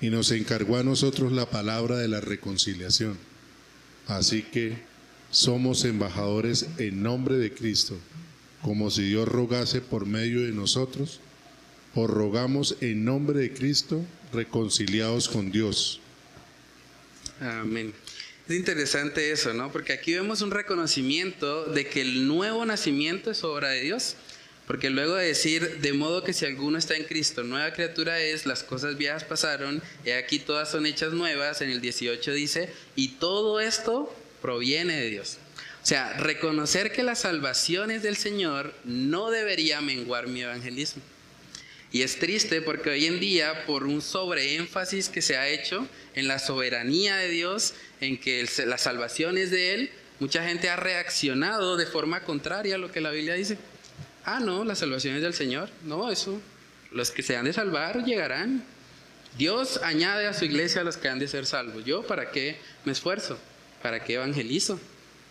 y 0.03 0.11
nos 0.11 0.33
encargó 0.33 0.77
a 0.77 0.83
nosotros 0.83 1.33
la 1.33 1.49
palabra 1.49 1.97
de 1.97 2.09
la 2.09 2.21
reconciliación. 2.21 3.17
Así 4.09 4.43
que 4.43 4.77
somos 5.31 5.85
embajadores 5.85 6.67
en 6.79 7.05
nombre 7.05 7.37
de 7.37 7.55
Cristo, 7.55 7.97
como 8.63 8.91
si 8.91 9.05
Dios 9.05 9.29
rogase 9.29 9.81
por 9.81 10.05
medio 10.05 10.43
de 10.43 10.51
nosotros, 10.51 11.21
o 11.95 12.09
rogamos 12.09 12.77
en 12.81 13.05
nombre 13.05 13.39
de 13.39 13.55
Cristo, 13.55 14.05
reconciliados 14.33 15.29
con 15.29 15.53
Dios. 15.53 16.01
Amén. 17.41 17.95
Es 18.49 18.57
interesante 18.57 19.31
eso, 19.31 19.55
¿no? 19.55 19.71
Porque 19.71 19.93
aquí 19.93 20.15
vemos 20.15 20.43
un 20.43 20.51
reconocimiento 20.51 21.67
de 21.67 21.87
que 21.87 22.01
el 22.01 22.27
nuevo 22.27 22.67
nacimiento 22.67 23.31
es 23.31 23.45
obra 23.45 23.69
de 23.69 23.83
Dios. 23.83 24.17
Porque 24.67 24.91
luego 24.91 25.17
de 25.17 25.27
decir, 25.27 25.81
de 25.81 25.93
modo 25.93 26.23
que 26.23 26.33
si 26.33 26.47
alguno 26.47 26.79
está 26.79 26.97
en 26.97 27.05
Cristo, 27.05 27.43
nueva 27.43 27.73
criatura 27.73 28.21
es, 28.21 28.47
las 28.47 28.63
cosas 28.63 28.97
viejas 28.97 29.25
pasaron, 29.25 29.83
y 30.05 30.11
aquí 30.11 30.39
todas 30.39 30.71
son 30.71 30.87
hechas 30.87 31.13
nuevas, 31.13 31.61
en 31.61 31.71
el 31.71 31.81
18 31.81 32.33
dice, 32.33 32.73
y 32.95 33.09
todo 33.09 33.61
esto 33.61 34.15
proviene 34.41 34.97
de 34.97 35.11
Dios. 35.11 35.39
O 35.83 35.87
sea, 35.87 36.13
reconocer 36.19 36.93
que 36.93 37.03
la 37.03 37.17
salvación 37.17 37.91
es 37.91 38.03
del 38.05 38.17
Señor 38.17 38.73
no 38.85 39.31
debería 39.31 39.81
menguar 39.81 40.29
mi 40.29 40.43
evangelismo. 40.43 41.03
Y 41.91 42.03
es 42.03 42.19
triste 42.19 42.63
porque 42.63 42.91
hoy 42.91 43.07
en 43.07 43.21
día, 43.21 43.67
por 43.67 43.85
un 43.85 44.01
sobreénfasis 44.01 45.09
que 45.09 45.21
se 45.21 45.37
ha 45.37 45.49
hecho 45.49 45.87
en 46.15 46.29
la 46.29 46.39
soberanía 46.39 47.17
de 47.17 47.29
Dios, 47.29 47.75
en 48.01 48.19
que 48.19 48.49
la 48.65 48.79
salvación 48.79 49.37
es 49.37 49.51
de 49.51 49.75
Él, 49.75 49.91
mucha 50.21 50.45
gente 50.45 50.71
ha 50.71 50.77
reaccionado 50.77 51.77
de 51.77 51.85
forma 51.85 52.23
contraria 52.23 52.77
a 52.77 52.79
lo 52.79 52.91
que 52.91 53.01
la 53.01 53.11
Biblia 53.11 53.35
dice. 53.35 53.59
Ah, 54.25 54.39
no, 54.41 54.65
la 54.65 54.77
salvación 54.77 55.17
es 55.17 55.23
del 55.23 55.35
Señor. 55.35 55.69
No, 55.85 56.11
eso. 56.11 56.41
Los 56.93 57.11
que 57.11 57.23
se 57.23 57.37
han 57.37 57.45
de 57.45 57.53
salvar 57.53 58.05
llegarán. 58.05 58.65
Dios 59.37 59.81
añade 59.83 60.27
a 60.27 60.35
su 60.35 60.45
iglesia 60.45 60.83
a 60.83 60.85
los 60.85 60.97
que 60.97 61.09
han 61.09 61.19
de 61.19 61.27
ser 61.27 61.47
salvos. 61.47 61.85
Yo, 61.85 62.07
¿para 62.07 62.31
qué 62.31 62.59
me 62.85 62.93
esfuerzo? 62.93 63.39
¿Para 63.83 64.05
qué 64.05 64.15
evangelizo? 64.15 64.79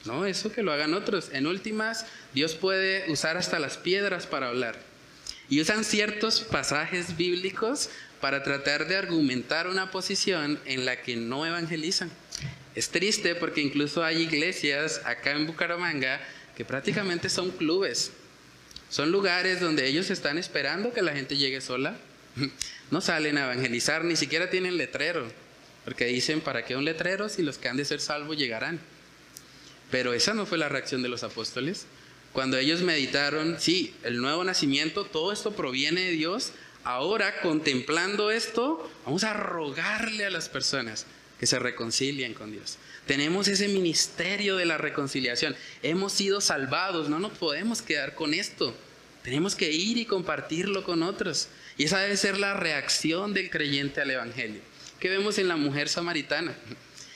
No, 0.06 0.26
eso 0.26 0.52
que 0.52 0.64
lo 0.64 0.74
hagan 0.74 0.94
otros. 0.94 1.30
En 1.32 1.48
últimas, 1.48 2.06
Dios 2.34 2.56
puede 2.56 3.10
usar 3.12 3.38
hasta 3.38 3.60
las 3.60 3.78
piedras 3.78 4.26
para 4.26 4.50
hablar. 4.50 4.80
Y 5.50 5.62
usan 5.62 5.84
ciertos 5.84 6.42
pasajes 6.42 7.16
bíblicos 7.16 7.90
para 8.20 8.44
tratar 8.44 8.88
de 8.88 8.98
argumentar 8.98 9.68
una 9.68 9.92
posición 9.92 10.60
en 10.66 10.86
la 10.86 11.02
que 11.02 11.16
no 11.16 11.46
evangelizan. 11.46 12.10
Es 12.74 12.90
triste 12.90 13.36
porque 13.36 13.62
incluso 13.62 14.04
hay 14.04 14.22
iglesias 14.24 15.02
acá 15.06 15.32
en 15.32 15.46
Bucaramanga 15.46 16.20
que 16.56 16.66
prácticamente 16.66 17.30
son 17.30 17.52
clubes 17.52 18.12
son 18.92 19.10
lugares 19.10 19.62
donde 19.62 19.88
ellos 19.88 20.10
están 20.10 20.38
esperando 20.38 20.92
que 20.92 21.02
la 21.02 21.14
gente 21.14 21.38
llegue 21.38 21.62
sola. 21.62 21.98
No 22.92 23.00
salen 23.00 23.38
a 23.38 23.46
evangelizar, 23.46 24.04
ni 24.04 24.18
siquiera 24.18 24.50
tienen 24.50 24.76
letrero, 24.76 25.26
porque 25.86 26.08
dicen, 26.08 26.42
¿para 26.42 26.66
qué 26.66 26.76
un 26.76 26.84
letrero 26.84 27.30
si 27.30 27.42
los 27.42 27.58
que 27.58 27.70
han 27.70 27.78
de 27.78 27.86
ser 27.86 28.02
salvos 28.02 28.36
llegarán? 28.36 28.82
Pero 29.90 30.12
esa 30.12 30.34
no 30.34 30.46
fue 30.46 30.58
la 30.58 30.68
reacción 30.68 31.02
de 31.02 31.08
los 31.08 31.24
apóstoles. 31.24 31.86
Cuando 32.34 32.58
ellos 32.58 32.82
meditaron, 32.82 33.56
sí, 33.62 33.96
el 34.04 34.18
nuevo 34.18 34.44
nacimiento, 34.44 35.06
todo 35.06 35.32
esto 35.32 35.54
proviene 35.54 36.02
de 36.02 36.12
Dios, 36.12 36.52
ahora 36.84 37.40
contemplando 37.40 38.30
esto, 38.30 38.92
vamos 39.06 39.24
a 39.24 39.32
rogarle 39.32 40.26
a 40.26 40.30
las 40.30 40.50
personas 40.50 41.06
que 41.40 41.48
se 41.48 41.60
reconcilien 41.60 42.34
con 42.34 42.52
Dios. 42.52 42.78
Tenemos 43.12 43.50
ese 43.50 43.68
ministerio 43.68 44.56
de 44.56 44.64
la 44.64 44.78
reconciliación. 44.78 45.54
Hemos 45.84 46.14
sido 46.14 46.40
salvados, 46.40 47.10
no 47.10 47.20
nos 47.20 47.34
podemos 47.34 47.82
quedar 47.82 48.16
con 48.16 48.34
esto. 48.34 48.74
Tenemos 49.22 49.54
que 49.54 49.70
ir 49.70 49.98
y 49.98 50.06
compartirlo 50.06 50.86
con 50.86 51.04
otros. 51.04 51.50
Y 51.78 51.84
esa 51.84 52.00
debe 52.00 52.16
ser 52.16 52.38
la 52.38 52.54
reacción 52.54 53.34
del 53.34 53.50
creyente 53.50 54.00
al 54.00 54.12
Evangelio. 54.12 54.62
¿Qué 55.02 55.10
vemos 55.10 55.38
en 55.40 55.50
la 55.50 55.58
mujer 55.58 55.90
samaritana? 55.90 56.56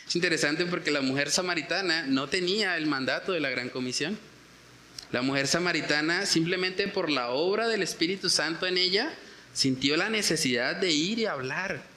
Es 0.05 0.13
interesante 0.17 0.65
porque 0.65 0.91
la 0.91 0.99
mujer 0.99 1.31
samaritana 1.31 2.03
no 2.05 2.27
tenía 2.27 2.75
el 2.75 2.87
mandato 2.87 3.31
de 3.31 3.39
la 3.39 3.49
gran 3.49 3.69
comisión. 3.69 4.19
La 5.13 5.21
mujer 5.21 5.47
samaritana, 5.47 6.25
simplemente 6.25 6.89
por 6.89 7.09
la 7.09 7.29
obra 7.29 7.69
del 7.69 7.83
Espíritu 7.83 8.29
Santo 8.29 8.67
en 8.67 8.77
ella, 8.77 9.13
sintió 9.53 9.95
la 9.95 10.09
necesidad 10.09 10.75
de 10.75 10.91
ir 10.91 11.19
y 11.19 11.25
hablar 11.25 11.95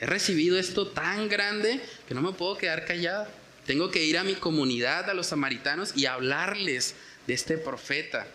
He 0.00 0.06
recibido 0.06 0.58
esto 0.58 0.86
tan 0.86 1.28
grande 1.28 1.80
que 2.06 2.14
no 2.14 2.22
me 2.22 2.32
puedo 2.32 2.56
quedar 2.56 2.84
callado. 2.84 3.26
Tengo 3.68 3.90
que 3.90 4.02
ir 4.02 4.16
a 4.16 4.24
mi 4.24 4.34
comunidad, 4.34 5.10
a 5.10 5.14
los 5.14 5.26
samaritanos, 5.26 5.92
y 5.94 6.06
hablarles 6.06 6.94
de 7.26 7.34
este 7.34 7.58
profeta, 7.58 8.26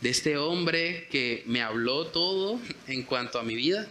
de 0.00 0.08
este 0.08 0.38
hombre 0.38 1.08
que 1.10 1.42
me 1.46 1.62
habló 1.62 2.06
todo 2.06 2.60
en 2.86 3.02
cuanto 3.02 3.40
a 3.40 3.42
mi 3.42 3.56
vida. 3.56 3.88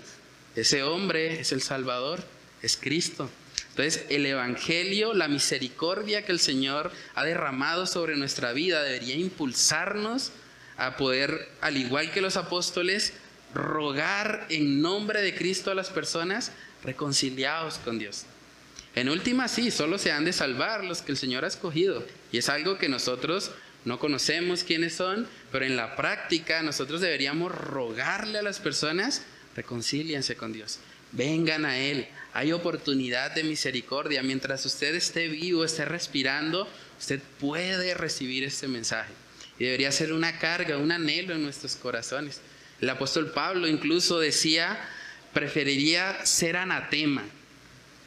Ese 0.56 0.84
hombre 0.84 1.42
es 1.42 1.52
el 1.52 1.62
Salvador, 1.62 2.24
es 2.62 2.78
Cristo. 2.78 3.30
Entonces, 3.72 4.06
el 4.08 4.26
Evangelio, 4.26 5.14
la 5.14 5.28
misericordia 5.28 6.24
que 6.24 6.32
el 6.32 6.40
Señor 6.40 6.94
ha 7.16 7.26
derramado 7.26 7.86
sobre 7.86 8.16
nuestra 8.16 8.54
vida 8.54 8.82
debería 8.82 9.16
impulsarnos 9.16 10.32
a 10.78 10.96
poder, 10.96 11.50
al 11.60 11.76
igual 11.76 12.14
que 12.14 12.22
los 12.22 12.38
apóstoles, 12.38 13.12
rogar 13.54 14.46
en 14.48 14.82
nombre 14.82 15.22
de 15.22 15.36
Cristo 15.36 15.70
a 15.70 15.76
las 15.76 15.90
personas 15.90 16.54
reconciliados 16.82 17.78
con 17.80 18.00
Dios. 18.00 18.26
En 18.98 19.10
última, 19.10 19.48
sí, 19.48 19.70
solo 19.70 20.00
se 20.00 20.12
han 20.12 20.26
de 20.26 20.34
salvar 20.34 20.84
los 20.84 21.04
que 21.04 21.12
el 21.12 21.20
Señor 21.20 21.46
ha 21.46 21.50
escogido. 21.50 22.04
Y 22.32 22.40
es 22.40 22.50
algo 22.50 22.80
que 22.80 22.90
nosotros 22.90 23.52
no 23.86 24.00
conocemos 24.00 24.64
quiénes 24.64 24.96
son, 24.96 25.28
pero 25.52 25.66
en 25.66 25.76
la 25.76 25.96
práctica 25.96 26.64
nosotros 26.64 27.00
deberíamos 27.00 27.52
rogarle 27.52 28.40
a 28.40 28.42
las 28.42 28.60
personas, 28.60 29.22
reconcíliense 29.56 30.36
con 30.36 30.52
Dios, 30.52 30.80
vengan 31.12 31.64
a 31.66 31.78
Él. 31.78 32.08
Hay 32.34 32.52
oportunidad 32.54 33.36
de 33.36 33.44
misericordia. 33.44 34.24
Mientras 34.24 34.66
usted 34.66 34.96
esté 34.96 35.28
vivo, 35.28 35.64
esté 35.64 35.86
respirando, 35.86 36.68
usted 36.98 37.22
puede 37.40 37.94
recibir 37.94 38.44
este 38.46 38.68
mensaje. 38.68 39.14
Y 39.60 39.66
debería 39.66 39.92
ser 39.92 40.12
una 40.12 40.40
carga, 40.40 40.78
un 40.78 40.92
anhelo 40.92 41.36
en 41.36 41.44
nuestros 41.44 41.76
corazones. 41.76 42.42
El 42.82 42.90
apóstol 42.90 43.30
Pablo 43.30 43.68
incluso 43.68 44.20
decía, 44.20 44.76
preferiría 45.34 46.26
ser 46.26 46.58
anatema 46.58 47.24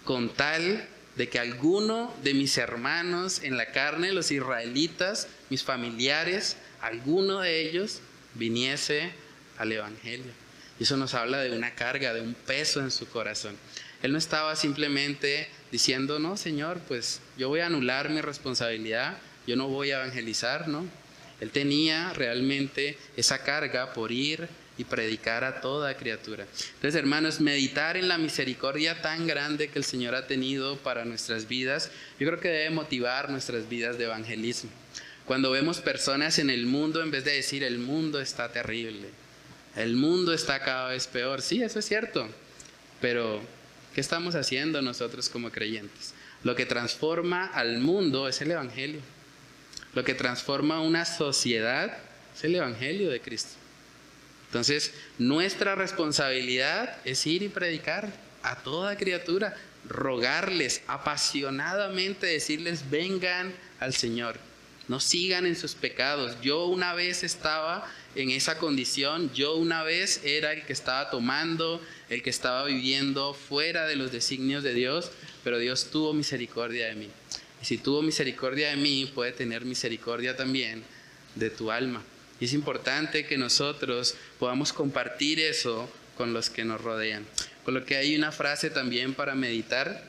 con 0.05 0.31
tal 0.31 0.89
de 1.17 1.29
que 1.29 1.39
alguno 1.39 2.15
de 2.23 2.35
mis 2.35 2.57
hermanos 2.57 3.43
en 3.43 3.57
la 3.57 3.73
carne, 3.73 4.13
los 4.13 4.31
israelitas, 4.31 5.29
mis 5.51 5.63
familiares, 5.63 6.57
alguno 6.81 7.41
de 7.41 7.69
ellos 7.69 8.01
viniese 8.35 9.11
al 9.59 9.73
Evangelio. 9.73 10.33
Y 10.79 10.85
eso 10.85 10.97
nos 10.97 11.15
habla 11.15 11.41
de 11.41 11.57
una 11.57 11.75
carga, 11.75 12.15
de 12.15 12.23
un 12.23 12.35
peso 12.35 12.81
en 12.81 12.91
su 12.91 13.09
corazón. 13.09 13.57
Él 14.03 14.13
no 14.13 14.19
estaba 14.19 14.57
simplemente 14.57 15.49
diciendo, 15.71 16.19
no, 16.19 16.37
Señor, 16.37 16.81
pues 16.89 17.21
yo 17.37 17.49
voy 17.49 17.61
a 17.61 17.67
anular 17.67 18.09
mi 18.09 18.23
responsabilidad, 18.23 19.19
yo 19.47 19.57
no 19.57 19.69
voy 19.69 19.91
a 19.91 19.97
evangelizar, 19.97 20.69
¿no? 20.69 20.87
Él 21.41 21.51
tenía 21.51 22.13
realmente 22.15 22.99
esa 23.17 23.43
carga 23.43 23.93
por 23.93 24.13
ir 24.13 24.49
y 24.81 24.85
predicar 24.85 25.45
a 25.45 25.61
toda 25.61 25.95
criatura. 25.97 26.47
Entonces, 26.75 26.95
hermanos, 26.95 27.39
meditar 27.41 27.99
en 27.99 28.09
la 28.09 28.17
misericordia 28.17 29.03
tan 29.03 29.27
grande 29.27 29.69
que 29.69 29.79
el 29.79 29.85
Señor 29.85 30.15
ha 30.15 30.27
tenido 30.27 30.79
para 30.79 31.05
nuestras 31.05 31.47
vidas, 31.47 31.91
yo 32.19 32.27
creo 32.27 32.41
que 32.41 32.49
debe 32.49 32.71
motivar 32.71 33.29
nuestras 33.29 33.69
vidas 33.69 33.99
de 33.99 34.05
evangelismo. 34.05 34.71
Cuando 35.27 35.51
vemos 35.51 35.81
personas 35.81 36.39
en 36.39 36.49
el 36.49 36.65
mundo, 36.65 37.03
en 37.03 37.11
vez 37.11 37.25
de 37.25 37.33
decir 37.33 37.63
el 37.63 37.79
mundo 37.79 38.23
está 38.23 38.51
terrible, 38.53 39.09
el 39.77 39.97
mundo 39.97 40.33
está 40.33 40.61
cada 40.61 40.89
vez 40.89 41.07
peor, 41.07 41.43
sí, 41.43 41.63
eso 41.63 41.79
es 41.79 41.85
cierto, 41.85 42.27
pero 43.03 43.43
¿qué 43.95 44.01
estamos 44.01 44.35
haciendo 44.35 44.81
nosotros 44.81 45.29
como 45.29 45.51
creyentes? 45.51 46.15
Lo 46.43 46.57
que 46.57 46.65
transforma 46.65 47.45
al 47.45 47.81
mundo 47.81 48.29
es 48.29 48.41
el 48.41 48.51
Evangelio. 48.51 49.01
Lo 49.93 50.05
que 50.05 50.15
transforma 50.15 50.81
una 50.81 51.05
sociedad 51.05 51.99
es 52.35 52.45
el 52.45 52.55
Evangelio 52.55 53.11
de 53.11 53.21
Cristo. 53.21 53.60
Entonces, 54.51 54.93
nuestra 55.19 55.77
responsabilidad 55.77 56.99
es 57.05 57.25
ir 57.25 57.45
y 57.45 57.49
predicar 57.49 58.13
a 58.43 58.57
toda 58.57 58.97
criatura, 58.97 59.55
rogarles 59.89 60.83
apasionadamente, 60.89 62.27
decirles, 62.27 62.91
vengan 62.91 63.55
al 63.79 63.95
Señor, 63.95 64.41
no 64.89 64.99
sigan 64.99 65.47
en 65.47 65.55
sus 65.55 65.77
pecados. 65.77 66.37
Yo 66.43 66.67
una 66.67 66.95
vez 66.95 67.23
estaba 67.23 67.89
en 68.17 68.31
esa 68.31 68.59
condición, 68.59 69.33
yo 69.35 69.55
una 69.55 69.85
vez 69.85 70.21
era 70.25 70.53
el 70.53 70.67
que 70.67 70.73
estaba 70.73 71.11
tomando, 71.11 71.81
el 72.09 72.25
que 72.25 72.31
estaba 72.31 72.65
viviendo 72.65 73.35
fuera 73.35 73.87
de 73.87 73.95
los 73.95 74.11
designios 74.11 74.65
de 74.65 74.75
Dios, 74.75 75.13
pero 75.45 75.61
Dios 75.61 75.93
tuvo 75.93 76.13
misericordia 76.13 76.89
de 76.89 76.97
mí. 76.97 77.09
Y 77.63 77.67
si 77.67 77.79
tuvo 77.79 78.03
misericordia 78.03 78.71
de 78.71 78.77
mí, 78.77 79.09
puede 79.15 79.31
tener 79.31 79.65
misericordia 79.65 80.35
también 80.35 80.83
de 81.37 81.51
tu 81.51 81.71
alma. 81.71 82.03
Y 82.41 82.47
es 82.47 82.53
importante 82.53 83.27
que 83.27 83.37
nosotros 83.39 84.15
podamos 84.39 84.73
compartir 84.73 85.39
eso 85.41 85.89
con 86.17 86.33
los 86.33 86.51
que 86.51 86.65
nos 86.65 86.81
rodean. 86.81 87.27
Con 87.65 87.75
lo 87.75 87.85
que 87.85 87.97
hay 87.97 88.17
una 88.17 88.33
frase 88.33 88.71
también 88.71 89.15
para 89.15 89.35
meditar. 89.35 90.05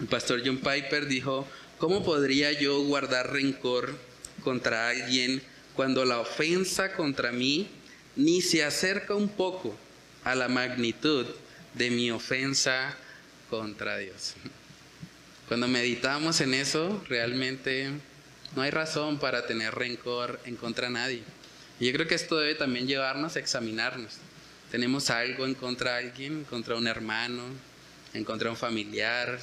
El 0.00 0.06
pastor 0.06 0.42
John 0.44 0.58
Piper 0.58 1.06
dijo, 1.06 1.48
¿cómo 1.78 2.04
podría 2.04 2.52
yo 2.52 2.82
guardar 2.82 3.32
rencor 3.32 3.98
contra 4.42 4.90
alguien 4.90 5.42
cuando 5.74 6.04
la 6.04 6.20
ofensa 6.20 6.92
contra 6.92 7.32
mí 7.32 7.68
ni 8.16 8.42
se 8.42 8.64
acerca 8.64 9.14
un 9.14 9.28
poco 9.28 9.74
a 10.22 10.34
la 10.34 10.48
magnitud 10.48 11.26
de 11.74 11.90
mi 11.90 12.10
ofensa 12.10 12.96
contra 13.50 13.98
Dios. 13.98 14.34
Cuando 15.48 15.68
meditamos 15.68 16.40
en 16.40 16.54
eso, 16.54 17.02
realmente 17.08 17.90
no 18.56 18.62
hay 18.62 18.70
razón 18.70 19.18
para 19.18 19.46
tener 19.46 19.74
rencor 19.74 20.40
en 20.44 20.56
contra 20.56 20.86
de 20.86 20.94
nadie. 20.94 21.22
Y 21.80 21.86
yo 21.86 21.92
creo 21.92 22.06
que 22.06 22.14
esto 22.14 22.36
debe 22.36 22.54
también 22.54 22.86
llevarnos 22.86 23.36
a 23.36 23.40
examinarnos. 23.40 24.14
Tenemos 24.70 25.10
algo 25.10 25.44
en 25.44 25.54
contra 25.54 25.96
de 25.96 26.08
alguien, 26.08 26.32
en 26.32 26.44
contra 26.44 26.76
un 26.76 26.86
hermano, 26.86 27.42
en 28.12 28.24
contra 28.24 28.50
un 28.50 28.56
familiar, 28.56 29.40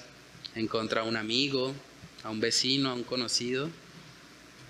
en 0.55 0.67
contra 0.67 1.03
de 1.03 1.09
un 1.09 1.17
amigo, 1.17 1.73
a 2.23 2.29
un 2.29 2.39
vecino, 2.39 2.89
a 2.89 2.93
un 2.93 3.03
conocido. 3.03 3.69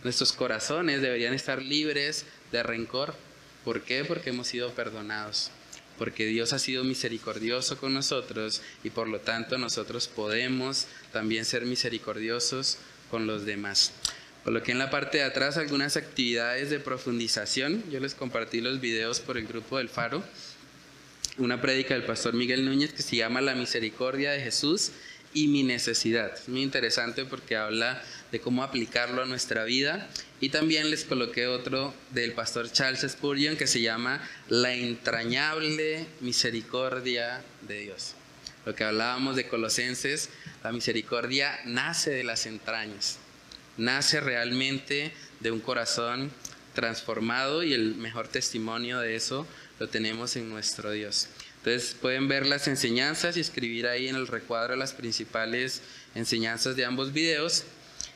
Nuestros 0.03 0.33
corazones 0.33 1.01
deberían 1.01 1.33
estar 1.33 1.61
libres 1.61 2.25
de 2.51 2.63
rencor. 2.63 3.15
¿Por 3.63 3.83
qué? 3.83 4.03
Porque 4.03 4.31
hemos 4.31 4.47
sido 4.47 4.71
perdonados. 4.71 5.51
Porque 5.97 6.25
Dios 6.25 6.53
ha 6.53 6.59
sido 6.59 6.83
misericordioso 6.83 7.77
con 7.77 7.93
nosotros 7.93 8.63
y 8.83 8.89
por 8.89 9.07
lo 9.07 9.19
tanto 9.19 9.59
nosotros 9.59 10.07
podemos 10.07 10.87
también 11.11 11.45
ser 11.45 11.65
misericordiosos 11.65 12.79
con 13.11 13.27
los 13.27 13.45
demás. 13.45 13.93
Coloqué 14.43 14.71
en 14.71 14.79
la 14.79 14.89
parte 14.89 15.19
de 15.19 15.23
atrás 15.23 15.57
algunas 15.57 15.97
actividades 15.97 16.71
de 16.71 16.79
profundización. 16.79 17.83
Yo 17.91 17.99
les 17.99 18.15
compartí 18.15 18.59
los 18.59 18.81
videos 18.81 19.19
por 19.19 19.37
el 19.37 19.45
grupo 19.45 19.77
del 19.77 19.87
Faro. 19.87 20.23
Una 21.37 21.61
prédica 21.61 21.93
del 21.93 22.05
pastor 22.05 22.33
Miguel 22.33 22.65
Núñez 22.65 22.91
que 22.91 23.03
se 23.03 23.17
llama 23.17 23.39
La 23.41 23.53
misericordia 23.53 24.31
de 24.31 24.41
Jesús 24.41 24.93
y 25.31 25.47
mi 25.47 25.61
necesidad. 25.61 26.33
Es 26.33 26.49
muy 26.49 26.63
interesante 26.63 27.23
porque 27.23 27.55
habla 27.55 28.01
de 28.31 28.39
cómo 28.41 28.63
aplicarlo 28.63 29.21
a 29.21 29.25
nuestra 29.27 29.63
vida. 29.63 30.09
Y 30.39 30.49
también 30.49 30.89
les 30.89 31.05
coloqué 31.05 31.45
otro 31.45 31.93
del 32.09 32.33
pastor 32.33 32.71
Charles 32.71 33.05
Spurgeon 33.07 33.57
que 33.57 33.67
se 33.67 33.81
llama 33.81 34.27
La 34.49 34.73
entrañable 34.73 36.07
misericordia 36.19 37.43
de 37.67 37.81
Dios. 37.81 38.15
Lo 38.65 38.73
que 38.73 38.83
hablábamos 38.83 39.35
de 39.35 39.47
Colosenses, 39.47 40.29
la 40.63 40.71
misericordia 40.71 41.59
nace 41.65 42.09
de 42.09 42.23
las 42.23 42.45
entrañas, 42.45 43.17
nace 43.81 44.21
realmente 44.21 45.11
de 45.39 45.51
un 45.51 45.59
corazón 45.59 46.31
transformado 46.73 47.63
y 47.63 47.73
el 47.73 47.95
mejor 47.95 48.27
testimonio 48.27 48.99
de 48.99 49.15
eso 49.15 49.45
lo 49.79 49.89
tenemos 49.89 50.35
en 50.35 50.49
nuestro 50.49 50.91
Dios. 50.91 51.27
Entonces 51.57 51.95
pueden 51.99 52.27
ver 52.27 52.45
las 52.45 52.67
enseñanzas 52.67 53.37
y 53.37 53.39
escribir 53.39 53.87
ahí 53.87 54.07
en 54.07 54.15
el 54.15 54.27
recuadro 54.27 54.75
las 54.75 54.93
principales 54.93 55.81
enseñanzas 56.15 56.75
de 56.75 56.85
ambos 56.85 57.13
videos. 57.13 57.65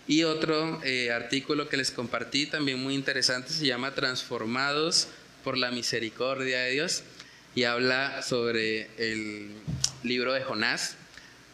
Y 0.07 0.23
otro 0.23 0.81
eh, 0.83 1.11
artículo 1.11 1.67
que 1.67 1.77
les 1.77 1.89
compartí 1.89 2.45
también 2.45 2.81
muy 2.81 2.93
interesante 2.93 3.51
se 3.51 3.65
llama 3.65 3.95
Transformados 3.95 5.07
por 5.43 5.57
la 5.57 5.71
misericordia 5.71 6.59
de 6.59 6.71
Dios 6.71 7.03
y 7.55 7.63
habla 7.63 8.21
sobre 8.21 8.89
el 8.97 9.51
libro 10.03 10.33
de 10.33 10.43
Jonás, 10.43 10.95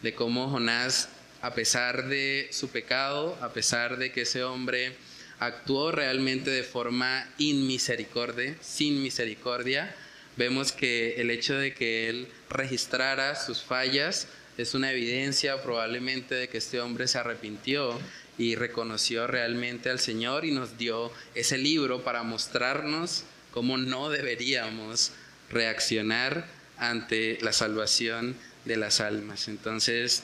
de 0.02 0.14
cómo 0.14 0.50
Jonás, 0.50 1.08
a 1.42 1.54
pesar 1.54 2.08
de 2.08 2.48
su 2.52 2.68
pecado, 2.68 3.36
a 3.42 3.52
pesar 3.52 3.98
de 3.98 4.12
que 4.12 4.22
ese 4.22 4.44
hombre 4.44 4.96
actuó 5.40 5.90
realmente 5.90 6.50
de 6.50 6.62
forma 6.62 7.28
inmisericordia, 7.38 8.56
sin 8.60 9.02
misericordia, 9.02 9.94
vemos 10.36 10.70
que 10.70 11.20
el 11.20 11.30
hecho 11.30 11.54
de 11.54 11.74
que 11.74 12.08
él 12.08 12.28
registrara 12.48 13.34
sus 13.34 13.62
fallas 13.62 14.28
es 14.56 14.74
una 14.74 14.92
evidencia 14.92 15.60
probablemente 15.62 16.36
de 16.36 16.48
que 16.48 16.58
este 16.58 16.80
hombre 16.80 17.08
se 17.08 17.18
arrepintió 17.18 17.98
y 18.38 18.54
reconoció 18.54 19.26
realmente 19.26 19.90
al 19.90 19.98
Señor 19.98 20.44
y 20.44 20.52
nos 20.52 20.78
dio 20.78 21.12
ese 21.34 21.58
libro 21.58 22.04
para 22.04 22.22
mostrarnos 22.22 23.24
cómo 23.50 23.78
no 23.78 24.10
deberíamos 24.10 25.10
reaccionar 25.50 26.46
ante 26.78 27.38
la 27.42 27.52
salvación 27.52 28.36
de 28.64 28.76
las 28.76 29.00
almas. 29.00 29.48
Entonces, 29.48 30.22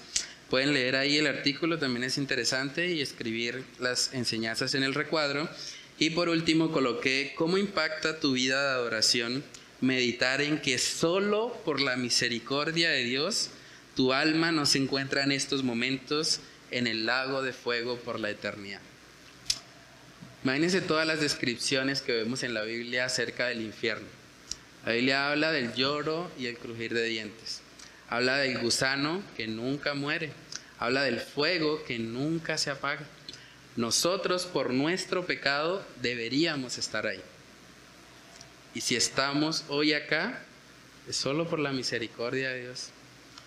pueden 0.50 0.72
leer 0.72 0.96
ahí 0.96 1.18
el 1.18 1.26
artículo, 1.26 1.78
también 1.78 2.04
es 2.04 2.18
interesante, 2.18 2.88
y 2.88 3.00
escribir 3.00 3.64
las 3.78 4.12
enseñanzas 4.14 4.74
en 4.74 4.82
el 4.82 4.94
recuadro. 4.94 5.48
Y 5.98 6.10
por 6.10 6.28
último, 6.28 6.70
coloqué 6.70 7.34
cómo 7.36 7.58
impacta 7.58 8.20
tu 8.20 8.32
vida 8.32 8.62
de 8.62 8.70
adoración 8.70 9.44
meditar 9.80 10.40
en 10.40 10.60
que 10.60 10.78
solo 10.78 11.56
por 11.64 11.80
la 11.80 11.96
misericordia 11.96 12.90
de 12.90 13.04
Dios 13.04 13.50
tu 13.94 14.12
alma 14.12 14.52
no 14.52 14.66
se 14.66 14.78
encuentra 14.78 15.24
en 15.24 15.32
estos 15.32 15.62
momentos 15.62 16.40
en 16.70 16.86
el 16.86 17.06
lago 17.06 17.42
de 17.42 17.52
fuego 17.52 17.96
por 17.96 18.20
la 18.20 18.30
eternidad. 18.30 18.80
Imagínense 20.44 20.80
todas 20.80 21.06
las 21.06 21.20
descripciones 21.20 22.00
que 22.00 22.12
vemos 22.12 22.42
en 22.42 22.54
la 22.54 22.62
Biblia 22.62 23.06
acerca 23.06 23.46
del 23.48 23.60
infierno. 23.60 24.06
La 24.86 24.92
Biblia 24.92 25.30
habla 25.30 25.50
del 25.50 25.74
lloro 25.74 26.30
y 26.38 26.46
el 26.46 26.56
crujir 26.56 26.94
de 26.94 27.04
dientes. 27.04 27.60
Habla 28.10 28.38
del 28.38 28.58
gusano 28.58 29.22
que 29.36 29.46
nunca 29.46 29.94
muere. 29.94 30.32
Habla 30.78 31.02
del 31.02 31.20
fuego 31.20 31.84
que 31.84 31.98
nunca 31.98 32.56
se 32.56 32.70
apaga. 32.70 33.04
Nosotros 33.76 34.46
por 34.46 34.72
nuestro 34.72 35.26
pecado 35.26 35.84
deberíamos 36.00 36.78
estar 36.78 37.06
ahí. 37.06 37.20
Y 38.74 38.80
si 38.80 38.96
estamos 38.96 39.64
hoy 39.68 39.92
acá, 39.92 40.42
es 41.08 41.16
solo 41.16 41.48
por 41.48 41.58
la 41.58 41.72
misericordia 41.72 42.50
de 42.50 42.62
Dios. 42.62 42.90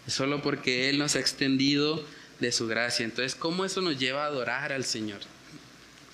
Es 0.07 0.13
solo 0.13 0.41
porque 0.41 0.89
Él 0.89 0.97
nos 0.97 1.15
ha 1.15 1.19
extendido 1.19 2.03
de 2.39 2.51
su 2.51 2.67
gracia. 2.67 3.03
Entonces, 3.03 3.35
¿cómo 3.35 3.65
eso 3.65 3.81
nos 3.81 3.97
lleva 3.97 4.23
a 4.23 4.27
adorar 4.27 4.71
al 4.71 4.83
Señor? 4.83 5.19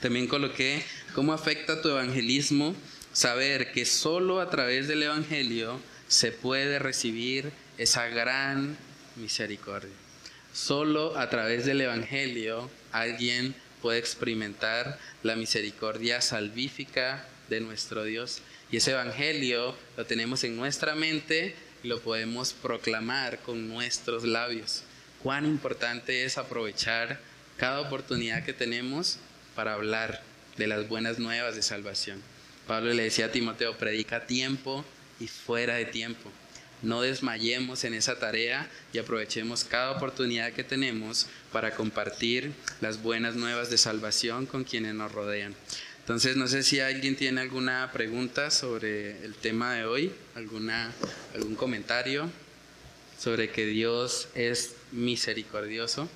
También 0.01 0.27
coloqué 0.27 0.83
cómo 1.15 1.33
afecta 1.33 1.81
tu 1.81 1.89
evangelismo 1.89 2.75
saber 3.13 3.71
que 3.71 3.85
solo 3.85 4.39
a 4.39 4.49
través 4.49 4.87
del 4.87 5.03
Evangelio 5.03 5.79
se 6.07 6.31
puede 6.31 6.77
recibir 6.77 7.51
esa 7.77 8.07
gran 8.07 8.77
misericordia. 9.15 9.95
Solo 10.53 11.17
a 11.17 11.29
través 11.29 11.65
del 11.65 11.81
Evangelio 11.81 12.69
alguien 12.91 13.55
puede 13.81 13.99
experimentar 13.99 14.97
la 15.23 15.35
misericordia 15.35 16.21
salvífica 16.21 17.27
de 17.49 17.61
nuestro 17.61 18.03
Dios. 18.03 18.41
Y 18.71 18.77
ese 18.77 18.91
Evangelio 18.91 19.75
lo 19.95 20.05
tenemos 20.05 20.43
en 20.43 20.57
nuestra 20.57 20.95
mente 20.95 21.55
y 21.83 21.87
lo 21.87 22.01
podemos 22.01 22.53
proclamar 22.53 23.39
con 23.39 23.69
nuestros 23.69 24.23
labios. 24.23 24.83
Cuán 25.21 25.45
importante 25.45 26.25
es 26.25 26.37
aprovechar 26.37 27.19
cada 27.57 27.81
oportunidad 27.81 28.43
que 28.43 28.53
tenemos 28.53 29.19
para 29.55 29.73
hablar 29.73 30.21
de 30.57 30.67
las 30.67 30.87
buenas 30.87 31.19
nuevas 31.19 31.55
de 31.55 31.61
salvación. 31.61 32.21
Pablo 32.67 32.93
le 32.93 33.03
decía 33.03 33.27
a 33.27 33.31
Timoteo, 33.31 33.77
predica 33.77 34.25
tiempo 34.25 34.83
y 35.19 35.27
fuera 35.27 35.75
de 35.75 35.85
tiempo. 35.85 36.31
No 36.83 37.01
desmayemos 37.01 37.83
en 37.83 37.93
esa 37.93 38.19
tarea 38.19 38.69
y 38.93 38.99
aprovechemos 38.99 39.63
cada 39.63 39.91
oportunidad 39.91 40.53
que 40.53 40.63
tenemos 40.63 41.27
para 41.51 41.73
compartir 41.73 42.53
las 42.81 43.01
buenas 43.01 43.35
nuevas 43.35 43.69
de 43.69 43.77
salvación 43.77 44.45
con 44.45 44.63
quienes 44.63 44.93
nos 44.93 45.11
rodean. 45.11 45.55
Entonces, 45.99 46.37
no 46.37 46.47
sé 46.47 46.63
si 46.63 46.79
alguien 46.79 47.15
tiene 47.15 47.41
alguna 47.41 47.91
pregunta 47.91 48.49
sobre 48.49 49.25
el 49.25 49.35
tema 49.35 49.73
de 49.73 49.85
hoy, 49.85 50.13
alguna, 50.35 50.93
algún 51.35 51.55
comentario 51.55 52.29
sobre 53.19 53.49
que 53.49 53.65
Dios 53.65 54.29
es 54.35 54.75
misericordioso. 54.91 56.07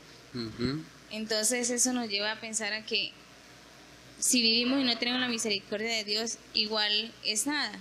Entonces, 1.09 1.69
eso 1.71 1.91
nos 1.91 2.07
lleva 2.07 2.31
a 2.31 2.39
pensar 2.39 2.71
a 2.71 2.85
que 2.85 3.11
si 4.19 4.41
vivimos 4.41 4.79
y 4.79 4.83
no 4.85 4.97
tenemos 4.97 5.19
la 5.19 5.27
misericordia 5.27 5.89
de 5.89 6.03
Dios, 6.03 6.37
igual 6.53 7.11
es 7.25 7.47
nada. 7.47 7.77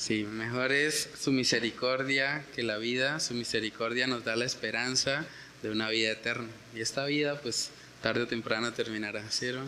Sí, 0.00 0.24
mejor 0.24 0.72
es 0.72 1.10
su 1.22 1.30
misericordia 1.30 2.46
que 2.54 2.62
la 2.62 2.78
vida. 2.78 3.20
Su 3.20 3.34
misericordia 3.34 4.06
nos 4.06 4.24
da 4.24 4.34
la 4.34 4.46
esperanza 4.46 5.26
de 5.62 5.70
una 5.70 5.90
vida 5.90 6.12
eterna. 6.12 6.48
Y 6.74 6.80
esta 6.80 7.04
vida, 7.04 7.38
pues, 7.38 7.68
tarde 8.00 8.22
o 8.22 8.26
temprano 8.26 8.72
terminará, 8.72 9.30
¿cierto? 9.30 9.60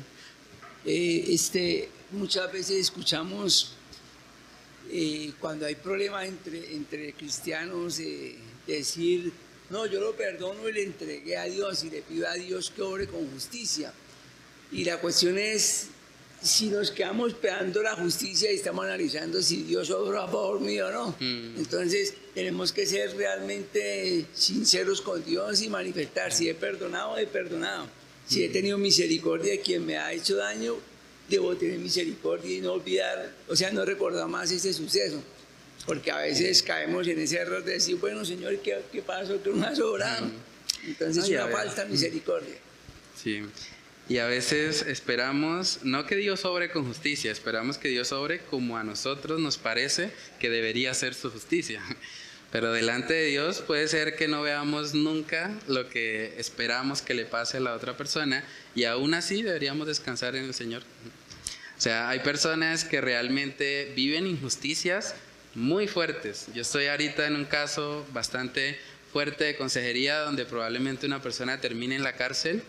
Eh, 0.87 1.26
este, 1.28 1.91
muchas 2.12 2.51
veces 2.51 2.78
escuchamos 2.78 3.74
eh, 4.91 5.33
cuando 5.39 5.66
hay 5.66 5.74
problemas 5.74 6.26
entre, 6.26 6.76
entre 6.76 7.12
cristianos 7.12 7.99
eh, 7.99 8.37
decir, 8.66 9.30
no, 9.68 9.85
yo 9.85 10.01
lo 10.01 10.16
perdono 10.16 10.66
y 10.66 10.72
le 10.72 10.85
entregué 10.85 11.37
a 11.37 11.45
Dios 11.45 11.85
y 11.85 11.91
le 11.91 12.01
pido 12.01 12.26
a 12.26 12.33
Dios 12.33 12.70
que 12.70 12.80
obre 12.80 13.07
con 13.07 13.30
justicia. 13.33 13.93
Y 14.70 14.85
la 14.85 14.99
cuestión 14.99 15.37
es, 15.37 15.89
si 16.43 16.68
nos 16.68 16.90
quedamos 16.90 17.32
esperando 17.32 17.82
la 17.82 17.95
justicia 17.95 18.51
y 18.51 18.57
estamos 18.57 18.84
analizando 18.84 19.40
si 19.40 19.62
Dios 19.62 19.90
obra 19.90 20.24
a 20.24 20.26
favor 20.26 20.61
mío 20.61 20.88
o 20.88 20.90
no, 20.90 21.16
mm. 21.18 21.59
entonces 21.59 22.14
tenemos 22.34 22.72
que 22.72 22.86
ser 22.86 23.14
realmente 23.16 24.26
sinceros 24.34 25.01
con 25.01 25.24
Dios 25.24 25.62
y 25.62 25.68
manifestar 25.68 26.32
si 26.32 26.49
he 26.49 26.55
perdonado, 26.55 27.16
he 27.18 27.26
perdonado. 27.26 27.86
Si 28.26 28.45
he 28.45 28.49
tenido 28.49 28.78
misericordia 28.78 29.53
de 29.53 29.61
quien 29.61 29.84
me 29.84 29.99
ha 29.99 30.12
hecho 30.12 30.36
daño, 30.36 30.76
debo 31.28 31.57
tener 31.57 31.78
misericordia 31.78 32.57
y 32.57 32.61
no 32.61 32.72
olvidar, 32.72 33.32
o 33.49 33.57
sea, 33.57 33.70
no 33.70 33.84
recordar 33.84 34.26
más 34.28 34.51
ese 34.51 34.72
suceso. 34.72 35.22
Porque 35.86 36.12
a 36.12 36.18
veces 36.18 36.62
caemos 36.62 37.07
en 37.09 37.18
ese 37.18 37.38
error 37.38 37.64
de 37.64 37.72
decir, 37.72 37.97
bueno, 37.97 38.24
Señor, 38.24 38.57
¿qué, 38.59 38.80
qué 38.93 39.03
pasó? 39.03 39.34
Tú 39.36 39.55
no 39.55 39.66
has 39.66 39.78
obrado. 39.80 40.30
Entonces, 40.86 41.24
es 41.24 41.30
una 41.30 41.49
falta 41.49 41.84
de 41.84 41.90
misericordia. 41.90 42.55
Sí. 43.20 43.43
Y 44.09 44.19
a 44.19 44.27
veces 44.27 44.83
esperamos, 44.83 45.81
no 45.85 46.07
que 46.07 46.17
Dios 46.17 46.45
obre 46.45 46.71
con 46.71 46.87
justicia, 46.87 47.31
esperamos 47.31 47.79
que 47.79 47.89
Dios 47.89 48.13
obre 48.13 48.41
como 48.41 48.77
a 48.77 48.85
nosotros 48.85 49.41
nos 49.41 49.59
parece 49.59 50.11
que 50.41 50.51
debería 50.51 50.93
ser 50.93 51.15
su 51.15 51.31
justicia. 51.31 51.81
Pero 52.51 52.73
delante 52.73 53.15
de 53.15 53.27
Dios 53.27 53.63
puede 53.63 53.89
ser 53.89 54.15
que 54.15 54.29
no 54.29 54.43
veamos 54.43 54.93
nunca 54.93 55.51
lo 55.69 55.89
que 55.89 56.35
esperamos 56.37 57.01
que 57.01 57.15
le 57.15 57.25
pase 57.25 57.57
a 57.57 57.61
la 57.61 57.75
otra 57.75 57.97
persona 57.97 58.45
y 58.75 58.85
aún 58.85 59.15
así 59.15 59.43
deberíamos 59.43 59.87
descansar 59.87 60.37
en 60.37 60.45
el 60.45 60.53
Señor. 60.53 60.83
O 60.83 61.81
sea, 61.81 62.11
hay 62.11 62.21
personas 62.21 62.85
que 62.85 63.01
realmente 63.01 63.93
viven 63.97 64.27
injusticias 64.27 65.15
muy 65.55 65.89
fuertes. 65.89 66.49
Yo 66.55 66.61
estoy 66.61 66.87
ahorita 66.87 67.27
en 67.27 67.37
un 67.37 67.47
caso 67.47 68.07
bastante 68.13 68.79
fuerte 69.13 69.45
de 69.45 69.57
consejería 69.57 70.19
donde 70.19 70.45
probablemente 70.45 71.07
una 71.07 71.23
persona 71.23 71.61
termine 71.61 71.97
en 71.97 72.03
la 72.03 72.17
cárcel 72.17 72.63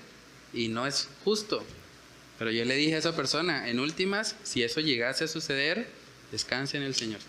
y 0.54 0.68
no 0.68 0.88
es 0.88 1.10
justo. 1.24 1.64
Pero 2.39 2.51
yo 2.51 2.66
le 2.66 2.76
dije 2.76 2.95
a 2.95 2.99
esa 2.99 3.16
persona, 3.16 3.70
en 3.70 3.80
últimas, 3.80 4.36
si 4.43 4.64
eso 4.64 4.82
llegase 4.82 5.26
a 5.26 5.28
suceder, 5.28 5.88
descanse 6.32 6.78
en 6.78 6.84
el 6.84 6.95
Señor. 6.95 7.20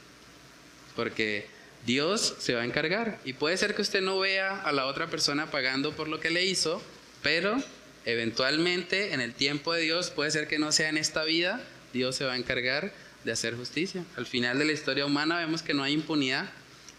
Porque 0.96 1.46
Dios 1.86 2.36
se 2.38 2.54
va 2.54 2.62
a 2.62 2.64
encargar. 2.64 3.20
Y 3.24 3.34
puede 3.34 3.56
ser 3.56 3.74
que 3.74 3.82
usted 3.82 4.00
no 4.00 4.18
vea 4.18 4.60
a 4.60 4.72
la 4.72 4.86
otra 4.86 5.08
persona 5.08 5.50
pagando 5.50 5.92
por 5.92 6.08
lo 6.08 6.20
que 6.20 6.30
le 6.30 6.44
hizo, 6.44 6.82
pero 7.22 7.62
eventualmente 8.04 9.12
en 9.12 9.20
el 9.20 9.34
tiempo 9.34 9.72
de 9.72 9.82
Dios, 9.82 10.10
puede 10.10 10.30
ser 10.30 10.48
que 10.48 10.58
no 10.58 10.72
sea 10.72 10.88
en 10.88 10.98
esta 10.98 11.24
vida, 11.24 11.60
Dios 11.92 12.16
se 12.16 12.24
va 12.24 12.32
a 12.32 12.36
encargar 12.36 12.92
de 13.24 13.32
hacer 13.32 13.54
justicia. 13.56 14.04
Al 14.16 14.26
final 14.26 14.58
de 14.58 14.64
la 14.64 14.72
historia 14.72 15.06
humana 15.06 15.38
vemos 15.38 15.62
que 15.62 15.74
no 15.74 15.82
hay 15.82 15.92
impunidad. 15.92 16.50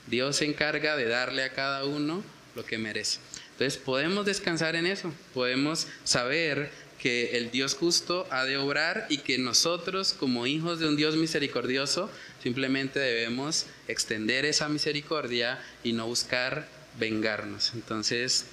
Dios 0.07 0.37
se 0.37 0.45
encarga 0.45 0.95
de 0.95 1.05
darle 1.05 1.43
a 1.43 1.53
cada 1.53 1.85
uno 1.85 2.23
lo 2.55 2.65
que 2.65 2.77
merece. 2.77 3.19
Entonces 3.55 3.77
podemos 3.77 4.25
descansar 4.25 4.75
en 4.75 4.85
eso, 4.85 5.13
podemos 5.33 5.87
saber 6.03 6.69
que 6.99 7.37
el 7.37 7.51
Dios 7.51 7.73
justo 7.73 8.27
ha 8.31 8.43
de 8.43 8.57
obrar 8.57 9.05
y 9.09 9.19
que 9.19 9.37
nosotros 9.37 10.11
como 10.11 10.45
hijos 10.45 10.79
de 10.81 10.89
un 10.89 10.97
Dios 10.97 11.15
misericordioso 11.15 12.11
simplemente 12.43 12.99
debemos 12.99 13.65
extender 13.87 14.43
esa 14.43 14.67
misericordia 14.67 15.63
y 15.83 15.93
no 15.93 16.05
buscar 16.05 16.67
vengarnos. 16.99 17.71
Entonces, 17.75 18.45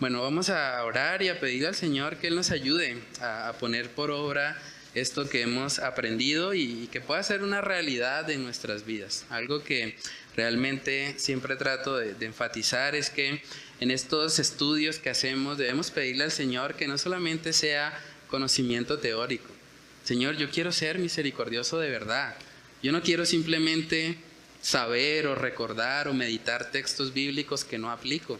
bueno, 0.00 0.20
vamos 0.20 0.50
a 0.50 0.82
orar 0.84 1.22
y 1.22 1.28
a 1.28 1.38
pedir 1.38 1.64
al 1.66 1.76
Señor 1.76 2.16
que 2.16 2.26
Él 2.26 2.34
nos 2.34 2.50
ayude 2.50 2.98
a, 3.20 3.52
poner 3.60 3.90
por 3.90 4.10
obra 4.10 4.60
esto 4.94 5.28
que 5.28 5.42
hemos 5.42 5.78
aprendido 5.78 6.54
y, 6.54 6.88
que 6.90 7.00
pueda 7.00 7.22
ser 7.22 7.44
una 7.44 7.60
realidad 7.60 8.28
en 8.30 8.42
nuestras 8.42 8.84
vidas. 8.84 9.26
Algo 9.30 9.62
que 9.62 9.96
realmente 10.34 11.14
siempre 11.18 11.54
trato 11.54 11.96
de 11.96 12.26
enfatizar 12.26 12.96
es 12.96 13.10
que 13.10 13.42
en 13.80 13.90
estos 13.90 14.38
estudios 14.38 14.98
que 14.98 15.08
hacemos 15.08 15.56
debemos 15.56 15.90
pedirle 15.90 16.24
al 16.24 16.32
Señor 16.32 16.74
que 16.74 16.86
no 16.86 16.98
solamente 16.98 17.54
sea 17.54 17.98
conocimiento 18.28 18.98
teórico. 18.98 19.48
Señor, 20.04 20.36
yo 20.36 20.50
quiero 20.50 20.70
ser 20.70 20.98
misericordioso 20.98 21.78
de 21.78 21.90
verdad. 21.90 22.34
Yo 22.82 22.92
no 22.92 23.02
quiero 23.02 23.24
simplemente 23.24 24.18
saber 24.60 25.26
o 25.26 25.34
recordar 25.34 26.08
o 26.08 26.14
meditar 26.14 26.70
textos 26.70 27.14
bíblicos 27.14 27.64
que 27.64 27.78
no 27.78 27.90
aplico. 27.90 28.38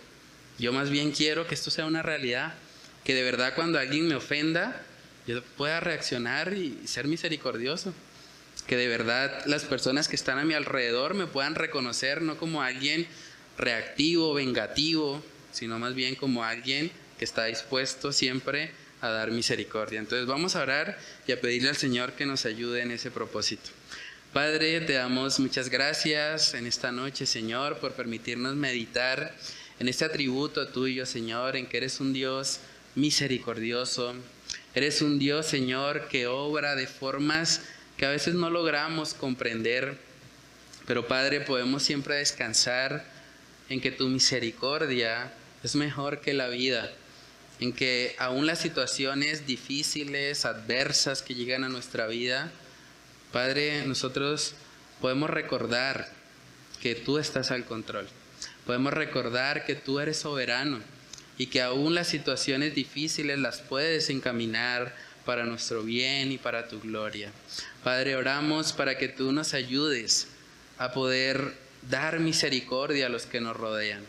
Yo 0.58 0.74
más 0.74 0.90
bien 0.90 1.10
quiero 1.10 1.46
que 1.46 1.54
esto 1.54 1.70
sea 1.70 1.86
una 1.86 2.02
realidad, 2.02 2.54
que 3.02 3.14
de 3.14 3.22
verdad 3.22 3.54
cuando 3.54 3.78
alguien 3.78 4.08
me 4.08 4.16
ofenda, 4.16 4.82
yo 5.26 5.42
pueda 5.56 5.80
reaccionar 5.80 6.52
y 6.52 6.86
ser 6.86 7.06
misericordioso. 7.08 7.94
Que 8.66 8.76
de 8.76 8.88
verdad 8.88 9.42
las 9.46 9.64
personas 9.64 10.06
que 10.06 10.16
están 10.16 10.38
a 10.38 10.44
mi 10.44 10.52
alrededor 10.52 11.14
me 11.14 11.26
puedan 11.26 11.54
reconocer 11.54 12.20
no 12.20 12.36
como 12.36 12.62
alguien 12.62 13.06
reactivo, 13.56 14.34
vengativo, 14.34 15.22
sino 15.52 15.78
más 15.78 15.94
bien 15.94 16.14
como 16.14 16.44
alguien 16.44 16.90
que 17.18 17.24
está 17.24 17.46
dispuesto 17.46 18.12
siempre 18.12 18.70
a 19.00 19.08
dar 19.08 19.30
misericordia. 19.30 19.98
Entonces 19.98 20.26
vamos 20.26 20.56
a 20.56 20.62
orar 20.62 20.98
y 21.26 21.32
a 21.32 21.40
pedirle 21.40 21.70
al 21.70 21.76
Señor 21.76 22.12
que 22.12 22.26
nos 22.26 22.46
ayude 22.46 22.82
en 22.82 22.90
ese 22.90 23.10
propósito. 23.10 23.70
Padre, 24.32 24.80
te 24.82 24.92
damos 24.92 25.40
muchas 25.40 25.70
gracias 25.70 26.54
en 26.54 26.66
esta 26.66 26.92
noche, 26.92 27.26
Señor, 27.26 27.78
por 27.78 27.92
permitirnos 27.92 28.54
meditar 28.54 29.34
en 29.80 29.88
este 29.88 30.04
atributo 30.04 30.68
tuyo, 30.68 31.04
Señor, 31.04 31.56
en 31.56 31.66
que 31.66 31.78
eres 31.78 32.00
un 32.00 32.12
Dios 32.12 32.60
misericordioso. 32.94 34.14
Eres 34.74 35.02
un 35.02 35.18
Dios, 35.18 35.46
Señor, 35.46 36.06
que 36.08 36.26
obra 36.26 36.76
de 36.76 36.86
formas 36.86 37.62
que 37.96 38.06
a 38.06 38.10
veces 38.10 38.34
no 38.34 38.50
logramos 38.50 39.14
comprender, 39.14 39.98
pero 40.86 41.08
Padre, 41.08 41.40
podemos 41.40 41.82
siempre 41.82 42.16
descansar 42.16 43.04
en 43.68 43.80
que 43.80 43.90
tu 43.90 44.08
misericordia 44.08 45.32
es 45.62 45.74
mejor 45.74 46.20
que 46.20 46.32
la 46.34 46.48
vida, 46.48 46.90
en 47.58 47.72
que 47.72 48.16
aún 48.18 48.46
las 48.46 48.60
situaciones 48.60 49.46
difíciles, 49.46 50.44
adversas 50.44 51.22
que 51.22 51.34
llegan 51.34 51.64
a 51.64 51.68
nuestra 51.68 52.06
vida, 52.06 52.50
Padre, 53.32 53.84
nosotros 53.86 54.54
podemos 55.00 55.30
recordar 55.30 56.08
que 56.82 56.94
tú 56.94 57.18
estás 57.18 57.50
al 57.50 57.64
control. 57.64 58.08
Podemos 58.66 58.92
recordar 58.92 59.64
que 59.64 59.74
tú 59.74 60.00
eres 60.00 60.18
soberano 60.18 60.80
y 61.38 61.46
que 61.46 61.62
aún 61.62 61.94
las 61.94 62.08
situaciones 62.08 62.74
difíciles 62.74 63.38
las 63.38 63.60
puedes 63.60 64.10
encaminar 64.10 64.94
para 65.24 65.44
nuestro 65.44 65.82
bien 65.82 66.32
y 66.32 66.38
para 66.38 66.68
tu 66.68 66.80
gloria. 66.80 67.30
Padre, 67.84 68.16
oramos 68.16 68.72
para 68.72 68.98
que 68.98 69.08
tú 69.08 69.32
nos 69.32 69.54
ayudes 69.54 70.28
a 70.78 70.92
poder 70.92 71.54
dar 71.88 72.20
misericordia 72.20 73.06
a 73.06 73.10
los 73.10 73.26
que 73.26 73.40
nos 73.40 73.56
rodean. 73.56 74.02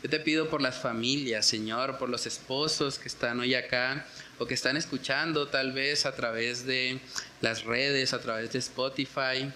Yo 0.00 0.08
te 0.08 0.20
pido 0.20 0.48
por 0.48 0.62
las 0.62 0.76
familias, 0.76 1.44
Señor, 1.44 1.98
por 1.98 2.08
los 2.08 2.24
esposos 2.24 3.00
que 3.00 3.08
están 3.08 3.40
hoy 3.40 3.56
acá 3.56 4.06
o 4.38 4.46
que 4.46 4.54
están 4.54 4.76
escuchando 4.76 5.48
tal 5.48 5.72
vez 5.72 6.06
a 6.06 6.14
través 6.14 6.64
de 6.64 7.00
las 7.40 7.64
redes, 7.64 8.12
a 8.12 8.20
través 8.20 8.52
de 8.52 8.60
Spotify. 8.60 9.52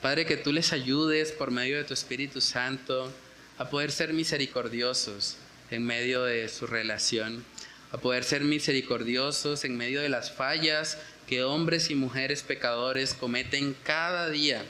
Padre, 0.00 0.26
que 0.26 0.36
tú 0.36 0.52
les 0.52 0.72
ayudes 0.72 1.32
por 1.32 1.50
medio 1.50 1.76
de 1.76 1.82
tu 1.82 1.92
Espíritu 1.92 2.40
Santo 2.40 3.12
a 3.58 3.68
poder 3.68 3.90
ser 3.90 4.12
misericordiosos 4.12 5.38
en 5.72 5.84
medio 5.84 6.22
de 6.22 6.48
su 6.48 6.68
relación, 6.68 7.44
a 7.90 7.98
poder 7.98 8.22
ser 8.22 8.42
misericordiosos 8.42 9.64
en 9.64 9.76
medio 9.76 10.00
de 10.00 10.08
las 10.08 10.30
fallas 10.30 10.98
que 11.26 11.42
hombres 11.42 11.90
y 11.90 11.96
mujeres 11.96 12.44
pecadores 12.44 13.12
cometen 13.12 13.76
cada 13.82 14.30
día, 14.30 14.64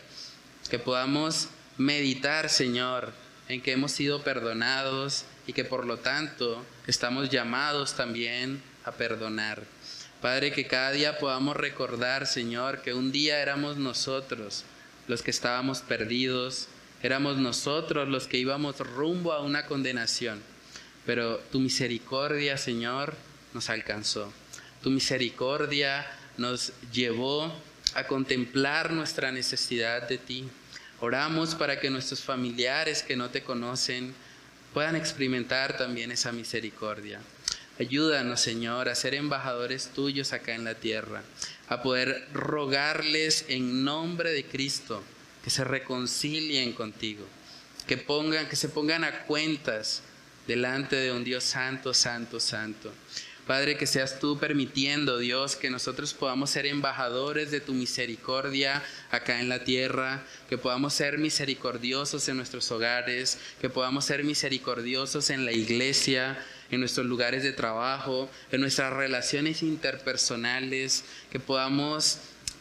que 0.70 0.78
podamos 0.78 1.49
meditar, 1.76 2.49
Señor, 2.49 3.12
en 3.49 3.62
que 3.62 3.72
hemos 3.72 3.92
sido 3.92 4.22
perdonados 4.22 5.24
y 5.46 5.53
que 5.53 5.64
por 5.64 5.86
lo 5.86 5.99
tanto 5.99 6.64
estamos 6.86 7.30
llamados 7.30 7.94
también 7.94 8.62
a 8.84 8.92
perdonar. 8.92 9.62
Padre, 10.20 10.53
que 10.53 10.66
cada 10.66 10.90
día 10.92 11.18
podamos 11.18 11.57
recordar, 11.57 12.26
Señor, 12.26 12.82
que 12.82 12.92
un 12.92 13.12
día 13.12 13.40
éramos 13.40 13.76
nosotros 13.76 14.64
los 15.07 15.22
que 15.22 15.30
estábamos 15.30 15.80
perdidos, 15.80 16.68
éramos 17.03 17.38
nosotros 17.38 18.09
los 18.09 18.26
que 18.26 18.38
íbamos 18.38 18.78
rumbo 18.78 19.32
a 19.32 19.40
una 19.40 19.66
condenación, 19.66 20.42
pero 21.07 21.38
tu 21.38 21.61
misericordia, 21.61 22.59
Señor, 22.59 23.14
nos 23.55 23.70
alcanzó. 23.70 24.32
Tu 24.82 24.90
misericordia 24.90 26.07
nos 26.36 26.72
llevó 26.92 27.53
a 27.94 28.07
contemplar 28.07 28.92
nuestra 28.92 29.32
necesidad 29.32 30.09
de 30.09 30.18
ti. 30.18 30.49
Oramos 31.01 31.55
para 31.55 31.78
que 31.78 31.90
nuestros 31.90 32.22
familiares 32.22 33.03
que 33.03 33.16
no 33.16 33.30
te 33.30 33.42
conocen 33.42 34.14
puedan 34.74 34.96
experimentar 34.96 35.76
también 35.76 36.11
esa 36.11 36.32
misericordia. 36.32 37.20
Ayúdanos, 37.78 38.40
Señor, 38.40 38.88
a 38.88 38.96
ser 38.96 39.14
embajadores 39.14 39.90
tuyos 39.94 40.32
acá 40.32 40.55
en 40.55 40.64
la 40.64 40.74
tierra, 40.74 41.22
a 41.68 41.80
poder 41.82 42.26
rogarles 42.32 43.44
en 43.49 43.84
nombre 43.84 44.32
de 44.32 44.44
Cristo 44.44 45.03
que 45.44 45.51
se 45.51 45.62
reconcilien 45.62 46.72
contigo, 46.72 47.24
que 47.86 47.96
pongan 47.96 48.49
que 48.49 48.57
se 48.57 48.68
pongan 48.68 49.05
a 49.05 49.22
cuentas 49.22 50.03
delante 50.49 50.96
de 50.96 51.12
un 51.12 51.22
Dios 51.22 51.44
santo, 51.44 51.94
santo, 51.94 52.40
santo. 52.40 52.92
Padre, 53.49 53.78
que 53.78 53.86
seas 53.86 54.20
tú 54.20 54.38
permitiendo, 54.38 55.16
Dios, 55.16 55.57
que 55.57 55.70
nosotros 55.70 56.12
podamos 56.12 56.51
ser 56.51 56.66
embajadores 56.66 57.51
de 57.51 57.62
tu 57.62 57.72
misericordia 57.72 58.82
acá 59.11 59.40
en 59.40 59.49
la 59.49 59.64
tierra, 59.64 60.22
que 60.51 60.59
podamos 60.59 60.92
ser 60.92 61.16
misericordiosos 61.16 62.28
en 62.28 62.36
nuestros 62.36 62.70
hogares, 62.70 63.38
que 63.59 63.70
podamos 63.70 64.05
ser 64.05 64.22
misericordiosos 64.22 65.30
en 65.30 65.46
la 65.46 65.53
iglesia, 65.53 66.38
en 66.70 66.80
nuestros 66.80 67.07
lugares 67.07 67.42
de 67.42 67.53
trabajo, 67.55 68.28
en 68.53 68.61
nuestras 68.61 68.92
relaciones 68.92 69.62
interpersonales, 69.62 71.05
que 71.30 71.40
podamos 71.40 72.18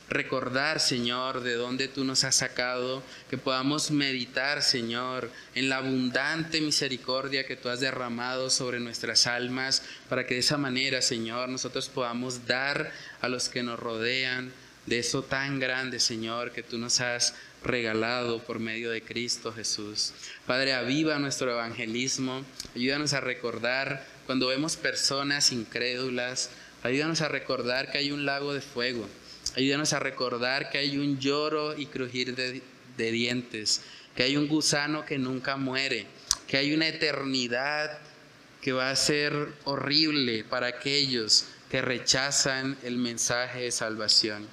recordar, 0.09 0.79
Señor, 0.79 1.41
de 1.41 1.55
dónde 1.55 1.87
tú 1.87 2.03
nos 2.03 2.23
has 2.23 2.35
sacado, 2.35 3.03
que 3.29 3.37
podamos 3.37 3.91
meditar, 3.91 4.61
Señor, 4.61 5.29
en 5.55 5.69
la 5.69 5.77
abundante 5.77 6.61
misericordia 6.61 7.45
que 7.45 7.55
tú 7.55 7.69
has 7.69 7.79
derramado 7.79 8.49
sobre 8.49 8.79
nuestras 8.79 9.27
almas, 9.27 9.83
para 10.09 10.25
que 10.25 10.35
de 10.35 10.39
esa 10.39 10.57
manera, 10.57 11.01
Señor, 11.01 11.49
nosotros 11.49 11.89
podamos 11.89 12.45
dar 12.45 12.91
a 13.21 13.27
los 13.27 13.49
que 13.49 13.63
nos 13.63 13.79
rodean 13.79 14.51
de 14.85 14.99
eso 14.99 15.23
tan 15.23 15.59
grande, 15.59 15.99
Señor, 15.99 16.51
que 16.51 16.63
tú 16.63 16.77
nos 16.77 17.01
has 17.01 17.33
regalado 17.63 18.43
por 18.43 18.59
medio 18.59 18.91
de 18.91 19.01
Cristo 19.01 19.51
Jesús. 19.51 20.13
Padre, 20.45 20.73
aviva 20.73 21.19
nuestro 21.19 21.51
evangelismo, 21.51 22.45
ayúdanos 22.75 23.13
a 23.13 23.19
recordar 23.19 24.05
cuando 24.25 24.47
vemos 24.47 24.77
personas 24.77 25.51
incrédulas, 25.51 26.49
Ayúdanos 26.83 27.21
a 27.21 27.27
recordar 27.27 27.91
que 27.91 27.97
hay 27.97 28.11
un 28.11 28.25
lago 28.25 28.53
de 28.53 28.61
fuego. 28.61 29.07
Ayúdanos 29.57 29.91
a 29.93 29.99
recordar 29.99 30.69
que 30.69 30.77
hay 30.77 30.99
un 30.99 31.17
lloro 31.17 31.75
y 31.75 31.87
crujir 31.87 32.35
de, 32.35 32.61
dientes, 32.95 33.81
que 34.15 34.21
hay 34.21 34.37
un 34.37 34.47
gusano 34.47 35.03
que 35.03 35.17
nunca 35.17 35.57
muere, 35.57 36.05
que 36.47 36.57
hay 36.57 36.75
una 36.75 36.87
eternidad 36.87 37.97
que 38.61 38.71
va 38.71 38.91
a 38.91 38.95
ser 38.95 39.33
horrible 39.63 40.43
para 40.43 40.67
aquellos 40.67 41.45
que 41.71 41.81
rechazan 41.81 42.77
el 42.83 42.97
mensaje 42.97 43.61
de 43.61 43.71
salvación. 43.71 44.47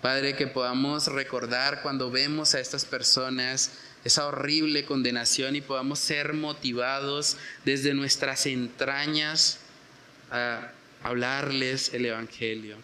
Padre, 0.00 0.36
que 0.36 0.46
podamos 0.46 1.08
recordar 1.08 1.82
cuando 1.82 2.12
vemos 2.12 2.54
a 2.54 2.60
estas 2.60 2.84
personas 2.84 3.72
esa 4.04 4.28
horrible 4.28 4.84
condenación 4.84 5.56
y 5.56 5.60
podamos 5.60 5.98
ser 5.98 6.34
motivados 6.34 7.36
desde 7.64 7.94
nuestras 7.94 8.46
entrañas 8.46 9.58
a 10.30 10.70
hablarles 11.02 11.92
el 11.94 12.06
Evangelio, 12.06 12.76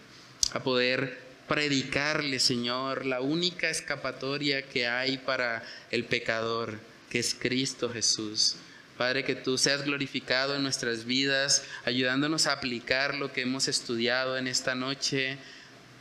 a 0.54 0.60
poder 0.64 1.21
predicarles, 1.52 2.42
Señor, 2.42 3.04
la 3.04 3.20
única 3.20 3.68
escapatoria 3.68 4.62
que 4.62 4.86
hay 4.86 5.18
para 5.18 5.62
el 5.90 6.06
pecador, 6.06 6.78
que 7.10 7.18
es 7.18 7.34
Cristo 7.34 7.90
Jesús. 7.92 8.56
Padre, 8.96 9.22
que 9.22 9.34
tú 9.34 9.58
seas 9.58 9.84
glorificado 9.84 10.56
en 10.56 10.62
nuestras 10.62 11.04
vidas, 11.04 11.62
ayudándonos 11.84 12.46
a 12.46 12.52
aplicar 12.52 13.16
lo 13.16 13.34
que 13.34 13.42
hemos 13.42 13.68
estudiado 13.68 14.38
en 14.38 14.46
esta 14.46 14.74
noche. 14.74 15.36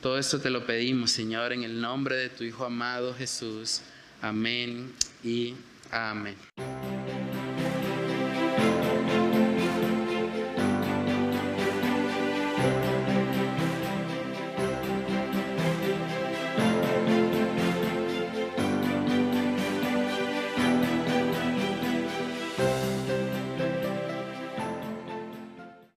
Todo 0.02 0.18
esto 0.18 0.40
te 0.40 0.50
lo 0.50 0.66
pedimos, 0.66 1.12
Señor, 1.12 1.52
en 1.52 1.64
el 1.64 1.82
nombre 1.82 2.16
de 2.16 2.30
tu 2.30 2.46
Hijo 2.46 2.64
amado 2.64 3.14
Jesús. 3.14 3.82
Amén 4.22 4.94
y 5.22 5.56
amén. 5.92 6.38